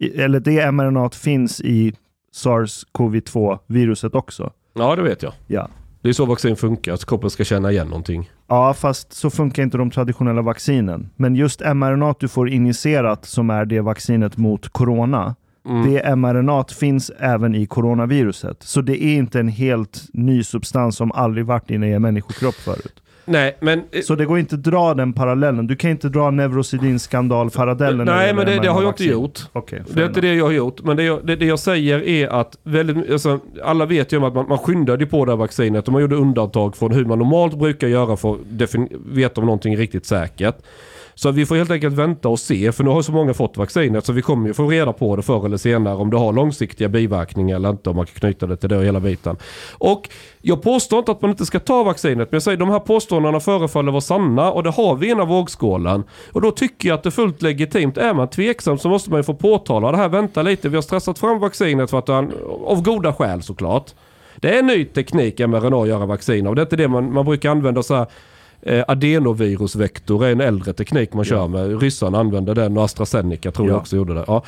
[0.00, 1.92] eller det mRNA finns i
[2.34, 4.50] SARS-CoV-2-viruset också.
[4.74, 5.32] Ja, det vet jag.
[5.46, 5.68] Ja.
[6.02, 8.30] Det är så vaccin funkar, att kroppen ska känna igen någonting.
[8.48, 11.10] Ja, fast så funkar inte de traditionella vaccinen.
[11.16, 15.34] Men just mRNA du får injicerat, som är det vaccinet mot corona,
[15.68, 15.92] Mm.
[15.92, 18.62] det mRNA finns även i coronaviruset.
[18.62, 22.54] Så det är inte en helt ny substans som aldrig varit inne i en människokropp
[22.54, 22.99] förut.
[23.24, 23.82] Nej, men...
[23.92, 25.66] eh, Så det går inte att dra den parallellen.
[25.66, 28.06] Du kan inte dra neurosedyn-skandal-parallellen.
[28.06, 29.10] Nej, men det, det har jag inte mRNA-vaccin.
[29.12, 29.40] gjort.
[29.52, 30.82] Okej, Det är inte det jag har gjort.
[30.82, 34.24] Men det jag, det, det jag säger är att väldigt, alltså, alla vet ju om
[34.24, 37.18] att man, man skyndade på det här vaccinet och man gjorde undantag från hur man
[37.18, 38.38] normalt brukar göra för att
[39.06, 40.56] veta om någonting är riktigt säkert.
[41.22, 44.06] Så vi får helt enkelt vänta och se, för nu har så många fått vaccinet
[44.06, 46.88] så vi kommer ju få reda på det förr eller senare om det har långsiktiga
[46.88, 49.36] biverkningar eller inte, om man kan knyta det till det och hela biten.
[49.72, 50.08] Och
[50.42, 53.40] jag påstår inte att man inte ska ta vaccinet, men jag säger de här påståendena
[53.40, 56.04] förefaller vara sanna och det har vi i ena vågskålen.
[56.32, 57.98] Och då tycker jag att det är fullt legitimt.
[57.98, 60.08] Är man tveksam så måste man ju få påtala det här.
[60.08, 62.32] Vänta lite, vi har stressat fram vaccinet för att han,
[62.64, 63.90] av goda skäl såklart.
[64.36, 66.54] Det är en ny teknik mRNA att göra vaccin av.
[66.54, 68.06] Det är inte det man, man brukar använda så här
[68.62, 71.82] Eh, adenovirusvektor är en äldre teknik man kör med.
[71.82, 73.72] Ryssarna använder den och AstraZeneca tror Ja.
[73.74, 74.24] jag också gjorde det.
[74.26, 74.42] Ja.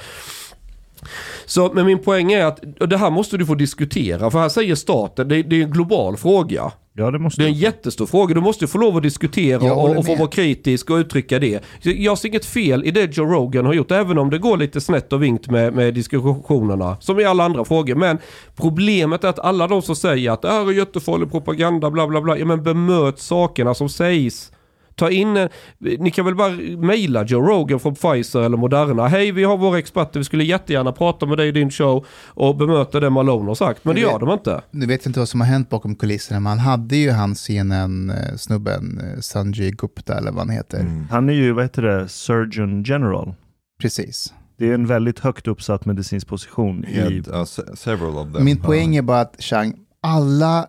[1.46, 4.30] Så, men min poäng är att och det här måste du få diskutera.
[4.30, 6.72] För här säger staten, det, det är en global fråga.
[6.94, 8.34] Ja, det måste Det är en jättestor fråga.
[8.34, 11.64] Du måste få lov att diskutera och, och få vara kritisk och uttrycka det.
[11.82, 14.80] Jag ser inget fel i det Joe Rogan har gjort, även om det går lite
[14.80, 16.96] snett och vinkt med, med diskussionerna.
[17.00, 17.94] Som i alla andra frågor.
[17.94, 18.18] Men
[18.56, 22.20] problemet är att alla de som säger att det här är jättefarlig propaganda, bla bla
[22.20, 22.38] bla.
[22.38, 24.51] Ja men bemöt sakerna som sägs.
[24.94, 25.48] Ta in en,
[25.78, 29.08] ni kan väl bara mejla Joe Rogan från Pfizer eller Moderna.
[29.08, 32.56] Hej, vi har våra experter, vi skulle jättegärna prata med dig i din show och
[32.56, 33.84] bemöta det Malone har sagt.
[33.84, 34.62] Men det gör de inte.
[34.70, 37.34] Nu vet jag inte vad som har hänt bakom kulisserna, men han hade ju han
[37.34, 40.80] CNN-snubben, eh, Sanjay Gupta eller vad han heter.
[40.80, 41.06] Mm.
[41.10, 43.34] Han är ju, vad heter det, Surgeon General.
[43.80, 44.32] Precis.
[44.58, 47.02] Det är en väldigt högt uppsatt medicinsk position He i...
[47.04, 48.44] had uh, se- several of them.
[48.44, 50.66] Min poäng är bara att Chang, alla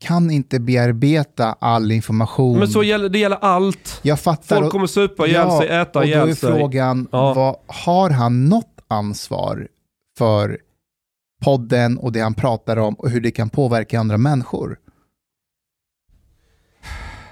[0.00, 2.58] kan inte bearbeta all information.
[2.58, 4.00] Men så gäller, det gäller allt.
[4.02, 4.56] jag fattar.
[4.56, 6.52] Folk och- kommer supa ihjäl sig, äta och då är ihjäl sig.
[6.58, 7.34] frågan, Ja.
[7.34, 9.68] vad, har han något ansvar
[10.18, 10.58] för
[11.44, 14.78] podden och det han pratar om och hur det kan påverka andra människor?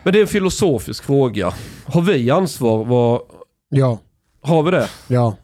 [0.02, 1.52] Men det är en filosofisk fråga.
[1.86, 2.84] Har vi ansvar?
[2.84, 3.20] Vad,
[3.68, 3.98] Ja,
[4.42, 4.88] har vi det?
[5.08, 5.36] ja,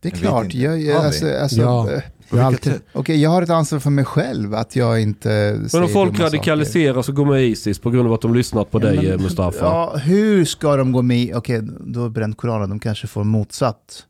[0.00, 1.88] Det är klart, jag, jag, alltså, alltså, Ja.
[2.32, 2.80] Eh, jag har alltid...
[2.92, 7.08] Okej, jag har ett ansvar för mig själv att jag inte Men om folk radikaliseras
[7.08, 8.94] och går med Isis på grund av att de lyssnat på saker.
[8.96, 9.64] dig Ja, men- Mustafa.
[9.64, 11.36] Ja, hur ska de gå med?
[11.36, 14.06] Okej, då har bränt Koranen, de kanske får motsatt.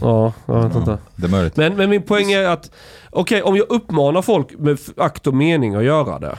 [0.00, 0.98] Ja, jag vet inte.
[1.16, 1.56] Det är möjligt.
[1.56, 2.70] Men, men min poäng är att,
[3.10, 6.38] okej om jag uppmanar folk med akt och mening att göra det.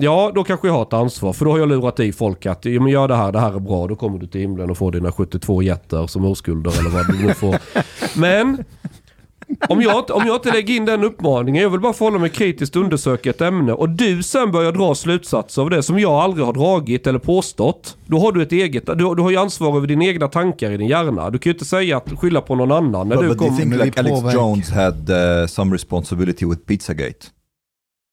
[0.00, 1.32] Ja, då kanske jag har ett ansvar.
[1.32, 3.54] För då har jag lurat i folk att, ja, men gör det här, det här
[3.54, 3.86] är bra.
[3.86, 7.26] Då kommer du till himlen och får dina 72 jätter som oskulder eller vad du
[7.26, 7.56] nu får.
[8.20, 8.64] Men,
[9.68, 12.76] om jag, om jag inte lägger in den uppmaningen, jag vill bara förhålla mig kritiskt
[12.76, 16.46] och undersöka ett ämne och du sen börjar dra slutsatser av det som jag aldrig
[16.46, 17.96] har dragit eller påstått.
[18.06, 20.76] Då har du ett eget, du, du har ju ansvar över dina egna tankar i
[20.76, 21.30] din hjärna.
[21.30, 23.44] Du kan ju inte säga att skylla på någon annan när But, du but do
[23.44, 24.34] you think like Alex.
[24.34, 27.26] Jones had uh, some responsibility with Pizzagate?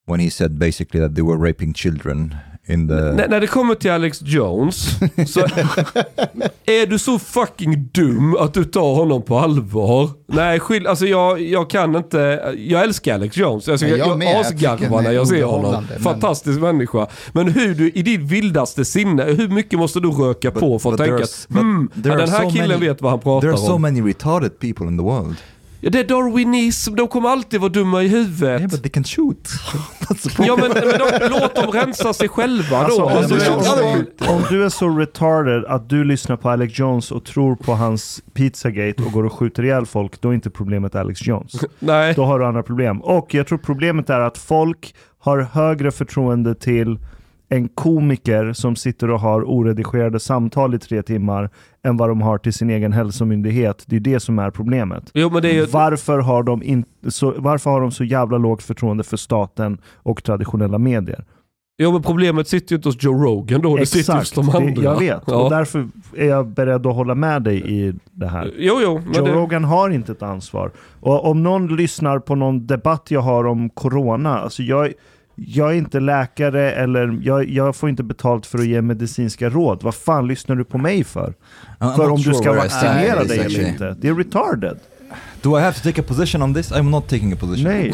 [0.07, 2.35] When he said basically that they were raping children
[2.67, 2.93] in the...
[2.93, 4.89] När, när det kommer till Alex Jones
[5.27, 5.39] så
[6.65, 10.09] är du så fucking dum att du tar honom på allvar.
[10.27, 12.17] Nej, skill, alltså jag, jag kan inte.
[12.57, 13.69] Jag älskar Alex Jones.
[13.69, 15.55] Alltså, Ja, jag jag jag, asgarvar när är jag ser honom.
[15.59, 17.07] underhållande, men- Fantastisk människa.
[17.33, 20.91] Men hur du i ditt vildaste sinne, hur mycket måste du röka But- på för
[20.91, 23.67] att tänka att hmm, den här so killen many- vet vad han pratar There are
[23.67, 23.81] so om.
[23.81, 25.35] many retarded people in the world.
[25.85, 28.59] Ja, det är darwinism, de kommer alltid vara dumma i huvudet.
[28.59, 29.49] Yeah, but they can shoot.
[30.37, 33.05] Ja men, men de, låt dem rensa sig själva Alltså, då.
[33.05, 37.25] om, Alltså, du om du är så retarded att du lyssnar på Alex Jones och
[37.25, 41.27] tror på hans Pizzagate och går och skjuter ihjäl folk, då är inte problemet Alex
[41.27, 41.53] Jones.
[41.79, 42.13] nej.
[42.15, 43.01] Då har du andra problem.
[43.01, 46.99] Och jag tror problemet är att folk har högre förtroende till
[47.55, 51.49] en komiker som sitter och har oredigerade samtal i tre timmar
[51.83, 53.83] än vad de har till sin egen hälsomyndighet.
[53.87, 55.11] Det är det som är problemet.
[55.13, 55.65] Jo det är ju...
[55.65, 60.23] Varför har, de inte så, varför har de så jävla lågt förtroende för staten och
[60.23, 61.25] traditionella medier?
[61.77, 64.57] Jo men problemet sitter ju inte hos Joe Rogan då, det sitter hos de det-
[64.57, 64.83] andra.
[64.83, 65.23] jag vet.
[65.27, 65.43] Ja.
[65.43, 65.87] Och därför
[66.17, 68.51] är jag beredd att hålla med dig i det här.
[68.57, 70.71] Jo jo, men Joe det, Rogan har inte ett ansvar.
[70.99, 74.93] Och om någon lyssnar på någon debatt jag har om corona, alltså jag,
[75.35, 79.83] jag är inte läkare eller jag, jag får inte betalt för att ge medicinska råd.
[79.83, 81.33] Vad fan lyssnar du på mig för?
[81.79, 83.95] I'm för om sure du ska vaccinera dig eller inte.
[84.01, 84.79] Det är retarded.
[85.41, 86.71] Do I have to take a position on this?
[86.71, 87.63] I'm not taking a position.
[87.63, 87.91] Nej,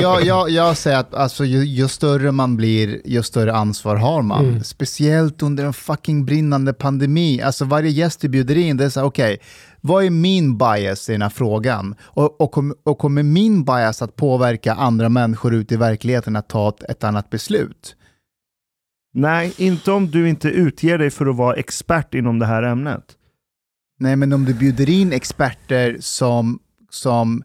[0.00, 4.22] jag, jag, jag säger att alltså, ju, ju större man blir, ju större ansvar har
[4.22, 4.48] man.
[4.48, 4.64] Mm.
[4.64, 7.42] Speciellt under en fucking brinnande pandemi.
[7.42, 9.38] Alltså varje gäst du bjuder in, det är så okej,
[9.84, 11.94] vad är min bias i den här frågan?
[12.02, 16.48] Och, och, kom, och kommer min bias att påverka andra människor ute i verkligheten att
[16.48, 17.96] ta ett, ett annat beslut?
[19.14, 23.16] Nej, inte om du inte utger dig för att vara expert inom det här ämnet.
[23.98, 26.58] Nej, men om du bjuder in experter som,
[26.90, 27.42] som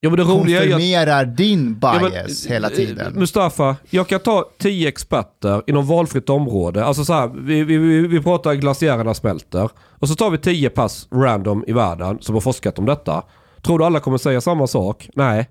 [0.00, 3.12] ja, men det roliga konfirmerar din Ja, men, bias hela eh, tiden.
[3.14, 6.84] Mustafa, jag kan ta tio experter inom valfritt område.
[6.84, 9.70] Alltså så här, vi, vi, vi, vi pratar glaciärerna smälter.
[9.98, 13.22] Och så tar vi tio pass random i världen som har forskat om detta.
[13.62, 15.08] Tror du alla kommer säga samma sak?
[15.14, 15.48] Nej.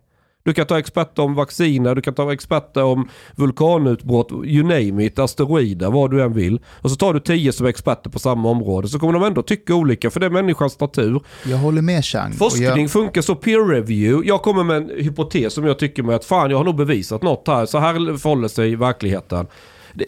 [0.47, 5.19] Du kan ta experter om vacciner, du kan ta experter om vulkanutbrott, you name it,
[5.19, 6.59] asteroider, vad du än vill.
[6.81, 8.87] Och så tar du tio som är experter på samma område.
[8.87, 11.21] Så kommer de ändå tycka olika, för det är människans natur.
[11.45, 12.33] Jag håller med Chang.
[12.33, 14.27] Forskning jag, funkar så peer review.
[14.27, 17.23] Jag kommer med en hypotes som jag tycker mig att fan jag har nog bevisat
[17.23, 17.65] något här.
[17.65, 19.47] Så här förhåller sig i verkligheten.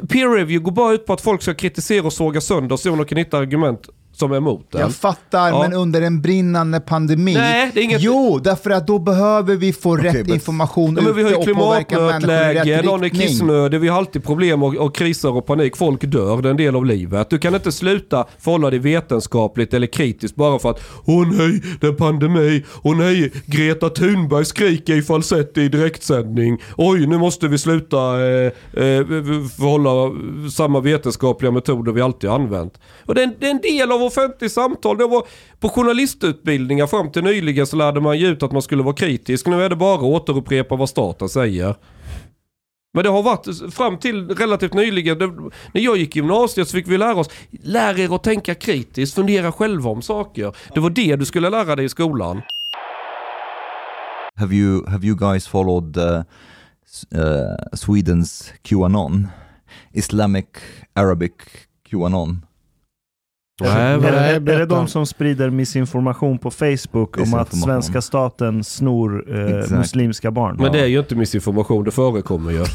[0.09, 3.05] Peer review går bara ut på att folk ska kritisera och såga sönder om de
[3.05, 3.89] kan hitta argument
[4.19, 4.81] som är emot den.
[4.81, 5.59] jag fattar, Ja.
[5.61, 7.33] men under en brinnande pandemi.
[7.33, 10.95] Nej, det är inget- Jo, därför att då behöver vi få Okej, rätt but- information
[10.95, 14.95] Ja, men vi har ju rätt någon är kissnödig, vi har alltid problem och, och
[14.95, 15.77] kriser och panik.
[15.77, 17.29] Folk dör, det är en del av livet.
[17.29, 21.87] Du kan inte sluta förhålla dig vetenskapligt eller kritiskt bara för att Åh nej, det
[21.87, 22.65] är pandemi.
[22.83, 26.57] Åh nej, Greta Thunberg skriker i falsett i direktsändning.
[26.77, 29.05] Oj, nu måste vi sluta eh, eh,
[29.57, 30.11] förhålla
[30.51, 32.73] samma vetenskapliga metoder vi alltid har använt.
[33.05, 34.98] Och det är, en, det är en del av offentligt samtal.
[34.98, 35.23] Det var
[35.60, 39.48] på journalistutbildningar fram till nyligen så lärde man ju ut att man skulle vara kritisk.
[39.48, 41.76] Nu är det bara att återupprepa vad staten säger.
[42.94, 45.27] Men det har varit fram till relativt nyligen, det,
[45.73, 47.30] när jag gick i gymnasiet så fick vi lära oss,
[47.64, 50.56] lär er att tänka kritiskt, fundera själva om saker.
[50.73, 52.41] Det var det du skulle lära dig i skolan.
[54.36, 56.23] Have you have you guys followed uh,
[57.15, 59.27] uh, Sweden's QAnon,
[59.91, 60.45] Islamic
[60.94, 61.34] Arabic
[61.90, 62.45] QAnon?
[63.65, 63.99] Nej, Är
[64.40, 69.77] det, är det de som sprider missinformation på Facebook om att svenska staten snor eh,
[69.77, 70.56] muslimska barn?
[70.60, 72.61] Men det är ju inte missinformation, det förekommer ju.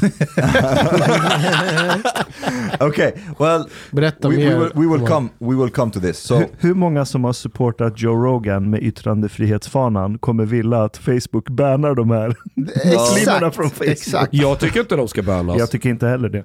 [2.87, 4.59] okay, well, Berätta we, we, mer.
[4.59, 5.29] will, we will come.
[5.39, 6.17] We will come to this.
[6.17, 11.49] So Hur, hur många som har supportat Joe Rogan med yttrandefrihetsfanan kommer vilja att Facebook
[11.49, 13.87] bannar de här muslimerna från Facebook?
[13.89, 14.33] exakt.
[14.33, 15.57] Jag tycker inte de ska bannas.
[15.59, 16.43] Jag tycker inte heller det.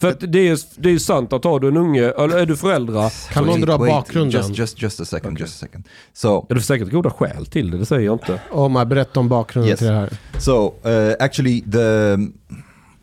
[0.00, 2.46] För att det är, det är ju sant att har du en unge, eller är
[2.46, 4.40] du föräldrar, Kan någon dra bakgrunden?
[4.40, 5.38] Just, just, just a second.
[5.38, 5.88] Just a second.
[6.12, 8.40] So, är det säkert goda skäl till det, det säger jag inte.
[8.50, 9.78] Omar, berätta om bakgrunden Yes.
[9.78, 10.18] till det här.
[10.38, 12.16] so uh, actually, the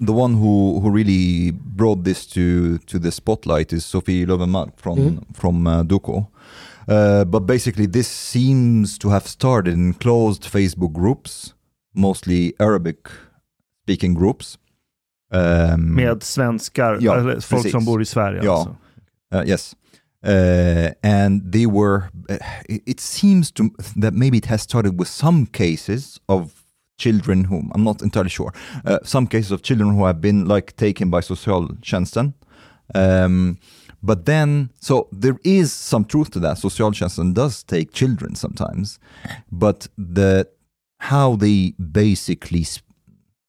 [0.06, 2.42] the one who who really brought this to
[2.88, 5.20] to the spotlight is Sophie Löwenmark from Mm.
[5.36, 6.26] from uh, Duko.
[6.88, 11.54] Uh, but basically, this seems to have started in closed Facebook groups,
[11.96, 14.58] mostly Arabic-speaking groups.
[15.34, 17.72] Um, Med svenskar, Ja, eller folk precis.
[17.72, 18.44] som bor i Sverige.
[18.44, 18.52] Ja.
[18.58, 18.76] Alltså.
[19.36, 19.76] Uh, yes.
[20.28, 22.38] Uh, and they were, uh,
[22.70, 23.64] it, it seems to
[24.02, 26.52] that maybe it has started with some cases of
[27.00, 28.52] children whom I'm not entirely sure.
[28.86, 32.34] Uh, some cases of children who have been like taken by socialtjänsten.
[32.94, 33.58] Um,
[34.04, 36.58] but then, so there is some truth to that.
[36.58, 39.00] Socialtjänsten does take children sometimes,
[39.52, 40.46] but the
[41.00, 42.86] how they basically sp-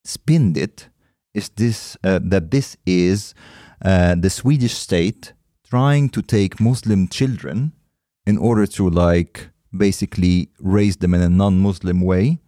[0.04, 0.88] spinned it
[1.34, 3.34] is this uh, that this is
[3.84, 5.32] uh, the Swedish state
[5.68, 7.72] trying to take Muslim children
[8.26, 12.38] in order to like basically raise them in a non-Muslim way,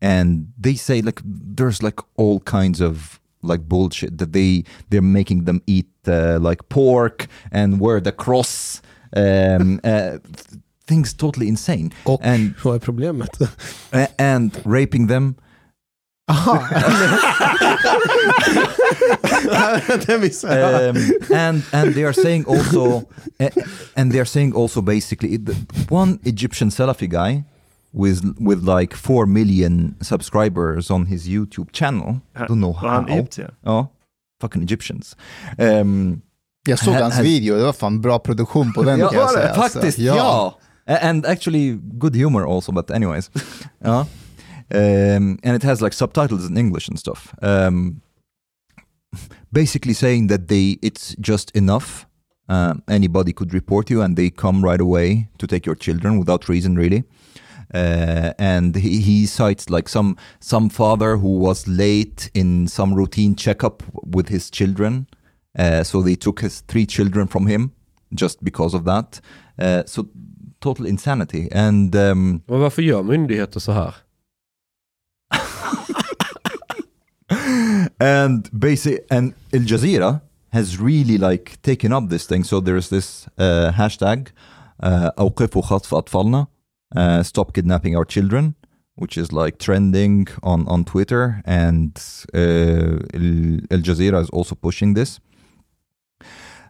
[0.00, 5.44] and they say like there's like all kinds of like bullshit that they they're making
[5.44, 8.82] them eat uh, like pork and wear the cross.
[9.16, 10.18] Um, uh,
[10.86, 13.38] things totally insane Och and vad är problemet?
[14.18, 15.34] and raping them
[16.28, 16.68] Aha!
[20.06, 20.90] det missade jag.
[20.96, 20.96] um,
[21.36, 22.96] and and they are saying also
[23.40, 23.48] uh,
[23.96, 25.38] and they are saying also basically
[25.90, 27.44] one Egyptian Salafi guy
[27.92, 32.20] with with like four million subscribers on his YouTube channel.
[32.34, 33.14] I don't know Var han how.
[33.18, 33.50] egyptier?
[33.64, 33.86] Oh,
[34.40, 35.16] fucking Egyptians.
[35.58, 36.22] Um,
[36.68, 39.30] Jag såg Ha- hans video, det var fan bra produktion på den ja, kan jag
[39.30, 39.48] säga.
[39.52, 39.78] alltså.
[39.78, 40.58] faktiskt, ja.
[40.86, 43.30] A- And actually good humor also, but anyways.
[43.84, 44.06] ja.
[44.74, 47.34] Um, and it has like subtitles in English and stuff.
[47.42, 48.02] Um,
[49.52, 52.06] basically saying that they it's just enough.
[52.48, 56.48] Um, anybody could report you and they come right away to take your children without
[56.48, 57.04] reason really.
[57.74, 63.34] Uh, and he, he cites like some some father who was late in some routine
[63.34, 65.06] checkup with his children,
[65.58, 67.72] uh, so they took his three children from him
[68.14, 69.20] just because of that.
[69.58, 70.06] Uh, so
[70.60, 71.48] total insanity.
[71.52, 73.94] And um, varför gör myndigheter så här?
[77.45, 80.21] and basic and Al Jazeera
[80.51, 82.43] has really like taken up this thing.
[82.43, 84.29] So there's this uh, hashtag
[84.81, 86.47] uh, أوقفوا خطف أطفالنا,
[86.95, 88.55] uh, stop kidnapping our children,
[88.95, 91.97] which is like trending on on Twitter, and
[92.33, 95.19] uh, Al, Al Jazeera is also pushing this.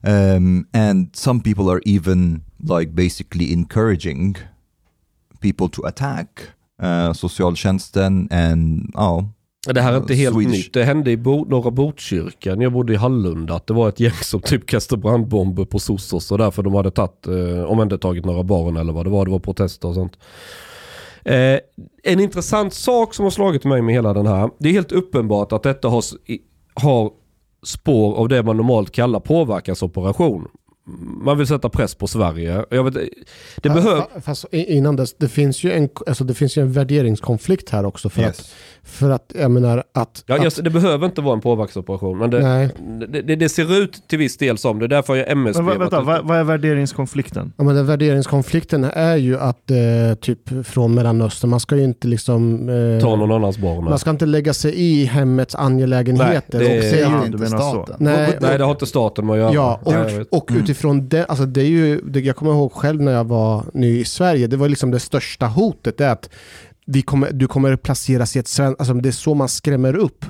[0.03, 4.35] Um, and some people are even like basically encouraging
[5.41, 9.29] people to attack uh, socialtjänsten and oh
[9.74, 10.52] Det här är inte helt Swedish.
[10.52, 10.72] nytt.
[10.72, 13.54] Det hände i Bo norra Botkyrka när jag bodde i Hallunda.
[13.54, 16.90] Att det var ett gäng som typ kastade brandbomber på Sosos och därför de hade
[16.90, 19.24] tagit, eh, omhändertagit några barn eller vad det var.
[19.24, 20.18] Det var protester och sånt.
[21.24, 21.58] Eh,
[22.02, 24.50] en intressant sak som har slagit mig med hela den här.
[24.58, 26.04] Det är helt uppenbart att detta har,
[26.74, 27.10] har
[27.66, 30.48] spår av det man normalt kallar påverkansoperation.
[31.24, 32.64] Man vill sätta press på Sverige.
[32.70, 32.94] Jag vet,
[33.62, 33.68] det
[34.52, 38.08] i- innan dess, det finns ju en, alltså det finns ju en värderingskonflikt här också.
[38.08, 38.54] För, att, yes.
[38.88, 40.24] För att, jag menar att...
[40.26, 42.18] Ja, att just, det behöver inte vara en påverkansoperation.
[42.18, 42.68] Men det, Nej.
[43.08, 44.84] det, det, det ser ut till viss del som det.
[44.84, 47.52] är därför jag MSB Men, vä- vänta, vad, vad är värderingskonflikten?
[47.56, 49.76] Ja, men den värderingskonflikten är ju att eh,
[50.20, 52.68] typ från Mellanöstern, man ska ju inte liksom...
[52.68, 53.84] Eh, Ta någon annans barn.
[53.84, 56.58] man ska inte lägga sig i hemmets angelägenheter.
[56.58, 57.86] Nej, det och det är Ja, ju, menar så.
[57.98, 59.52] Nej, Nej, det har inte staten med att göra.
[59.54, 60.28] Ja, och, vet.
[60.30, 63.62] och utifrån det, alltså det är ju, det, jag kommer ihåg själv när jag var
[63.74, 66.30] ny i Sverige, det var liksom det största hotet, det är att
[66.86, 70.24] vi kommer, du kommer placeras i ett svenskt, alltså det är så man skrämmer upp.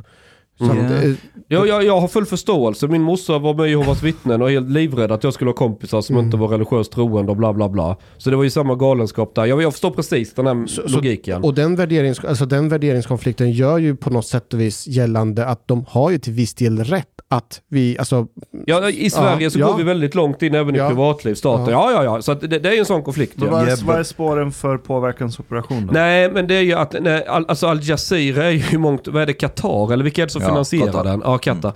[0.60, 0.86] Mm.
[0.86, 1.10] att, eh,
[1.48, 2.86] Ja, jag, jag har full förståelse.
[2.88, 6.00] Min morsa var med i Jehovas vittnen och helt livrädd att jag skulle ha kompisar
[6.00, 6.24] som Mm.
[6.26, 7.96] inte var religiöst troende och bla bla bla.
[8.18, 9.44] Så det var ju samma galenskap där.
[9.46, 11.42] Jag, jag förstår precis den här Så- så- logiken.
[11.44, 15.68] och den, värderings, alltså den värderingskonflikten gör ju på något sätt och vis gällande att
[15.68, 18.26] de har ju till viss del rätt att vi, alltså
[18.66, 19.66] ja, I Sverige Ja, så ja.
[19.66, 20.88] går vi väldigt långt in även i Ja.
[20.88, 21.68] privatliv, staten.
[21.72, 22.22] Ja, ja, ja.
[22.22, 23.32] Så att det, det är ju en sån konflikt.
[23.36, 25.92] Men vad, är, vad är but- spåren för påverkansoperation då?
[25.92, 29.22] Nej, men det är ju att, nej, all, alltså Al Jazeera är ju mångt, vad
[29.22, 29.92] är det, Qatar?
[29.92, 31.04] Eller vilka är det som Ja, finansierar Qatar.
[31.04, 31.22] den?
[31.24, 31.72] Ja, Qatar.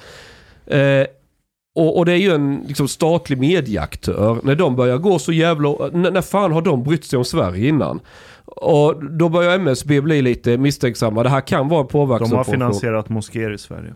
[0.66, 1.06] Eh,
[1.74, 4.38] Och, och det är ju en liksom, statlig medieaktör.
[4.42, 5.68] När de börjar gå så jävla...
[5.92, 8.00] När, när fan har de brytt sig om Sverige innan?
[8.44, 11.22] Och då börjar MSB bli lite misstänksamma.
[11.22, 11.86] Det här kan vara en
[12.18, 13.94] De har finansierat moskéer i Sverige.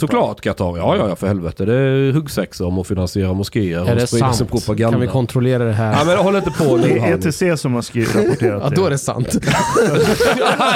[0.00, 0.76] Såklart Qatar.
[0.76, 1.64] Ja, ja, ja, för helvete.
[1.64, 4.92] Det är huggsexa om att finansiera moskéer Är och det sprida sin propaganda.
[4.92, 5.92] Kan vi kontrollera det här?
[5.92, 6.96] Ja, men håll inte på Det nu.
[6.96, 7.26] är Hanif.
[7.26, 9.28] ETC som har skrivit, rapporterat Ja, då är det sant.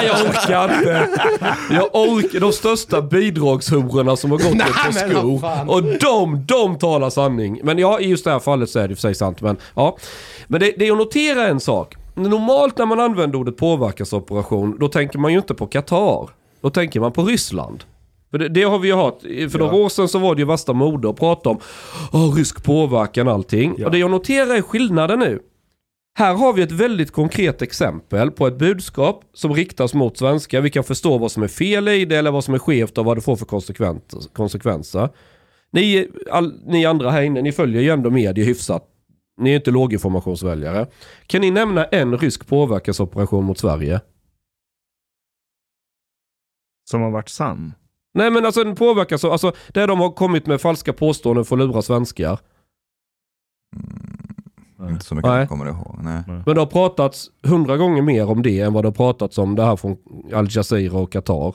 [0.05, 1.07] jag orkar inte.
[1.71, 2.39] Jag orkar.
[2.39, 5.69] De största bidragshororna som har gått Nej, på skor.
[5.69, 7.59] Och de, de talar sanning.
[7.63, 9.41] Men ja, i just det här fallet så är det i och för sig sant.
[9.41, 9.97] Men, ja.
[10.47, 11.95] men det, det är att notera en sak.
[12.15, 16.29] Normalt när man använder ordet påverkansoperation, då tänker man ju inte på Qatar.
[16.61, 17.83] Då tänker man på Ryssland.
[18.31, 19.21] För det, det har vi ju hört.
[19.21, 21.59] För några år sedan så var det ju värsta mode att prata om
[22.11, 23.75] oh, rysk påverkan allting.
[23.77, 23.85] Ja.
[23.85, 25.39] Och det jag noterar är skillnaden nu.
[26.13, 30.61] Här har vi ett väldigt konkret exempel på ett budskap som riktas mot svenskar.
[30.61, 33.05] Vi kan förstå vad som är fel i det eller vad som är skevt och
[33.05, 33.45] vad det får för
[34.33, 35.09] konsekvenser.
[35.71, 38.87] Ni, all, ni andra här inne, ni följer ju ändå media hyfsat.
[39.41, 40.87] Ni är inte låginformationsväljare.
[41.27, 44.01] Kan ni nämna en rysk påverkansoperation mot Sverige?
[46.89, 47.73] Som har varit sann.
[48.13, 51.55] Nej men alltså en påverkan så, alltså där de har kommit med falska påståenden för
[51.55, 52.39] att lura svenskar.
[54.89, 55.39] Inte så mycket Nej.
[55.39, 55.99] jag kommer ihåg.
[56.03, 56.23] Nej.
[56.27, 59.55] Men det har pratats hundra gånger mer om det än vad det har pratats om
[59.55, 59.97] det här från
[60.33, 61.47] Al Jazeera och Qatar.
[61.47, 61.53] Eh,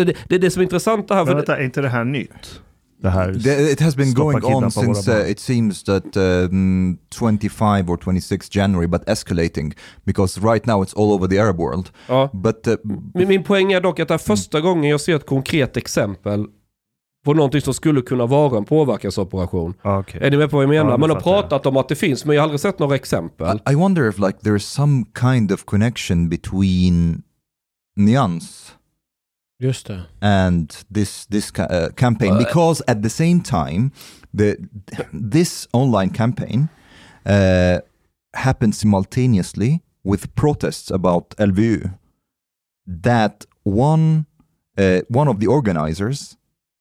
[0.00, 1.20] Det, det är det som är intressant det här.
[1.24, 2.60] Men För vänta, är inte det här nytt?
[3.02, 3.46] Det här...
[3.72, 8.86] It has been going on since uh, it seems that um, 25 or 26 January,
[8.86, 9.74] but escalating
[10.04, 11.90] because right now it's all over the Arab world.
[12.08, 12.30] ja.
[12.32, 12.74] But uh,
[13.14, 16.46] Men min poäng är dock att det är första gången jag ser ett konkret exempel
[17.24, 19.74] på någonting som skulle kunna vara en påverkansoperation.
[19.82, 20.20] Ah, okej.
[20.22, 20.90] Är ni med på vad jag menar?
[20.90, 23.60] Ja, Man har pratat om att det finns men jag har aldrig sett några exempel.
[23.68, 27.22] I, I wonder if like there's some kind of connection between
[27.96, 28.72] Nyans
[29.62, 30.00] Just det.
[30.20, 32.32] and this this uh, campaign.
[32.32, 33.90] Uh, because at the same time
[34.38, 34.56] the
[35.32, 36.68] this online campaign
[37.26, 37.78] uh,
[38.34, 41.90] happened simultaneously with protests about LVU
[42.86, 44.26] that one
[44.78, 46.36] uh, one of the organizers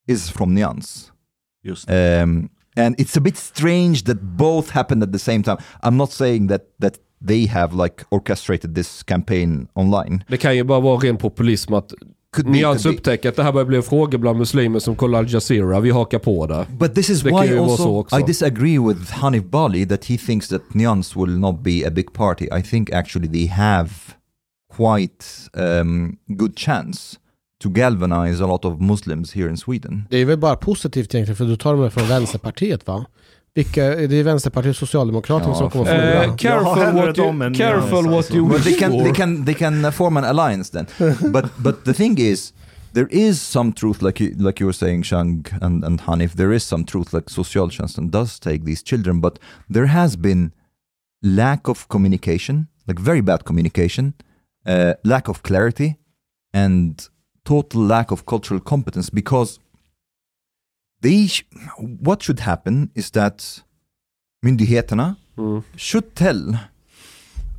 [0.08, 1.12] is from Nyans.
[1.66, 1.90] Just.
[1.90, 5.58] Um, and it's a bit strange that both happened at the same time.
[5.84, 10.24] I'm not saying that that they have like orchestrated this campaign online.
[10.28, 11.94] Det kan ju bara vara ren populism att
[12.38, 13.00] Nyans could be.
[13.00, 15.80] upptäcker att det här börjar bli en fråga bland muslimer som kollar Al Jazeera.
[15.80, 16.66] Vi hakar på det.
[16.80, 18.20] But this is Det why also också.
[18.20, 22.14] I disagree with Hanif Bali that he thinks that Nyans will not be a big
[22.14, 22.46] party.
[22.60, 23.90] I think actually they have
[24.78, 27.18] quite um, good chance
[27.64, 30.04] to galvanize a lot of Muslims here in Sweden.
[30.10, 33.06] Det är väl bara positivt egentligen, för du tar dem från Vänsterpartiet va?
[33.56, 36.24] Vilka, det är Vänsterpartiet och Socialdemokraterna Ja, som kommer för- förlora.
[36.26, 39.04] Eh, careful what you, careful what you But wish they can for.
[39.04, 40.86] they can they can uh, form an alliance then.
[41.32, 42.54] but but the thing is,
[42.94, 46.34] there is some truth, like you, like you were saying, Shang and, and Hanif.
[46.36, 49.40] There is some truth, like Socialtjänsten does take these children, but
[49.74, 50.52] there has been
[51.22, 54.14] lack of communication, like very bad communication,
[54.66, 55.96] uh, lack of clarity,
[56.54, 57.10] and
[57.44, 59.12] total lack of cultural competence.
[59.12, 59.60] Because
[61.02, 61.28] they,
[61.78, 63.64] what should happen is that
[64.46, 65.64] myndigheterna Mm.
[65.76, 66.70] should tell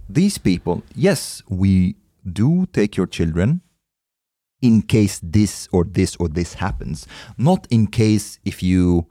[0.09, 1.97] these people, yes, we
[2.31, 3.63] do take your children
[4.61, 7.07] in case this or this or this happens.
[7.39, 9.07] Not in case if you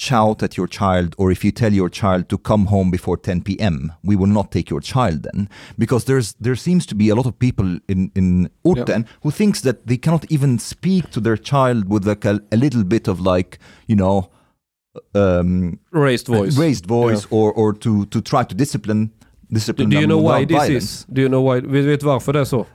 [0.00, 3.42] shout at your child or if you tell your child to come home before 10
[3.42, 3.92] p.m.
[4.02, 5.48] We will not take your child then.
[5.78, 9.60] Because there's there seems to be a lot of people in, in Orten who thinks
[9.60, 13.20] that they cannot even speak to their child with like a, a little bit of
[13.20, 14.30] like, you know,
[15.14, 16.58] um, Raised voice.
[16.58, 20.18] raised voice or, or to, to try to discipline Do, discipline do you them know
[20.18, 20.84] why this violence.
[20.84, 21.06] is?
[21.12, 21.60] Do you know why?
[21.60, 22.66] Vet, vet varför det är så?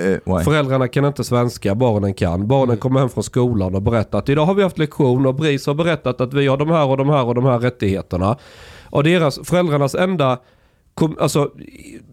[0.00, 0.40] Uh?
[0.42, 2.48] Föräldrarna kan inte svenska, barnen kan.
[2.48, 5.66] Barnen kommer hem från skolan och berättar att idag har vi haft lektion och BRIS
[5.66, 8.36] har berättat att vi har de här och de här och de här rättigheterna.
[8.90, 10.38] Och deras, föräldrarnas enda,
[10.94, 11.50] kom, alltså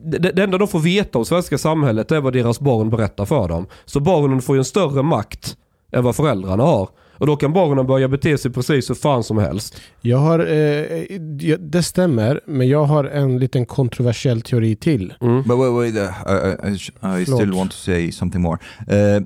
[0.05, 3.47] det, det enda de får veta om svenska samhället är vad deras barn berättar för
[3.47, 3.65] dem.
[3.85, 5.57] Så barnen får ju en större makt
[5.91, 6.89] än vad föräldrarna har.
[7.17, 9.81] Och då kan barnen börja bete sig precis hur fan som helst.
[10.01, 15.13] Jag har, eh, ja, det stämmer, men jag har en liten kontroversiell teori till.
[15.21, 15.43] Mm.
[15.43, 18.57] But wait, wait, uh, I, I, I still want to say something more.
[18.87, 19.23] Uh,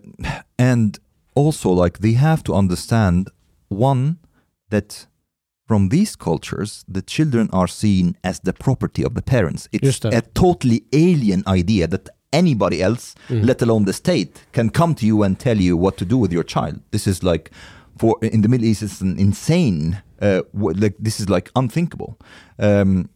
[0.57, 0.97] and
[1.35, 3.29] also, like, they have to understand
[3.69, 4.15] one,
[4.69, 5.07] that
[5.67, 9.69] from these cultures, the children are seen as the property of the parents.
[9.71, 13.45] It's a totally alien idea that anybody else, Mm.
[13.45, 16.33] let alone the state, can come to you and tell you what to do with
[16.33, 16.79] your child.
[16.91, 17.51] This is like,
[18.01, 20.01] for in the Middle East, it's an insane.
[20.19, 22.17] Uh, like this is like unthinkable.
[22.57, 23.09] Um,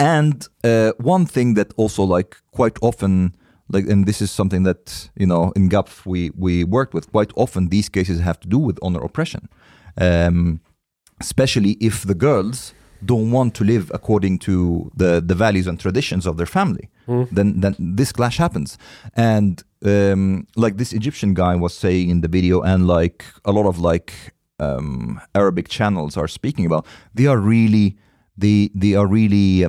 [0.00, 3.36] and uh, one thing that also like quite often
[3.68, 7.32] like and this is something that you know in GAPF we we worked with quite
[7.36, 9.48] often these cases have to do with honor oppression
[10.00, 10.60] um,
[11.20, 12.74] especially if the girls
[13.04, 16.88] don't want to live according to the, the values and traditions of their family
[17.30, 18.78] then then this clash happens.
[19.14, 23.66] And um, like this egyptian guy was saying in the video and like a lot
[23.66, 27.96] of like um, arabic channels are speaking about they are really
[28.36, 29.66] they they are really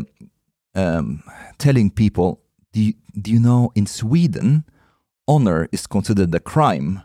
[0.76, 1.24] um,
[1.58, 2.42] telling people
[2.74, 4.64] do you, do you know in sweden
[5.28, 7.02] honor is considered a crime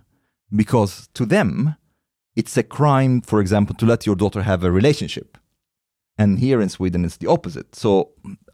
[0.54, 1.76] because to them
[2.36, 5.36] it's a crime for example to let your daughter have a relationship
[6.18, 8.06] and here in sweden it's the opposite so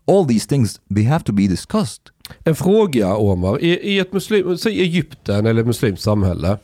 [0.06, 2.10] all these things they have to be discussed
[2.44, 3.60] En fråga Omar.
[3.60, 6.58] I, i ett muslim, säg Egypten eller ett muslimskt samhälle.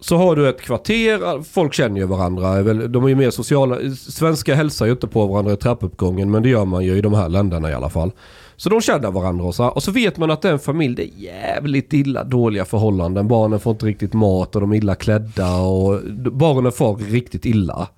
[0.00, 2.62] Så har du ett kvarter, folk känner ju varandra.
[2.88, 3.76] De är ju mer sociala.
[3.96, 7.14] Svenskar hälsar ju inte på varandra i trappuppgången men det gör man ju i de
[7.14, 8.12] här länderna i alla fall.
[8.56, 9.74] Så de känner varandra och så, här.
[9.74, 13.28] och så vet man att det är en familj, det är jävligt illa dåliga förhållanden.
[13.28, 16.00] Barnen får inte riktigt mat och de är illa klädda och
[16.32, 17.88] barnen får riktigt illa.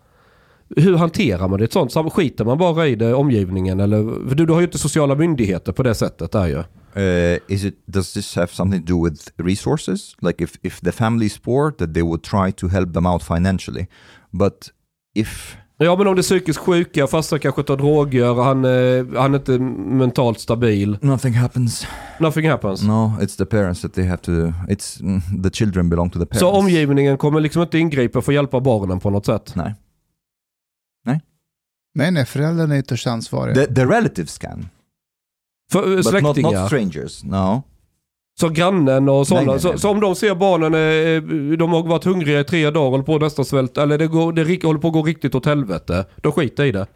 [0.76, 1.64] Hur hanterar man det?
[1.64, 3.80] Ett sånt sam- skiter man bara i det, omgivningen?
[3.80, 6.62] Eller, för du, du har ju inte sociala myndigheter på det sättet där ju.
[6.96, 10.92] Uh, is it does this have something to do with resources like if if the
[10.92, 13.86] family is poor that they would try to help them out financially
[14.30, 14.68] but
[15.14, 19.34] if Ja men om det är psykiskt sjuka, farsan kanske tar droger, han, eh, han
[19.34, 20.98] är inte mentalt stabil.
[21.00, 21.86] nothing happens
[22.20, 22.82] Nothing happens.
[22.82, 24.32] no it's the parents that they have to
[24.68, 28.32] it's mm, the children belong to the parents Så omgivningen kommer liksom inte ingripa för
[28.32, 29.52] att hjälpa barnen på något sätt?
[29.56, 29.74] Nej.
[31.94, 33.54] Nej, nej, föräldrarna är ytterst ansvariga.
[33.54, 34.68] the, the relatives can
[35.72, 36.60] För eh, but not, släktingar?
[36.60, 37.62] not strangers no
[38.40, 39.46] så grannen och sådana.
[39.46, 39.78] Nej, nej, Så, nej.
[39.78, 43.14] så om de ser barnen, eh, de har varit hungriga i tre dagar, håller på
[43.14, 46.06] att nästan svälta, eller det, går, det håller på att gå riktigt åt helvete.
[46.22, 46.86] Då skiter i det.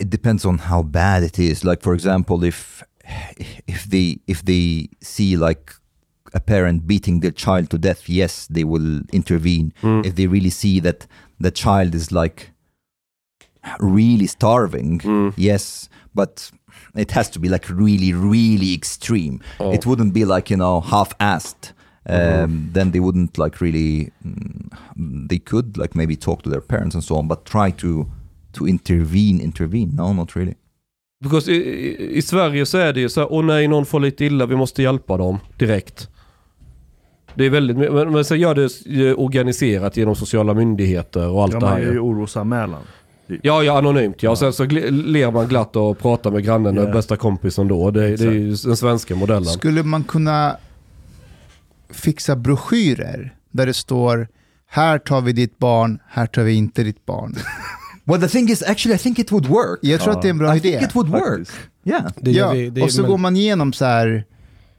[0.00, 2.82] it depends on how bad it is like for example if
[3.66, 5.62] if they if they see like
[6.32, 10.06] a parent beating their child to death yes they will intervene Mm.
[10.06, 11.08] if they really see that
[11.42, 12.51] the child is like
[13.80, 15.32] really starving Mm.
[15.36, 16.52] yes but
[16.94, 19.74] it has to be like really really extreme Oh.
[19.74, 21.72] it wouldn't be like you know half-assed
[22.08, 26.94] um, then they wouldn't like really mm, they could like maybe talk to their parents
[26.94, 28.06] and so on but try to
[28.52, 30.54] to intervene intervene no not really
[31.22, 34.00] Because i, i, I Sverige så är det ju så här, åh nej någon får
[34.00, 36.08] lite illa, vi måste hjälpa dem direkt.
[37.34, 41.58] Det är väldigt, men, men sen gör det organiserat genom sociala myndigheter och allt Ja,
[41.60, 41.80] det man här.
[41.80, 42.00] gör ju ju.
[42.00, 42.82] orosanmälan.
[43.42, 44.30] Ja, ja, anonymt ja.
[44.30, 46.92] Och sen så ler man glatt och pratar med grannen och Ja.
[46.92, 47.90] bästa kompisen då.
[47.90, 49.44] Det, det är ju den svenska modellen.
[49.44, 50.56] Skulle man kunna
[51.90, 54.28] fixa broschyrer där det står
[54.66, 57.34] här tar vi ditt barn, här tar vi inte ditt barn.
[58.04, 60.30] well the thing is actually i think it would work Jag tror att det är
[60.30, 60.70] en bra i idé.
[60.78, 61.48] think it would work
[61.84, 64.24] yeah ja, vi, det, och så men- går man igenom så här,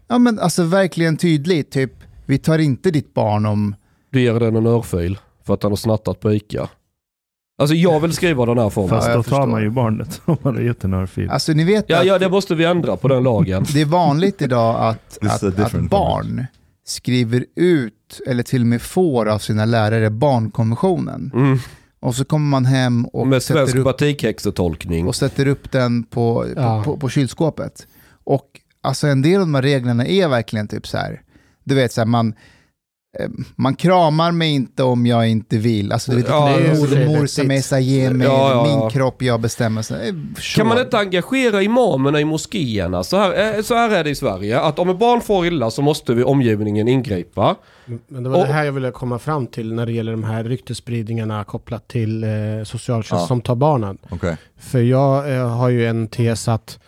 [0.07, 1.93] ja men alltså verkligen tydligt, typ
[2.25, 3.75] vi tar inte ditt barn om,
[4.09, 6.69] Du ger den en örfil för att han har snattat på ICA.
[7.57, 8.89] Alltså jag vill skriva den här formen.
[8.89, 9.47] Fast då tar förstår.
[9.47, 11.29] man ju barnet om man har gett en örfil.
[11.29, 13.65] alltså ni vet Ja, att ja, det måste vi ändra på den lagen.
[13.73, 16.45] det är vanligt idag att, This is a att, att different barn
[16.85, 21.31] skriver ut, eller till och med får av sina lärare, barnkonventionen.
[21.33, 21.57] Mm.
[21.99, 25.07] Och så kommer man hem och Med sätter svensk upp batikhäxetolkning.
[25.07, 26.83] och sätter upp den på, Ja.
[26.85, 27.87] på, på, på kylskåpet.
[28.23, 28.45] Och
[28.81, 31.21] alltså en del av de här reglerna är verkligen typ så här,
[31.63, 32.33] du vet så här, man,
[33.55, 35.91] man kramar mig inte om jag inte vill.
[35.91, 37.31] Alltså du vet, Ja, det vettigt.
[37.31, 38.79] som är så här, ge mig Ja, ja, ja.
[38.81, 39.81] min kropp, jag bestämmer.
[39.81, 40.13] Så, eh,
[40.55, 43.03] Kan man inte engagera imamerna i moskéerna?
[43.03, 44.59] Så här, eh, så här är det i Sverige.
[44.59, 47.55] Att om ett barn får illa så måste vi omgivningen ingripa.
[48.07, 50.23] Men det var Och- det här jag ville komma fram till när det gäller de
[50.23, 52.29] här ryktesspridningarna kopplat till eh,
[52.65, 53.27] socialtjänst Ja.
[53.27, 53.97] som tar barnen.
[54.11, 56.79] okay För jag eh, har ju en tes att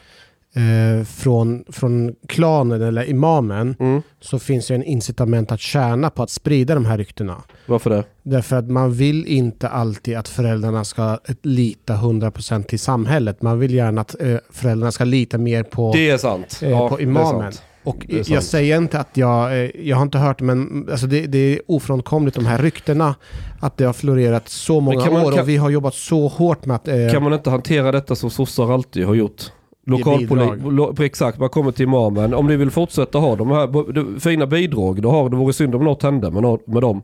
[0.56, 4.02] eh, från, från klanen eller imamen Mm.
[4.22, 7.36] så finns det en incitament att tjäna på att sprida de här ryktena.
[7.66, 8.04] Varför det?
[8.24, 13.42] Därför att man vill inte alltid att föräldrarna ska eh, lita 100% till samhället.
[13.42, 16.60] Man vill gärna att eh, föräldrarna ska lita mer på, Det är sant.
[16.64, 17.52] eh, Ja, på imamen.
[17.84, 21.38] Och jag säger inte att jag, eh, jag har inte hört men alltså det, det
[21.38, 23.16] är ofrånkomligt de här ryktena.
[23.60, 26.66] Att det har florerat så många man- år kan- och vi har jobbat så hårt
[26.66, 26.88] med att...
[26.88, 29.52] Eh, Kan man inte hantera detta som sossar alltid har gjort?
[29.86, 30.74] Lokalpoli- bidrag.
[30.74, 32.34] lo, exakt, man kommer till imamen.
[32.34, 35.84] Om ni vill fortsätta ha de här fina bidrag, då har det vore synd om
[35.84, 37.02] något hände med, med dem.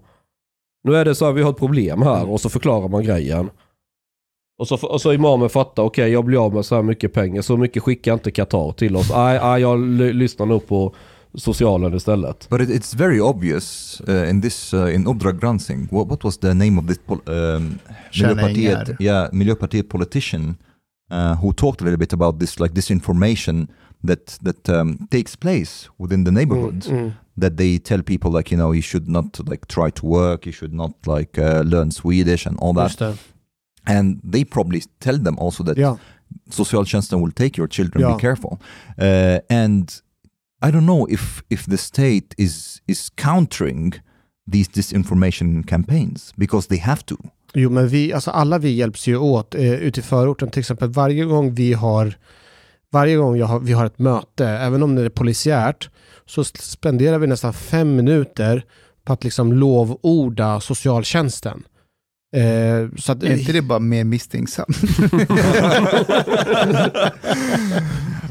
[0.84, 3.50] Nu är det så att vi har ett problem här och så förklarar man grejen.
[4.60, 7.42] Och så, och så imamen fattar, okej jag blir av med så här mycket pengar,
[7.42, 9.12] så mycket skickar inte Qatar till oss.
[9.16, 9.80] Nej, nej jag
[10.14, 10.96] lyssnar nog på
[11.34, 12.50] socialen istället.
[12.50, 15.88] But it, it's very obvious uh, in this uh, in Uppdrag granskning.
[15.92, 17.80] What, what was the name of this um,
[18.14, 19.02] Miljöpartiet?
[19.02, 20.56] Yeah, Miljöpartiet politician
[21.12, 23.68] uh, who talked a little bit about this like this information
[24.04, 26.88] that that um, takes place within the neighborhoods.
[26.88, 27.12] Mm.
[27.38, 30.52] that they tell people like you know you should not like try to work, you
[30.54, 33.18] should not like uh, learn Swedish and all that,
[33.86, 35.96] and they probably tell them also that Ja.
[36.50, 38.02] socialtjänsten will take your children.
[38.02, 38.16] Yeah.
[38.16, 38.60] Be careful.
[39.00, 40.02] Uh, and
[40.62, 43.94] I don't know if if the state is is countering
[44.52, 47.16] these disinformation campaigns because they have to.
[47.54, 50.50] Jo, men vi, alltså alla vi hjälps ju åt eh, ute i förorten.
[50.50, 52.14] Till exempel varje gång vi har,
[52.92, 55.90] varje gång jag har, vi har ett möte, även om det är polisiärt,
[56.26, 58.66] så spenderar vi nästan fem minuter
[59.06, 61.64] på att liksom lovorda socialtjänsten.
[62.36, 64.78] Eh, så att, Är inte det bara mer misstänksamt?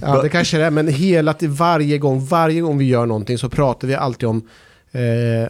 [0.01, 3.39] ja, det kanske det är, men hela till varje gång, varje gång vi gör någonting
[3.39, 4.43] så pratar vi alltid om
[4.93, 5.03] eh,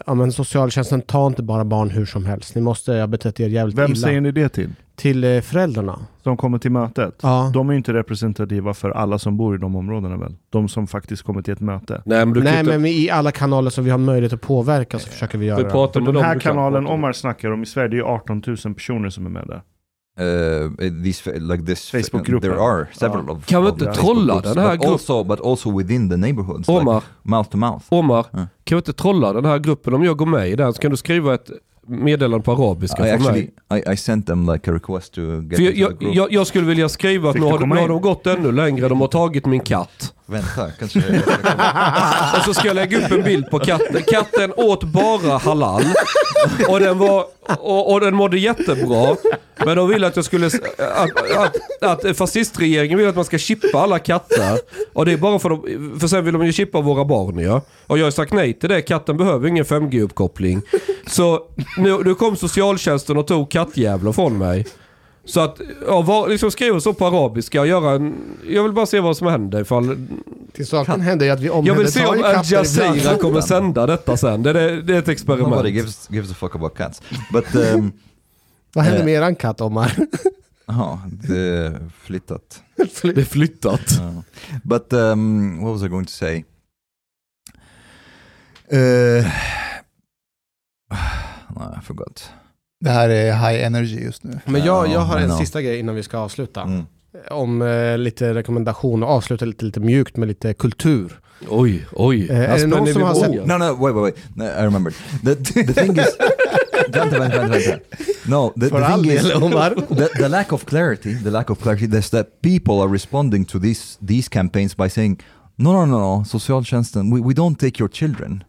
[0.05, 2.55] ja, men socialtjänsten tar inte bara barn hur som helst.
[2.55, 3.95] Ni måste ha betett er jävligt Vem illa.
[3.95, 4.69] säger ni det till?
[4.95, 5.99] Till eh, föräldrarna.
[6.23, 7.15] Som kommer till mötet?
[7.21, 7.51] Ja.
[7.53, 10.35] De är ju inte representativa för alla som bor i de områdena väl?
[10.49, 12.01] De som faktiskt kommer till ett möte.
[12.05, 12.71] Nej men Nej, inte...
[12.71, 15.99] men i alla kanaler som vi har möjlighet att påverka så försöker vi göra Vi
[15.99, 16.11] det.
[16.11, 16.87] Den här kanalen.
[16.87, 19.61] Omar snackar om i Sverige, det är ju 18 000 personer som är med där.
[20.21, 20.71] Uh,
[21.03, 22.41] these like this Facebook-gruppen.
[22.41, 23.45] There are several of.
[23.45, 26.67] Kan vi inte Facebook trolla groups, den här but also, but also within the neighborhoods,
[26.67, 27.85] like Omar, mouth to mouth.
[27.89, 28.47] Omar, Ja.
[28.63, 29.93] kan vi inte trolla den här gruppen?
[29.93, 31.49] Om jag går med i den så kan du skriva ett
[31.87, 33.83] meddelande på arabiska I för actually mig.
[33.87, 36.15] I, I sent them like a request to get För jag, into the jag, group.
[36.15, 38.87] jag, jag skulle vilja skriva att nu har, nu har de gått ännu längre.
[38.89, 40.13] De har tagit min katt.
[40.25, 41.17] Vänta, kanske jag.
[42.37, 44.03] Och så ska jag lägga upp en bild på katten.
[44.07, 45.83] Katten åt bara halal.
[46.67, 47.25] Och den, var,
[47.59, 49.15] och, och den mådde jättebra.
[49.65, 50.47] Men de vill att jag skulle...
[50.95, 51.31] Att,
[51.81, 54.59] att, att fascistregeringen vill att man ska chippa alla katter.
[54.93, 55.99] Och det är bara för de...
[55.99, 57.61] För sen vill de ju chippa våra barn ja.
[57.87, 58.81] Och jag har sagt nej till det.
[58.81, 60.61] Katten behöver ingen 5G-uppkoppling.
[61.07, 61.39] Så
[61.77, 64.65] nu, nu kom socialtjänsten och tog kattjävlar från mig.
[65.25, 68.15] Så att, ja, var, liksom skriva så på arabiska och göra en...
[68.47, 70.07] Jag vill bara se vad som händer ifall...
[70.53, 72.41] Till saken händer ju att vi Jag vill se om Al.
[72.45, 74.43] Jazeera kommer sända detta sen.
[74.43, 75.67] Det är, det är ett Nobody experiment.
[75.67, 77.01] gives gives a fuck about cats.
[77.33, 77.91] But um,
[78.73, 79.05] Vad händer Eh.
[79.05, 79.91] med eran katt, Omar?
[80.67, 81.71] oh, the
[82.03, 82.63] flyttat.
[83.01, 83.91] Det är flyttat.
[83.99, 84.19] Uh,
[84.63, 86.43] but um, what was I going to say?
[88.73, 89.25] Uh,
[91.55, 92.29] no, I forgot.
[92.81, 94.39] Det här är high energy just nu.
[94.45, 96.61] Men jag, jag har en sista grej innan vi ska avsluta.
[96.61, 96.83] Mm.
[97.29, 101.19] Om eh, lite rekommendationer, avsluta lite, lite mjukt med lite kultur.
[101.49, 102.27] Oj, oj.
[102.29, 104.15] Eh, är det någon som har sett- No, no, wait, wait, wait.
[104.35, 104.93] No, I remembered.
[105.23, 106.05] The, the thing is,
[106.89, 107.79] vänta, vänta, vänta, vänta.
[108.25, 109.21] No, the, the thing is,
[109.97, 113.59] the, the lack of clarity, the lack of clarity, is that people are responding to
[113.59, 115.19] these these campaigns by saying,
[115.55, 118.43] no, no, no, no, socialtjänsten, we, we don't take your children.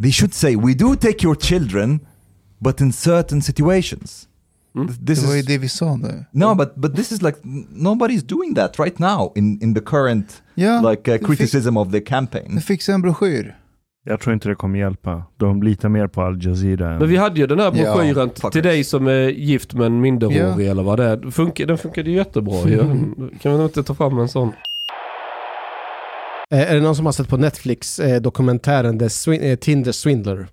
[0.00, 2.00] They should say, we do take your children,
[2.60, 4.28] but in certain situations.
[4.76, 4.88] Mm.
[4.88, 6.24] This det var ju is det vi sa nu.
[6.32, 7.38] no, but but this is like
[7.76, 11.98] nobody's doing that right now in in the current Ja, like uh, criticism of the
[11.98, 12.54] fick, campaign.
[12.54, 13.56] du fick en broschyr.
[14.04, 15.22] Jag tror inte det kommer hjälpa.
[15.36, 16.92] De litar mer på Al Jazeera.
[16.92, 18.52] än- Men vi hade ju den här Ja, broschyren fuckers.
[18.52, 21.30] till dig som är gift med en minderårig eller vad det är.
[21.30, 22.78] Funkar, den funkade ju jättebra ju.
[23.40, 24.52] Kan vi inte ta fram en sån?
[26.50, 29.92] Eh, är det någon som har sett på Netflix eh, dokumentären The Swin- eh, Tinder
[29.92, 30.48] Swindler?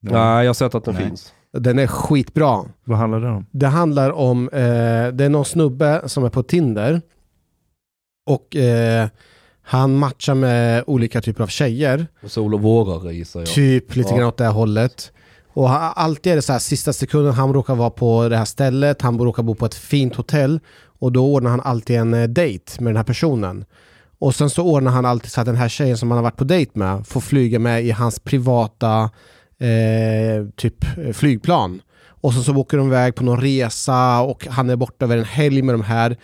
[0.00, 0.12] Ja.
[0.12, 1.04] Nej, jag har sett att den Nej.
[1.04, 1.32] finns.
[1.58, 2.64] Den är skitbra.
[2.84, 3.46] Vad handlar det om?
[3.50, 4.58] Det handlar om, eh,
[5.12, 7.00] det är någon snubbe som är på Tinder
[8.26, 9.08] och eh,
[9.62, 12.06] han matchar med olika typer av tjejer.
[12.26, 13.48] Sol och vårare gissar jag.
[13.48, 14.16] Typ lite Ja.
[14.16, 15.12] grann åt det här hållet.
[15.54, 15.70] Och
[16.00, 19.18] alltid är det så här sista sekunden, han råkar vara på det här stället, han
[19.18, 22.90] råkar bo på ett fint hotell och då ordnar han alltid en eh, dejt med
[22.90, 23.64] den här personen.
[24.18, 26.36] Och sen så ordnar han alltid så att den här tjejen som han har varit
[26.36, 29.10] på dejt med får flyga med i hans privata
[29.62, 31.80] eh, typ eh, flygplan.
[32.04, 35.24] Och sen så åker de iväg på någon resa och han är borta över en
[35.24, 36.16] helg med de här.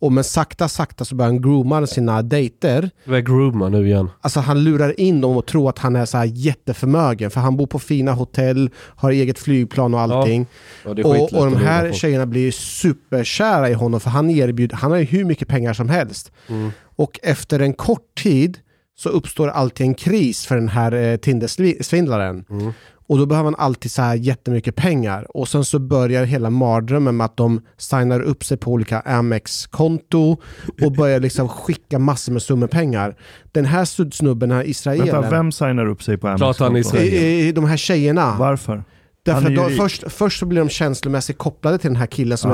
[0.00, 2.90] Och men sakta, sakta så börjar han grooma sina dejter.
[3.04, 4.10] Vad är grooma nu igen?
[4.20, 7.30] Alltså han lurar in dem och tror att han är så här jätteförmögen.
[7.30, 10.46] För han bor på fina hotell, har eget flygplan och allting.
[10.84, 14.90] Ja, är och, och de här tjejerna blir superkära i honom för han erbjuder, han
[14.90, 16.32] har ju hur mycket pengar som helst.
[16.48, 16.70] Mm.
[16.96, 18.58] Och efter en kort tid
[18.98, 22.44] så uppstår alltid en kris för den här eh, Tinder-svindlaren.
[22.50, 22.72] Mm.
[23.08, 25.36] Och då behöver man alltid så här jättemycket pengar.
[25.36, 30.36] Och sen så börjar hela mardrömmen med att de signar upp sig på olika Amex-konto
[30.82, 33.16] och börjar liksom skicka massor med summor pengar.
[33.52, 36.28] Den här snubben, den här israelen, Vänta, vem signar upp sig på
[37.48, 38.36] eh, de här tjejerna.
[38.38, 38.84] Varför?
[39.34, 39.76] Därför Han rik.
[39.80, 42.50] först, först så blir de känslomässigt kopplade till den här killen som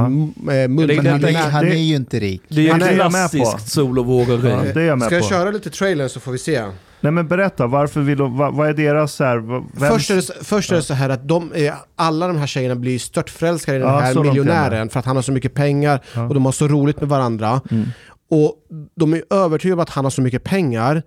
[0.46, 0.52] Ja.
[0.52, 1.50] är eh, han, multimiljonär.
[1.50, 2.42] han det- är ju inte rik.
[2.48, 3.36] Det är Han är ju jag med på.
[3.36, 4.48] klassiskt sol och vårare.
[4.66, 5.28] Ja, det är jag med Ska jag på.
[5.30, 6.62] köra lite trailer så får vi se.
[7.00, 10.14] Nej men berätta, varför vill de, vad, vad är deras så här, vems- Först är,
[10.16, 13.76] det, först är det så här att de är, alla de här tjejerna blir störtförälskade
[13.78, 16.22] i den Ja, här miljonären för att han har så mycket pengar Ja.
[16.26, 17.60] och de har så roligt med varandra.
[17.70, 17.84] Mm.
[18.30, 18.54] Och
[18.96, 21.02] de är övertygade om att han har så mycket pengar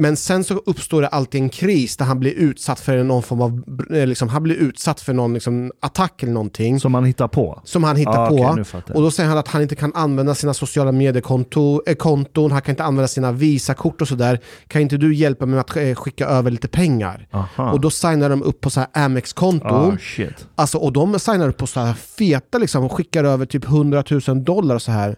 [0.00, 3.40] Men sen så uppstår det alltid en kris där han blir utsatt för någon form
[3.40, 3.62] av,
[3.96, 6.80] eh, liksom, han blir utsatt för någon liksom, attack eller någonting.
[6.80, 7.60] Som man hittar på?
[7.64, 8.38] Som han hittar Ah, på.
[8.38, 8.64] jag.
[8.96, 12.62] och då säger han att han inte kan använda sina sociala mediekonton, eh, konton, han
[12.62, 14.40] kan inte använda sina visakort och sådär.
[14.68, 17.26] Kan inte du hjälpa mig med att eh, skicka över lite pengar?
[17.32, 17.72] Aha.
[17.72, 19.92] Och då signar de upp på så här Amex-konton.
[19.94, 20.46] Ah, shit.
[20.54, 24.04] Alltså, och de signar upp på så här feta liksom och skickar över typ 100
[24.28, 25.16] 000 dollar och så här.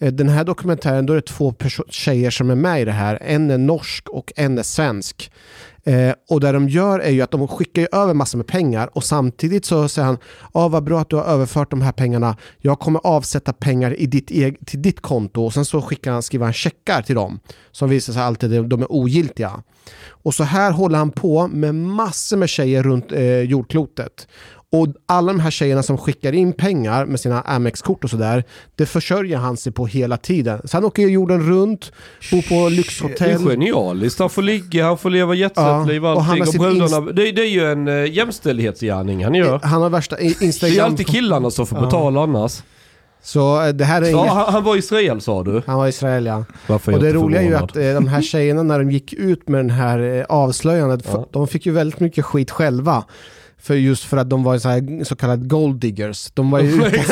[0.00, 1.54] Eh, den här dokumentären, då är det två
[1.88, 3.18] tjejer som är med i det här.
[3.22, 5.32] En är norsk och en är svensk.
[5.84, 8.90] Eh, och det de gör är ju att de skickar ju över massor med pengar
[8.92, 10.18] och samtidigt så säger han
[10.52, 12.36] ah, vad bra att du har överfört de här pengarna.
[12.58, 16.22] Jag kommer avsätta pengar i ditt e till ditt konto och sen så skickar han,
[16.22, 19.62] skriver han checkar till dem som visar sig alltid de är ogiltiga.
[20.08, 24.28] Och så här håller han på med massor med tjejer runt eh, jordklotet.
[24.72, 28.44] Och alla de här tjejerna som skickar in pengar med sina Amex-kort och sådär,
[28.76, 30.60] det försörjer han sig på hela tiden.
[30.64, 31.92] Så han åker jorden runt,
[32.30, 33.38] bor på Det är lyxhotell.
[33.48, 34.18] genialiskt.
[34.18, 36.42] Han får ligga, han får leva jetset-liv och Ja, och han allting.
[36.42, 39.60] Och sitt brudarna, det, det är ju en uh, jämställdhetsgärning han gör.
[39.62, 40.84] Han har värsta i- Det är Instagram...
[40.90, 41.84] alltid killarna som får Ja.
[41.84, 42.62] betala annars.
[43.22, 45.62] Så eh, det här är Ja, han, han var i Israel sa du?
[45.66, 46.44] Han var i Israel ja.
[46.66, 49.48] Varför Och det roliga är ju att eh, de här tjejerna när de gick ut
[49.48, 51.26] med den här eh, avslöjandet, Ja.
[51.30, 53.04] de fick ju väldigt mycket skit själva.
[53.60, 56.30] För just för att de var så, här, så kallade gold diggers.
[56.34, 57.04] De var ju ute,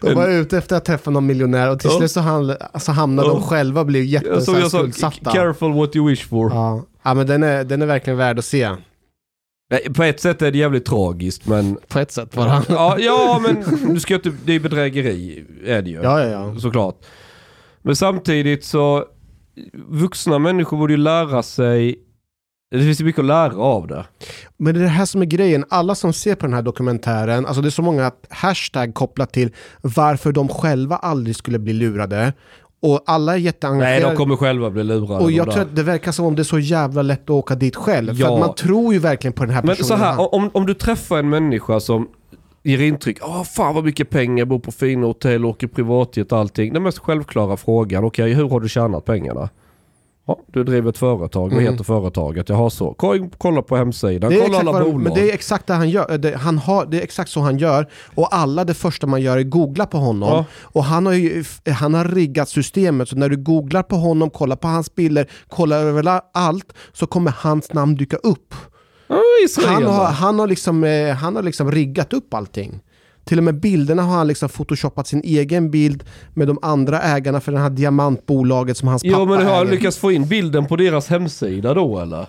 [0.00, 3.28] de var ute efter att träffa någon miljonär och till slut så, han, så hamnade
[3.28, 3.32] Ja.
[3.34, 5.32] de själva och blev jag jätteskuldsatta.
[5.32, 6.50] careful what you wish for.
[6.54, 6.84] Ja.
[7.02, 8.70] ja men den är, den är verkligen värd att se.
[9.94, 11.78] På ett sätt är det jävligt tragiskt men...
[11.88, 12.62] På ett sätt bara.
[12.68, 13.64] Ja, ja men
[13.94, 16.00] du ska inte, det är bedrägeri är det ju.
[16.02, 16.60] Ja, ja, ja.
[16.60, 16.96] Såklart.
[17.82, 19.04] Men samtidigt så,
[19.88, 21.98] vuxna människor borde ju lära sig,
[22.70, 24.04] det finns ju mycket att lära av det.
[24.56, 25.64] Men det är det här som är grejen.
[25.68, 29.54] Alla som ser på den här dokumentären, alltså det är så många hashtag kopplat till
[29.82, 32.32] varför de själva aldrig skulle bli lurade.
[32.82, 34.00] Och alla är Nej, jätteengagerade.
[34.14, 35.24] de kommer själva bli lurade.
[35.24, 37.54] och jag tror att det verkar som om det är så jävla lätt att åka
[37.54, 38.14] dit själv.
[38.14, 38.34] För Ja.
[38.34, 39.98] att man tror ju verkligen på den här Men personen.
[39.98, 42.08] så här, om, om du träffar en människa som
[42.62, 46.72] ger intryck, åh fan vad mycket pengar, bor på fina hotell, åker privatjet och allting.
[46.72, 49.48] Den mest självklara frågan, okej hur har du tjänat pengarna?
[50.28, 51.72] Ja, du driver ett företag, vad Mm.
[51.72, 52.48] heter företaget?
[52.48, 52.94] Jaha så.
[53.38, 55.00] Kolla, på hemsidan, kolla alla vad, bolag.
[55.00, 56.18] men det är exakt det han gör.
[56.18, 57.88] Det, han har, det är exakt så han gör.
[58.14, 60.28] Och alla det första man gör är googla på honom.
[60.28, 60.44] Ja.
[60.62, 61.44] Och han har, ju,
[61.74, 63.08] han har riggat systemet.
[63.08, 67.34] Så när du googlar på honom, kollar på hans bilder, kollar över allt, så kommer
[67.36, 68.54] hans namn dyka upp.
[69.06, 69.20] Ja.
[69.66, 72.80] Han har, han, har liksom, eh, han har liksom riggat upp allting.
[73.28, 77.40] Till och med bilderna har han liksom photoshoppat sin egen bild med de andra ägarna
[77.40, 80.66] för det här diamantbolaget som hans Jo pappa men har han lyckats få in bilden
[80.66, 82.26] på deras hemsida då eller?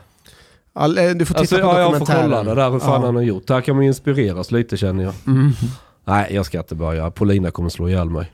[0.74, 2.22] All, eh, du får titta Alltså, på ja, jag får dokumentären.
[2.32, 2.96] kolla det där hur fan Ja.
[2.96, 3.06] Mm.
[3.06, 3.48] han har gjort.
[3.48, 5.14] Där kan man ju inspireras lite känner jag.
[6.06, 7.12] Nej, jag ska inte börja.
[7.12, 8.32] Paulina kommer slå ihjäl mig.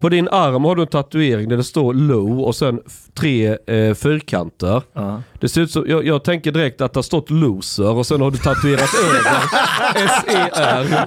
[0.00, 2.80] På din arm har du en tatuering där det står low och sen
[3.14, 4.82] tre eh, fyrkanter.
[4.92, 5.22] Ja.
[5.40, 8.20] Det ser ut som, jag, jag tänker direkt att det har stått loser och sen
[8.20, 9.20] har du tatuerat över
[10.04, 11.06] S-E-R.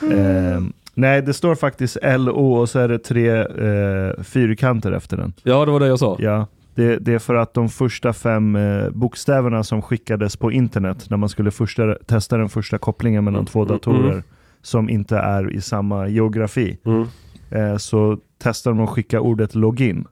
[0.12, 5.32] Ehm, nej, det står faktiskt LO och så är det tre eh, fyrkanter efter den.
[5.42, 6.16] Ja, det var det jag sa.
[6.18, 6.46] Ja,
[6.80, 11.16] det, det är för att de första fem eh, bokstäverna som skickades på internet när
[11.16, 14.22] man skulle första, testa den första kopplingen mellan två Mm, datorer mm.
[14.62, 17.06] som inte är i samma geografi Mm.
[17.50, 20.04] eh, så testade de att skicka ordet login.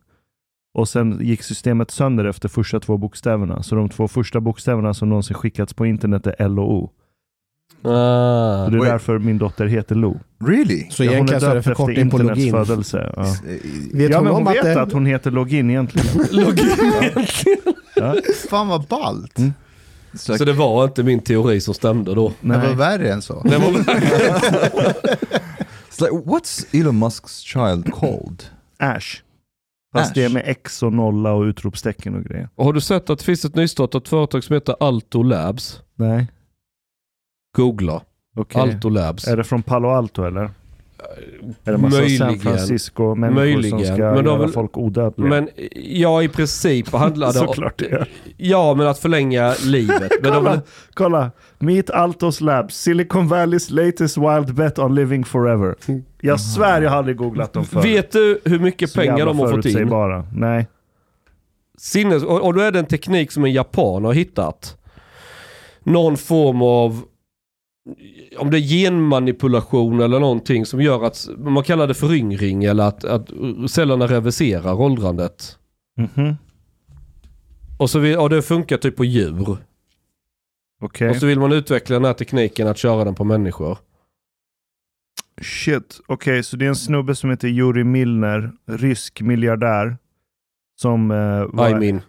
[0.75, 3.63] Och sen gick systemet sönder efter första två bokstäverna.
[3.63, 6.91] Så de två första bokstäverna som någonsin skickats på internet är LOO.
[7.83, 8.69] Ah.
[8.71, 8.89] Det är Oj.
[8.89, 10.21] därför min dotter heter Lo.
[10.45, 10.87] Really?
[10.91, 12.53] Så egentligen så är det förkortning på login.
[12.53, 13.13] födelse.
[13.17, 13.23] Ja.
[13.93, 16.27] Vet ja, hon men hon vet det- att hon heter login egentligen.
[16.31, 16.71] Login.
[17.97, 18.15] Ja.
[18.51, 19.39] Fan vad ballt.
[19.39, 19.53] Mm.
[20.15, 22.33] Så det var inte min teori som stämde då.
[22.41, 22.75] det var Nej.
[22.75, 23.43] värre än så.
[23.43, 23.67] Det var
[25.91, 28.45] It's like, what's Elon Musk's child called?
[28.79, 29.23] Ash.
[29.93, 30.15] Fast Ash.
[30.15, 32.49] det är med X och nolla och utropstecken och grejer.
[32.55, 35.81] Och har du sett att det finns ett nystartat företag som heter Alto Labs?
[35.95, 36.27] Nej,
[37.63, 38.01] Googla.
[38.37, 38.61] okej.
[38.63, 39.29] Alto Labs.
[39.29, 40.51] Är det från Palo Alto eller?
[41.65, 42.39] Är det massa San.
[42.39, 45.29] Francisco människor som ska Men göra vill- folk odödliga?
[45.29, 45.49] Men
[45.85, 48.09] ja, i princip handlar det Såklart det gör.
[48.37, 50.13] Ja, men att förlänga livet.
[50.23, 50.61] Men de, kolla,
[50.95, 51.31] kolla!
[51.59, 55.75] Meet Altos Labs, Silicon Valleys latest wild bet on living forever.
[56.21, 57.85] Jag svär jag har aldrig googlat dem förut.
[57.85, 59.63] vet du hur mycket Så pengar de har fått in?
[59.63, 60.27] förutsägbara.
[60.35, 60.67] Nej.
[61.79, 64.77] Sinnes, och, och då är det en teknik som en japan har hittat.
[65.83, 67.03] Någon form av,
[68.39, 73.05] om det är genmanipulation eller någonting som gör att, man kallar det föryngring eller att,
[73.05, 73.31] att
[73.71, 75.59] cellerna reverserar åldrandet.
[75.97, 76.37] Mhm.
[77.79, 79.59] Och, så vill, och det funkar typ på djur.
[80.83, 81.11] Okej.
[81.11, 83.79] Och så vill man utveckla den här tekniken att köra den på människor.
[85.43, 89.97] Shit, okej, så det är en snubbe som heter Juri Milner, rysk miljardär.
[90.81, 92.01] Som eh, var, I mean.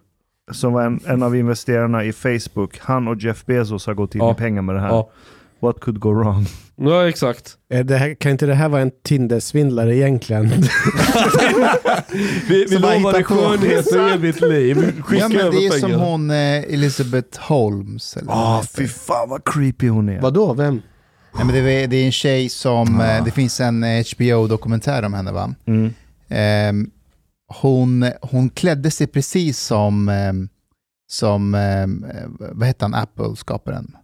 [0.51, 2.79] som var en, en av investerarna i Facebook.
[2.79, 4.27] Han och Jeff Bezos har gått in Ja.
[4.27, 4.87] med pengar med det här.
[4.89, 5.11] Ja.
[5.61, 6.45] What could go wrong?
[6.75, 7.57] ja, exakt.
[7.73, 10.49] Eh, Det här, kan inte det här vara en Tinder-svindlare egentligen?
[12.47, 13.35] Vi, vi Som bara lovade hittar på.
[13.35, 15.01] skönhet och evigt liv.
[15.01, 16.05] Skicka Ja, men det över är som pengar.
[16.05, 18.17] hon eh, Elizabeth Holmes.
[18.27, 18.77] Ah, hon heter.
[18.77, 20.21] fy fan vad creepy hon är.
[20.21, 20.81] Vadå, vem?
[21.35, 23.05] Nej, men det, är, det är en tjej som, Ah.
[23.17, 25.55] eh, det finns en HBO-dokumentär om henne va?
[25.67, 25.93] Mm.
[26.29, 26.89] Ehm,
[27.61, 30.49] hon, hon klädde sig precis som, ehm,
[31.09, 33.95] som ehm, eh, vad hette han, Apple-skaparen?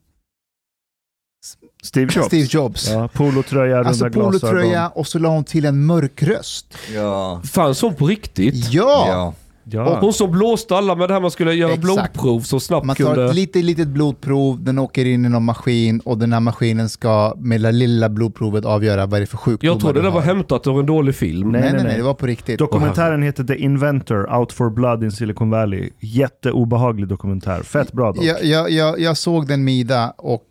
[1.86, 2.28] Steve Jobs.
[2.28, 2.90] Steve Jobs.
[2.92, 4.32] Ja, polotröja, runda Alltså glasögon.
[4.40, 6.78] polotröja och så la hon till en mörk röst.
[6.96, 7.42] Ja.
[7.54, 8.74] Fanns hon på riktigt?
[8.74, 9.06] Ja!
[9.08, 9.34] Ja.
[9.68, 10.00] Ja.
[10.02, 11.84] Hon som blåste alla med det här man skulle göra Exakt.
[12.14, 13.26] blodprov så snabbt Man tar kunde...
[13.30, 17.34] ett litet, litet blodprov, den åker in i någon maskin och den här maskinen ska
[17.38, 20.68] med det lilla blodprovet avgöra vad det är för sjukdomar Jag trodde det var hämtat
[20.68, 21.52] ur en dålig film.
[21.52, 21.98] Nej, Nej, nej, nej, nej, nej.
[21.98, 22.60] det var på riktigt.
[22.60, 25.90] Dokumentären heter The Inventor, Out for Blood in Silicon Valley.
[26.00, 27.62] Jätteobehaglig dokumentär.
[27.64, 28.24] Fett bra dock.
[28.24, 30.46] Jag, jag, jag, jag såg den Mida och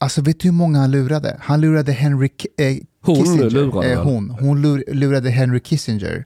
[0.00, 1.36] alltså vet du hur många han lurade?
[1.40, 3.50] Han lurade Henry K- eh, Hon Kissinger.
[3.50, 4.30] lurade eh, hon.
[4.30, 6.24] hon lur, lurade Henry Kissinger.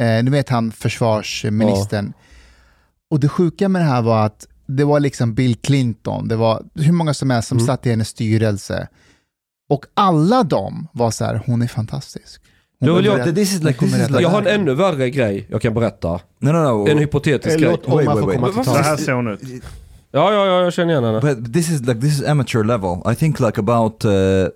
[0.00, 2.12] Eh, nu vet han försvarsministern.
[3.10, 6.64] Och det sjuka med det här var att det var liksom Bill Clinton, det var
[6.74, 7.66] hur många som helst som Mm.
[7.66, 8.88] satt i hennes styrelse.
[9.70, 12.42] Och alla de var så här, hon är fantastisk.
[12.80, 15.46] Hon vill jag- This is like, this is like Jag har en ännu värre grej
[15.50, 16.20] jag kan berätta.
[16.38, 16.88] No, no, no.
[16.88, 17.70] En hypotetisk grej.
[17.70, 18.38] Låt, om Wait, man wait, får wait.
[18.40, 18.86] komma till Men Så tals.
[18.86, 19.40] här ser hon ut.
[20.14, 21.20] Ja, ja, ja, jag känner igen henne.
[21.20, 23.02] But this is like this is amateur level.
[23.12, 24.50] I think like about uh,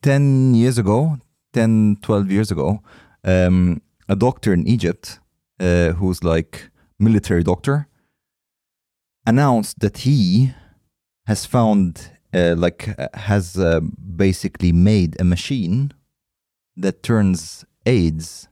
[0.00, 1.18] 10 years ago,
[1.52, 2.80] 10 12 years ago,
[3.24, 5.20] um, a doctor in Egypt
[5.60, 7.86] uh, who's like military doctor
[9.26, 10.52] announced that he
[11.26, 13.80] has found uh, like uh, has uh,
[14.16, 15.92] basically made a machine
[16.76, 18.48] that turns AIDS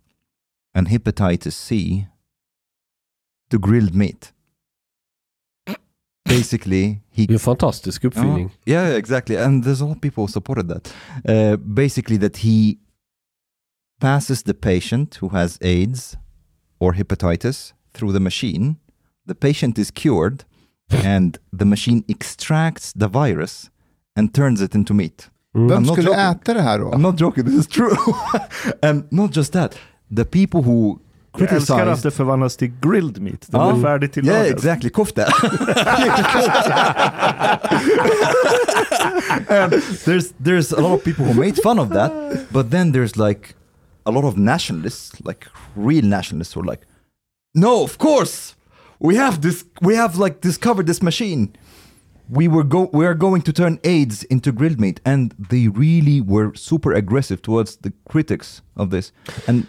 [0.74, 2.06] and hepatitis C
[3.48, 4.32] to grilled meat.
[6.30, 8.50] Basically, he Det är en fantastisk uppfinning.
[8.66, 9.36] Yeah, yeah, exactly.
[9.36, 10.94] And there's a lot of people who supported that.
[11.28, 12.76] Uh, basically, that he
[14.00, 16.16] passes the patient who has AIDS
[16.78, 18.74] or hepatitis through the machine.
[19.26, 20.44] The patient is cured,
[21.04, 23.70] and the machine extracts the virus
[24.16, 25.28] and turns it into meat.
[25.54, 25.68] Mm.
[25.68, 26.20] Vem I'm not skulle joking.
[26.20, 26.90] äta det här då?
[26.92, 27.96] I'm not joking, this is true.
[28.82, 29.74] and not just that,
[30.16, 31.00] the people who
[31.38, 33.40] Jag älskar att det förvandlas till grilled meat.
[33.40, 33.72] Det Ja.
[33.72, 34.90] blir färdigt till Yeah, exactly.
[34.90, 35.24] Kofta.
[39.48, 39.72] and
[40.04, 42.12] there's there's a lot of people who made fun of that,
[42.52, 43.54] but then there's like
[44.06, 45.46] a lot of nationalists, like
[45.76, 46.86] real nationalists, who are like,
[47.54, 48.54] no, of course,
[48.98, 51.54] we have this, we have like discovered this machine.
[52.28, 56.20] We were go, we are going to turn AIDS into grilled meat, and they really
[56.20, 59.10] were super aggressive towards the critics of this.
[59.48, 59.66] And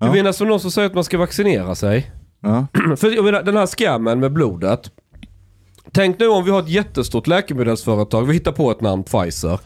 [0.00, 0.12] Du Ja.
[0.12, 2.10] menar som någon som säger att man ska vaccinera sig?
[2.46, 2.64] uh,
[2.96, 4.80] För jag menar, den här scammen med blodet.
[5.92, 9.58] Tänk nu om vi har ett jättestort läkemedelsföretag, vi hittar på ett namn, Pfizer.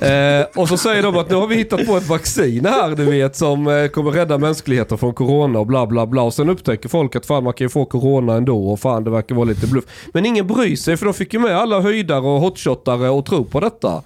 [0.00, 3.04] Eh, och så säger de att nu har vi hittat på ett vaccin här du
[3.04, 6.22] vet som eh, kommer rädda mänskligheten från corona och bla bla bla.
[6.22, 9.10] Och sen upptäcker folk att fan man kan ju få corona ändå och fan det
[9.10, 9.84] verkar vara lite bluff.
[10.12, 13.44] Men ingen bryr sig för de fick ju med alla höjdare och hotshottare och tro
[13.44, 14.02] på detta.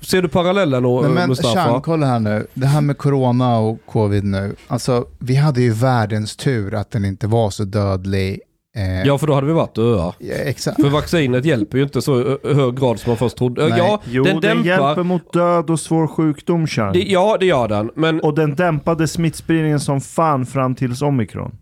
[0.00, 1.54] Ser du parallellen och, Nej, men Mustafa?
[1.54, 2.46] Sean, kolla här nu.
[2.54, 4.54] Det här med corona och covid nu.
[4.68, 8.40] Alltså, vi hade ju världens tur att den inte var så dödlig.
[8.76, 10.14] Eh, Ja för då hade vi varit döda.
[10.18, 10.80] ja, exakt.
[10.82, 13.68] För vaccinet hjälper ju inte så hög grad som man först trodde.
[13.68, 13.78] Nej.
[13.78, 16.94] Ja, Jo, den den, hjälper mot död och svår sjukdom, Chang.
[17.06, 17.90] Ja, det gör den.
[17.96, 21.54] Men Och den dämpade smittspridningen som fan fram tills omikron.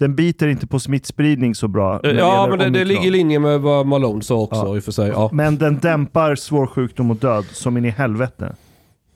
[0.00, 2.00] Den biter inte på smittspridning så bra.
[2.02, 4.76] ja, men det, det ligger i linje med vad Malone sa också Ja.
[4.76, 5.08] i och för sig.
[5.08, 5.30] Ja.
[5.32, 8.54] Men den dämpar svår sjukdom och död som in i helvete.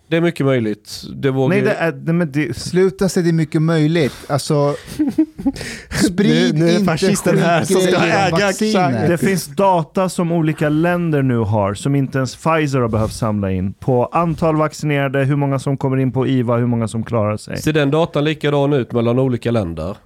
[0.08, 1.02] Det är mycket möjligt.
[1.14, 4.12] Det vågar Nej, det är, nej, men det, Sluta säga det är mycket möjligt.
[4.28, 4.74] Alltså,
[5.90, 9.08] sprid Nu- nu är inte fascisten här som ska äga vacciner.
[9.08, 13.52] det finns data som olika länder nu har som inte ens Pfizer har behövt samla
[13.52, 13.72] in.
[13.72, 17.56] På antal vaccinerade, hur många som kommer in på IVA, hur många som klarar sig.
[17.62, 19.96] Ser den datan likadan ut mellan olika länder?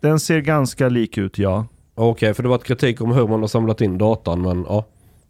[0.00, 1.66] Den ser ganska lik ut, ja.
[1.94, 4.86] Okej, för det var ett kritik om hur man har samlat in datan, men ja.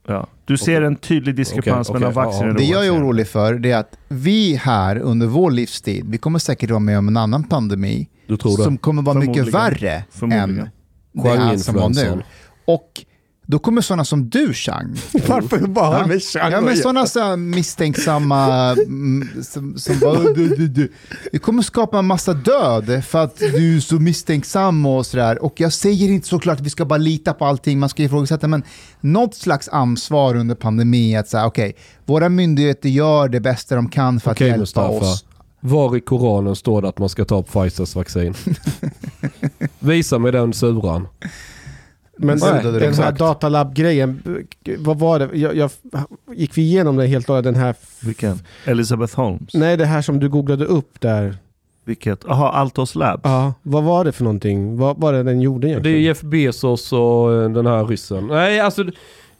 [0.06, 0.26] ja.
[0.44, 3.28] Du ser en tydlig diskrepans Okej, mellan okej, ja, vaccinerade Det och jag är orolig
[3.28, 7.08] för det är att vi här under vår livstid, vi kommer säkert vara med om
[7.08, 8.62] en annan pandemi Du tror det?
[8.62, 10.70] som kommer vara mycket värre än
[11.12, 12.22] det här som var nu.
[12.64, 13.04] Och
[13.50, 14.96] då kommer sådana som du, Chang.
[15.28, 16.06] Varför bara Ja.
[16.06, 20.92] med Chang Ja, men sådana så misstänksamma mm, som, som bara, du, du, du.
[21.32, 25.44] Det kommer skapa en massa död för att du är så misstänksam och sådär.
[25.44, 28.48] Och jag säger inte såklart att vi ska bara lita på allting, man ska ifrågasätta,
[28.48, 28.62] men
[29.00, 34.20] något slags ansvar under pandemin att säga, okej, våra myndigheter gör det bästa de kan
[34.20, 34.88] för Okej, att hjälpa Mustafa.
[34.88, 35.24] oss.
[35.60, 38.34] Var i Koranen står det att man ska ta Pfizers vaccin?
[39.78, 41.06] Visa mig den suran.
[42.22, 44.22] Men Nej, den, den här datalab-grejen,
[44.78, 45.28] vad var det?
[45.38, 45.70] Jag, jag,
[46.34, 47.42] gick vi igenom det helt och?
[47.42, 47.74] Den här...
[48.00, 48.38] Vilken?
[48.64, 49.54] Elizabeth Holmes?
[49.54, 51.36] Nej, det här som du googlade upp där.
[51.84, 52.24] Vilket?
[52.28, 53.20] Jaha, Altos Labs?
[53.24, 54.76] Ja, vad var det för någonting?
[54.76, 56.02] Vad var det den gjorde Det är egentligen?
[56.02, 58.26] Jeff Bezos och eh, den här ryssen.
[58.26, 58.84] Nej, alltså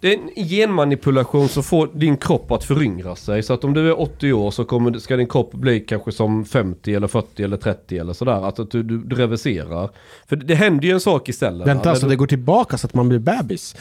[0.01, 3.43] det är en genmanipulation som får din kropp att föryngra sig.
[3.43, 6.45] Så att om du är 80 år så kommer, ska din kropp bli kanske som
[6.45, 8.33] 50 eller 40 eller 30 eller sådär.
[8.47, 9.91] Alltså att du, du, du reverserar.
[10.29, 11.65] För det, det händer ju en sak i cellerna.
[11.65, 13.77] Vänta, alltså du- det går tillbaka så att man blir bebis?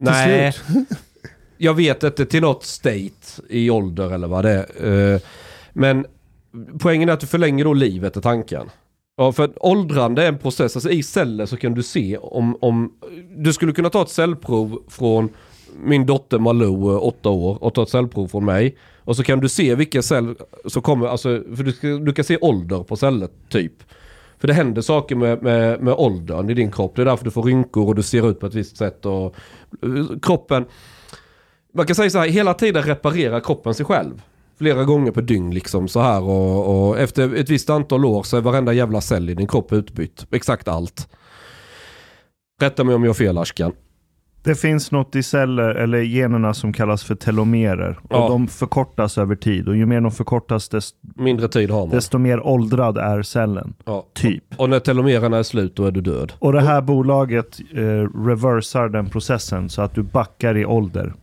[0.00, 0.52] Nej,
[1.58, 5.12] jag vet inte till något state i ålder eller vad det är.
[5.14, 5.20] Eh,
[5.72, 6.06] Men
[6.80, 8.66] poängen är att du förlänger då livet är tanken.
[9.16, 10.76] Ja, för att åldrande är en process.
[10.76, 12.92] Alltså i celler så kan du se om, om...
[13.36, 15.28] Du skulle kunna ta ett cellprov från
[15.76, 18.76] min dotter Malou, eh, åtta år, och ta ett cellprov från mig.
[18.98, 22.24] Och så kan du se vilka celler som kommer, alltså, för du, ska, du kan
[22.24, 23.72] se ålder på celler typ.
[24.38, 26.96] För det händer saker med, med, med åldern i din kropp.
[26.96, 29.06] Det är därför du får rynkor och du ser ut på ett visst sätt.
[29.06, 29.34] Och,
[29.82, 30.64] eh, kroppen,
[31.74, 34.22] man kan säga så här, hela tiden reparerar kroppen sig själv.
[34.58, 38.36] Flera gånger per dygn liksom så här och, och efter ett visst antal år så
[38.36, 40.26] är varenda jävla cell i din kropp utbytt.
[40.30, 41.08] Exakt allt.
[42.60, 43.72] Rätta mig om jag har fel Ashkan.
[44.42, 47.98] Det finns något i celler, eller generna som kallas för telomerer.
[48.02, 48.28] Och Ja.
[48.28, 49.68] de förkortas över tid.
[49.68, 51.88] Och ju mer de förkortas, desto, Mindre tid har man.
[51.90, 53.74] desto mer åldrad är cellen.
[53.84, 54.06] Ja.
[54.14, 54.44] Typ.
[54.56, 56.32] Och när telomererna är slut då är du död.
[56.38, 57.80] Och det här bolaget eh,
[58.26, 61.14] reversar den processen så att du backar i ålder.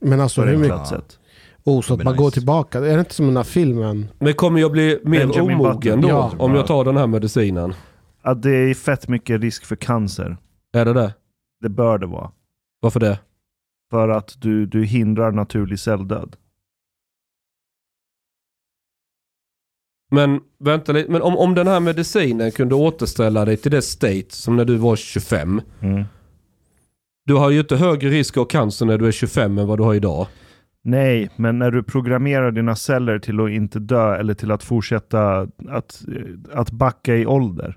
[0.00, 1.18] Men alltså På hur mycket?
[1.64, 2.34] Oh, så att man går nice.
[2.34, 2.78] tillbaka.
[2.78, 4.08] Är det inte som den här filmen?
[4.18, 6.00] Men kommer jag bli mer Benjamin omogen Button.
[6.00, 6.32] då Ja.
[6.38, 7.74] om jag tar den här medicinen?
[8.22, 10.36] Att det är fett mycket risk för cancer.
[10.72, 11.14] Är det det?
[11.60, 12.30] Det bör det vara.
[12.80, 13.18] Varför det?
[13.90, 16.36] För att du, du hindrar naturlig celldöd.
[20.10, 24.26] Men vänta lite, men om, om den här medicinen kunde återställa dig till det state
[24.28, 25.60] som när du var 25.
[25.80, 26.04] Mm.
[27.26, 29.82] Du har ju inte högre risk av cancer när du är 25 än vad du
[29.82, 30.26] har idag.
[30.86, 35.40] Nej, men när du programmerar dina celler till att inte dö eller till att fortsätta
[35.68, 37.76] att, eh, att backa i ålder.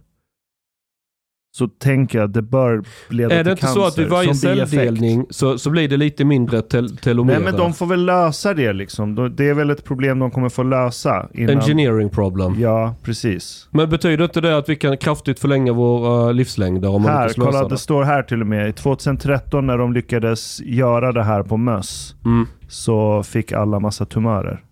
[1.57, 3.81] Så tänker jag att det bör leda Är det till inte cancer.
[3.81, 7.39] så att vid varje celldelning så, så blir det lite mindre tel telomerer?
[7.39, 9.15] Nej men de får väl lösa det liksom.
[9.15, 11.29] De- Det är väl ett problem de kommer få lösa.
[11.34, 11.57] Innan...
[11.57, 12.55] Engineering problem.
[12.59, 13.67] Ja, precis.
[13.71, 17.41] Men betyder inte det att vi kan kraftigt förlänga våra livslängder om man Här, lösa
[17.41, 17.69] kolla det?
[17.69, 18.75] det står här till och med.
[18.75, 22.45] 2013 när de lyckades göra det här på möss Mm.
[22.68, 24.64] Så fick alla massa tumörer.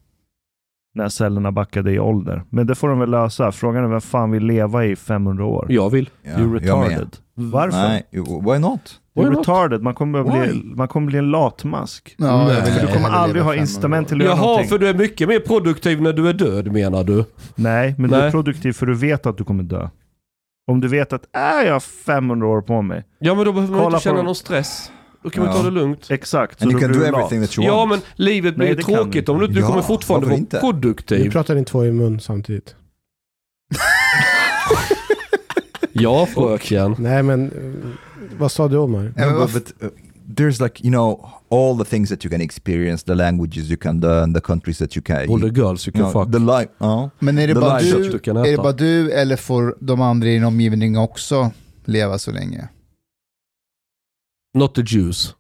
[0.95, 2.43] När cellerna backade i ålder.
[2.49, 3.51] Men det får de väl lösa.
[3.51, 5.65] Frågan är vem fan vill leva i 500 år?
[5.69, 6.09] Jag vill.
[6.23, 7.17] Ja, You're retarded.
[7.33, 7.77] Varför?
[7.77, 8.99] Nej, why not?
[9.15, 9.81] You're retarded.
[9.81, 12.15] Man kommer, att bli, man kommer bli en latmask.
[12.17, 12.55] Ja, Nej.
[12.55, 14.69] jag vill- För du kommer aldrig ha 500 incitament till att göra Jaha, någonting.
[14.69, 17.25] för du är mycket mer produktiv när du är död menar du?
[17.55, 18.27] Nej, men du Nej.
[18.27, 19.89] är produktiv för du vet att du kommer dö.
[20.71, 23.03] Om du vet att äh, jag har 500 år på mig.
[23.19, 24.91] Ja men då behöver man inte känna på- någon stress.
[25.25, 25.61] Då kan man Ja.
[25.61, 26.11] ta det lugnt.
[26.11, 26.61] Exakt.
[26.61, 27.13] And så you can do du lat.
[27.15, 27.89] everything that you Ja want.
[27.89, 30.59] men livet blir Nej, tråkigt du om du, du Ja, kommer fortfarande vara inte?
[30.59, 31.31] Produktiv.
[31.31, 32.75] pratar in två i mun samtidigt.
[35.97, 36.95] Ja fröken.
[36.99, 39.13] Nej men, eh, vad sa du Omar?
[39.17, 39.89] Ja, but uh,
[40.35, 43.99] there's like you know all the things that you can experience, the languages you can
[43.99, 45.29] learn, the countries that you can.
[45.29, 46.31] All the girls you you can know, fuck.
[46.33, 46.71] the life.
[46.77, 47.09] Ja.
[47.19, 50.27] Men är det, bara du, you can är det bara du eller får de andra
[50.27, 51.51] i din omgivning också
[51.85, 52.67] leva så länge?
[54.55, 55.35] Not the Jews.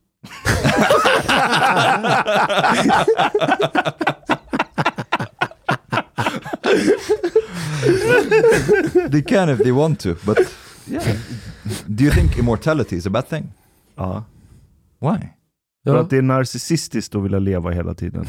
[9.11, 10.37] they can if they want to, but
[10.87, 11.15] yeah.
[11.87, 13.53] Do you think immortality is a bad thing?
[13.95, 14.23] Ja.
[14.99, 15.17] Why?
[15.83, 15.99] För Ja.
[15.99, 18.25] att det är narcissistiskt att vilja leva hela tiden.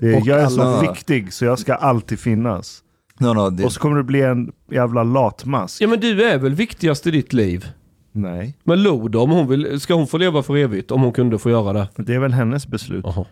[0.00, 2.80] Det är, jag är så alla- viktig så jag ska alltid finnas.
[3.20, 3.56] No, no.
[3.56, 5.80] The, Och så kommer du bli en jävla latmask.
[5.82, 7.68] ja men du är väl viktigast i ditt liv?
[8.16, 10.90] Nej, Men Lo då, om hon vill, ska hon få leva för evigt?
[10.90, 11.88] Om hon kunde få göra det?
[11.96, 13.04] det är väl hennes beslut.
[13.04, 13.24] Jaha.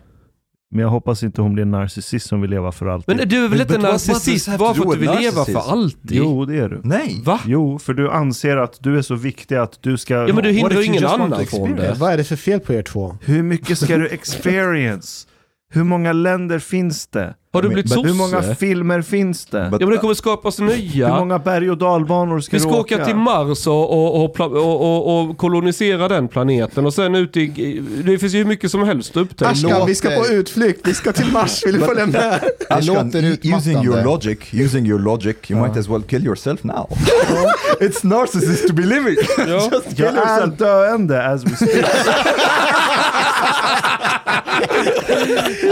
[0.71, 3.17] Men jag hoppas inte hon blir en narcissist som vill leva för alltid.
[3.17, 6.17] Men du är väl inte does narcissist bara för att du vill leva för alltid?
[6.17, 6.81] Jo, det är du.
[6.83, 7.21] Nej.
[7.25, 7.39] Va?
[7.45, 10.13] Jo, för du anser att du är så viktig att du ska...
[10.13, 11.95] Ja men du hindrar ju ingen annan från det.
[11.99, 13.17] Vad är det för fel på er två?
[13.21, 15.27] Hur mycket ska du experience?
[15.69, 17.35] Hur många länder finns det?
[17.53, 18.55] Har du blivit Hur många sosse?
[18.55, 19.57] filmer finns det?
[19.57, 21.19] Ja men det kommer skapas Hur nya.
[21.19, 25.37] många berg och dalbanor ska Vi ska du åka till Mars och, och, och, och,
[25.37, 27.81] kolonisera den planeten och sen ut i...
[28.05, 29.51] Det finns ju hur mycket som helst att upptäcka.
[29.51, 30.87] Ashkan, vi ska på utflykt.
[30.87, 31.65] Vi ska till Mars.
[31.65, 32.39] Vill du följa med?
[32.59, 33.11] Det Ashkan,
[33.43, 36.89] using your logic, using your logic, you might as well kill yourself now.
[37.79, 39.15] it's narcissist to be living.
[39.37, 39.71] Ja.
[39.95, 41.85] Jag är döende as we speak.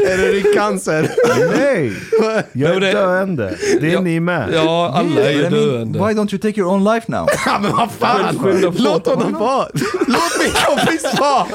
[0.08, 1.12] är det din cancer?
[1.58, 1.71] Nej!
[2.52, 3.58] Jag är det- döende.
[3.82, 4.02] Det är Ja.
[4.02, 4.50] ni med.
[4.54, 6.00] Ja, alla är ju döende.
[6.00, 7.28] why don't you take your own life now?
[7.46, 8.36] Ja, men vad fan!
[8.78, 9.68] Låt honom vara!
[10.08, 11.46] Låt min kompis vara!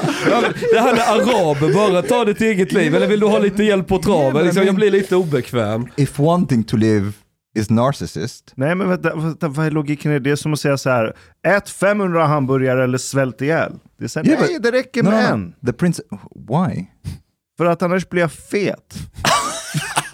[0.73, 2.95] Det här med araber, bara ta ditt eget liv.
[2.95, 4.45] Eller vill du ha lite hjälp på traven?
[4.45, 5.87] Liksom, jag blir lite obekväm.
[5.95, 7.11] If wanting to live
[7.57, 10.31] is narcissist, Nej men vänta, vänta, vad är logiken i det?
[10.31, 11.13] Är som att säga så här.
[11.47, 13.71] Ät 500 hamburgare eller svält ihjäl.
[13.99, 15.53] Det är så här, Yeah, nej, but- det räcker no, med no, en.
[15.65, 16.01] The prince,
[16.35, 16.85] why?
[17.57, 18.93] För att annars blir jag fet.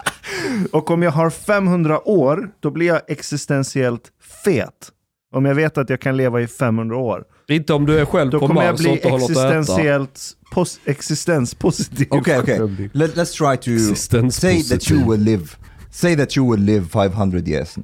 [0.72, 4.02] Och om jag har 500 år, då blir jag existentiellt
[4.44, 4.90] fet.
[5.34, 7.24] Om jag vet att jag kan leva i 500 år.
[7.48, 9.30] Inte om du är själv Då på kommer jag Mars och bli inte har något
[9.30, 9.58] att äta.
[9.58, 10.20] existentiellt
[10.54, 12.06] pos- existenspositiv.
[12.10, 12.58] Okay, okay.
[12.92, 13.94] Let, let's try to
[14.30, 15.46] say that you will live.
[15.90, 17.76] Say that you will live 500 years.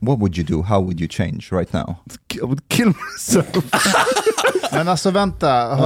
[0.00, 0.62] What would you do?
[0.62, 1.96] How would you change right now?
[2.34, 3.46] I would kill myself.
[4.72, 5.78] Men alltså vänta,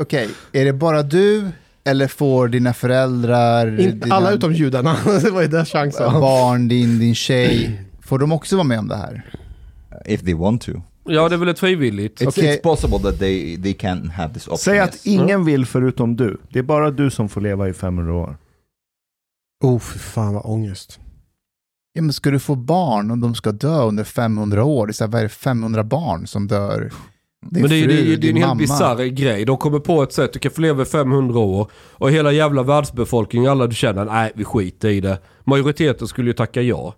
[0.00, 1.48] okej, är det bara du
[1.86, 4.96] eller får dina föräldrar, In, dina alla utom judarna.
[5.22, 6.12] det var ju där chansen.
[6.12, 9.22] barn, din, din tjej, får de också vara med om det här?
[10.06, 10.72] If they want to.
[11.04, 12.20] Ja, det är väl ett frivilligt.
[12.20, 12.56] It's, Okay.
[12.56, 14.58] it's possible that they, they can have this option.
[14.58, 16.40] Säg att ingen vill förutom du.
[16.48, 18.36] Det är bara du som får leva i 500 år.
[19.64, 21.00] Oh, fy fan vad ångest.
[21.92, 24.86] Ja, men ska du få barn och de ska dö under 500 år?
[24.86, 26.90] Det är så här, vad är det 500 barn som dör?
[27.50, 29.44] Din Men det är, fru, det, är, det är en helt bisarr grej.
[29.44, 32.62] De kommer på ett sätt, du kan få leva i 500 år och hela jävla
[32.62, 35.18] världsbefolkningen, alla du känner, nej vi skiter i det.
[35.44, 36.94] Majoriteten skulle ju tacka ja.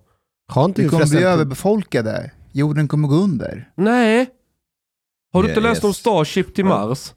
[0.51, 2.31] Har inte Vi vi kommer bli överbefolkade.
[2.51, 3.69] Jorden kommer gå under.
[3.75, 4.29] Nej.
[5.33, 5.93] Har du inte läst om.
[5.93, 7.13] Starship till Mars?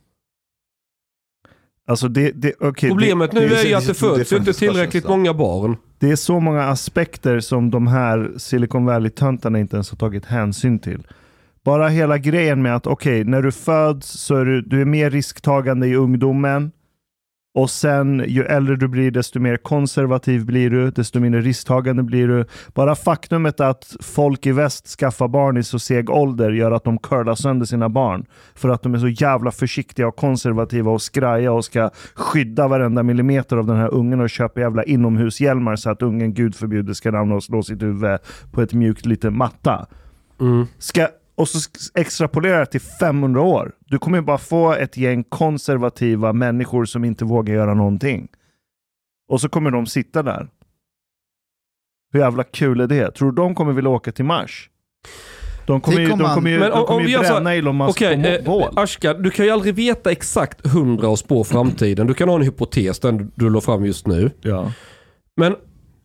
[1.86, 4.32] Alltså det, det, okay, Problemet det, nu det, är ju det- att det det föds
[4.32, 5.76] inte tillräckligt många barn.
[5.98, 10.78] det är så många aspekter som de här Silicon Valley-töntarna inte ens har tagit hänsyn
[10.78, 11.06] till.
[11.64, 15.10] Bara hela grejen med att okej, när du föds så är du, du är mer
[15.10, 16.72] risktagande i ungdomen.
[17.54, 22.28] Och sen ju äldre du blir, desto mer konservativ blir du, desto mindre risktagande blir
[22.28, 22.44] du.
[22.74, 26.98] Bara faktumet att folk i väst skaffar barn i så seg ålder gör att de
[26.98, 28.26] curlar sönder sina barn.
[28.54, 33.02] För att de är så jävla försiktiga och konservativa och skraja och ska skydda varenda
[33.02, 37.12] millimeter av den här ungen och köpa jävla inomhushjälmar så att ungen, gud förbjude, ska
[37.12, 38.18] ramla och slå sitt huvud
[38.52, 39.86] på ett mjukt liten matta.
[40.40, 40.66] Mm.
[40.78, 41.58] Ska, och så
[41.94, 43.72] extrapolera det till 500 år.
[43.86, 48.28] Du kommer ju bara få ett gäng konservativa människor som inte vågar göra någonting.
[49.28, 50.48] Och så kommer de sitta där.
[52.12, 53.10] Hur jävla kul är det?
[53.10, 54.68] Tror du de kommer vilja åka till Mars?
[55.66, 57.90] De kommer ju, de kommer ju, Men de om- kommer om ju bränna Elon Musk
[57.90, 58.72] Okej, på eh, bål.
[58.76, 62.06] Ashka, du kan ju aldrig veta exakt 100 och spå framtiden.
[62.06, 64.30] Du kan ha en hypotes, den du la fram just nu.
[64.40, 64.72] Ja.
[65.36, 65.56] Men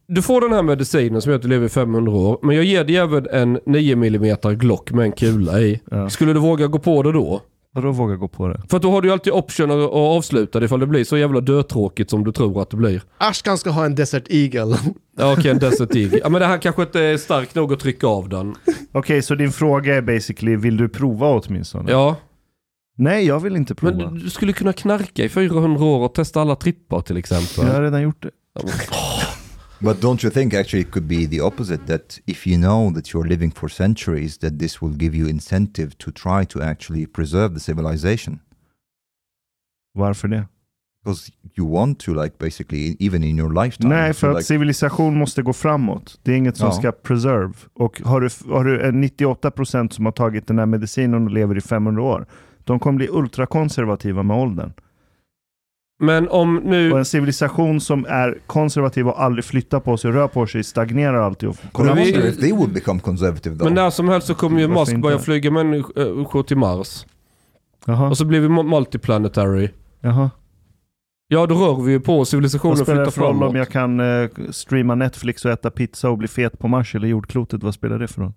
[0.08, 2.40] du får den här medicinen som gör att du lever i 500 år.
[2.42, 5.82] Men jag ger dig även en 9 mm Glock med en kula i.
[5.92, 6.10] Ja.
[6.10, 7.42] Skulle du våga gå på det då?
[7.74, 8.62] Vadå våga gå på det?
[8.70, 11.04] För att då har du ju alltid option att att avsluta det ifall det blir
[11.04, 13.02] så jävla dötråkigt som du tror att det blir.
[13.18, 14.78] Ashkan ska ha en Desert Eagle.
[15.18, 16.20] Ja okej, en Desert Eagle.
[16.24, 18.56] Ja men det här kanske inte är starkt nog att trycka av den.
[18.92, 21.92] Okej, så din fråga är basically, vill du prova åtminstone?
[21.92, 22.16] Ja.
[22.98, 23.96] Nej, jag vill inte prova.
[23.96, 27.68] Men du, du skulle kunna knarka i 400 år och testa alla trippar till exempel.
[27.68, 28.30] Jag har redan gjort det.
[29.80, 31.86] But don't you think actually it could be the opposite?
[31.88, 35.92] That if you know that you're living for centuries, that this will give you incentive
[35.98, 38.40] to try to actually preserve the civilization
[39.94, 40.48] Varför det?
[41.04, 43.90] because you want to, like basically, even in your lifetime.
[43.90, 46.20] Nej, för att like, civilisation måste gå framåt.
[46.24, 46.72] Det är inget som Ja.
[46.74, 47.54] ska preserve.
[47.74, 51.58] Och har du, har du en 98% som har tagit den här medicinen och lever
[51.58, 52.26] i 500 år,
[52.64, 54.74] de kommer bli ultrakonservativa med åldern.
[56.00, 56.92] Men om nu...
[56.92, 60.64] Och en civilisation som är konservativ och aldrig flyttar på sig och rör på sig
[60.64, 61.50] stagnerar alltid.
[61.50, 63.64] Och kommer vi- if they would become conservative though.
[63.66, 65.02] Men när som helst så kommer ju Musk inte?
[65.02, 67.06] börja flyga människor till Mars.
[67.86, 69.70] Jaha, Och så blir vi mu- multiplanetary.
[70.02, 70.30] jaha.
[71.28, 73.50] Ja då rör vi ju på Vad civilisationen spelar det flyttar för roll framåt.
[73.50, 77.08] om jag kan eh, streama Netflix och äta pizza och bli fet på Mars eller
[77.08, 77.64] jordklotet?
[77.64, 78.34] Vad spelar det för roll?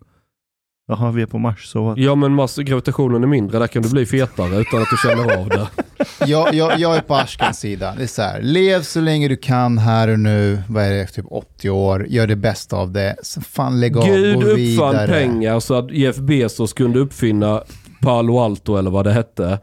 [0.90, 1.94] Jaha, vi är på Mars, så?
[1.96, 5.36] Ja men mass, gravitationen är mindre, där kan du bli fetare utan att du känner
[5.40, 5.68] av det.
[6.26, 7.94] Jag, jag, jag är på Ashkans sida.
[7.96, 10.62] Det är så här, lev så länge du kan här och nu.
[10.68, 12.06] Vad är det, typ 80 år.
[12.08, 13.16] Gör det bästa av det.
[13.22, 15.08] Så fan lägg av, Gud gå uppfann vidare.
[15.08, 17.62] pengar så att Jeff Bezos kunde uppfinna
[18.02, 19.58] Palo Alto eller vad det hette.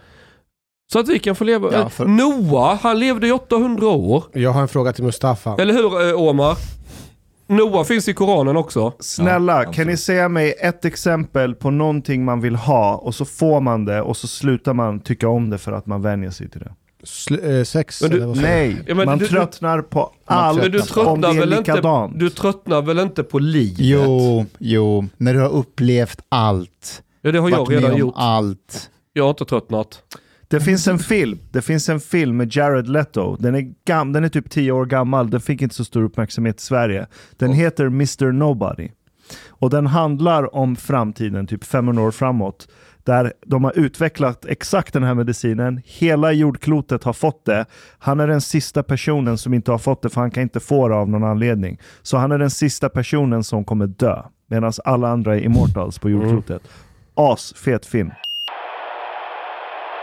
[0.93, 1.69] Så att vi kan få leva.
[1.73, 4.23] Ja, för- Noah, han levde i 800 år.
[4.33, 5.55] Jag har en fråga till Mustafa.
[5.59, 6.57] Eller hur eh, Omar?
[7.47, 8.93] Noah finns i Koranen också.
[8.99, 13.25] Snälla, Ja, kan ni säga mig ett exempel på någonting man vill ha och så
[13.25, 16.49] får man det och så slutar man tycka om det för att man vänjer sig
[16.49, 16.71] till det?
[17.03, 18.01] Sl- eh, sex?
[18.01, 20.93] Men du- eller Nej, Ja, men man du- tröttnar på allt Men du om det
[20.93, 22.19] tröttnar, är väl inte, likadant.
[22.19, 23.79] du tröttnar väl inte på livet?
[23.79, 27.03] Jo, jo, när du har upplevt allt.
[27.21, 28.13] Ja, det har jag redan gjort.
[28.17, 28.89] allt.
[29.13, 29.99] Jag har inte tröttnat.
[30.49, 33.35] Det finns en film, det finns en film med Jared Leto.
[33.35, 36.59] Den är, gam, den är typ 10 år gammal, den fick inte så stor uppmärksamhet
[36.59, 37.07] i Sverige.
[37.37, 38.89] Den heter Mr Nobody.
[39.47, 42.67] Och den handlar om framtiden, typ 500 år framåt.
[43.03, 45.81] Där de har utvecklat exakt den här medicinen.
[45.85, 47.65] Hela jordklotet har fått det.
[47.99, 50.87] Han är den sista personen som inte har fått det för han kan inte få
[50.87, 51.79] det av någon anledning.
[52.01, 54.23] Så han är den sista personen som kommer dö.
[54.49, 56.61] Medan alla andra är immortals på jordklotet.
[57.15, 58.11] As, fet film.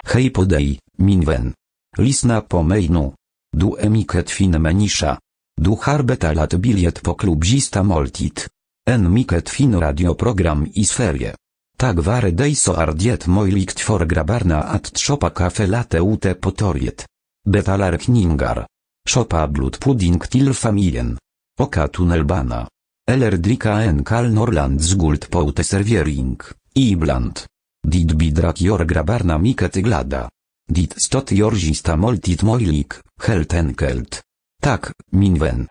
[0.06, 1.54] Hej på dig, min vän.
[1.98, 3.14] Lisna po mejnu.
[3.56, 5.18] Du emiket fin menisza.
[5.60, 8.48] Du harbeta lat bilet po klubzista moltit.
[8.90, 11.34] En miket fin radioprogram i sferie.
[11.76, 17.06] Tak ware dejso ardiet mojlikt for grabarna at trzopa kafe late ute potoriet.
[17.48, 18.66] Betalar kningar.
[19.08, 21.18] Szopa blut pudding til familien.
[21.60, 22.68] Oka tunnelbana.
[23.10, 26.40] Eller drika en kal norland z guld poute serviering.
[26.74, 27.44] Ibland.
[27.84, 30.30] Dit bidrat jor grabarna miket glada.
[30.64, 34.22] Dit stot jorzista moltit mojlik, helt enkelt.
[34.56, 35.66] Tak, minwen.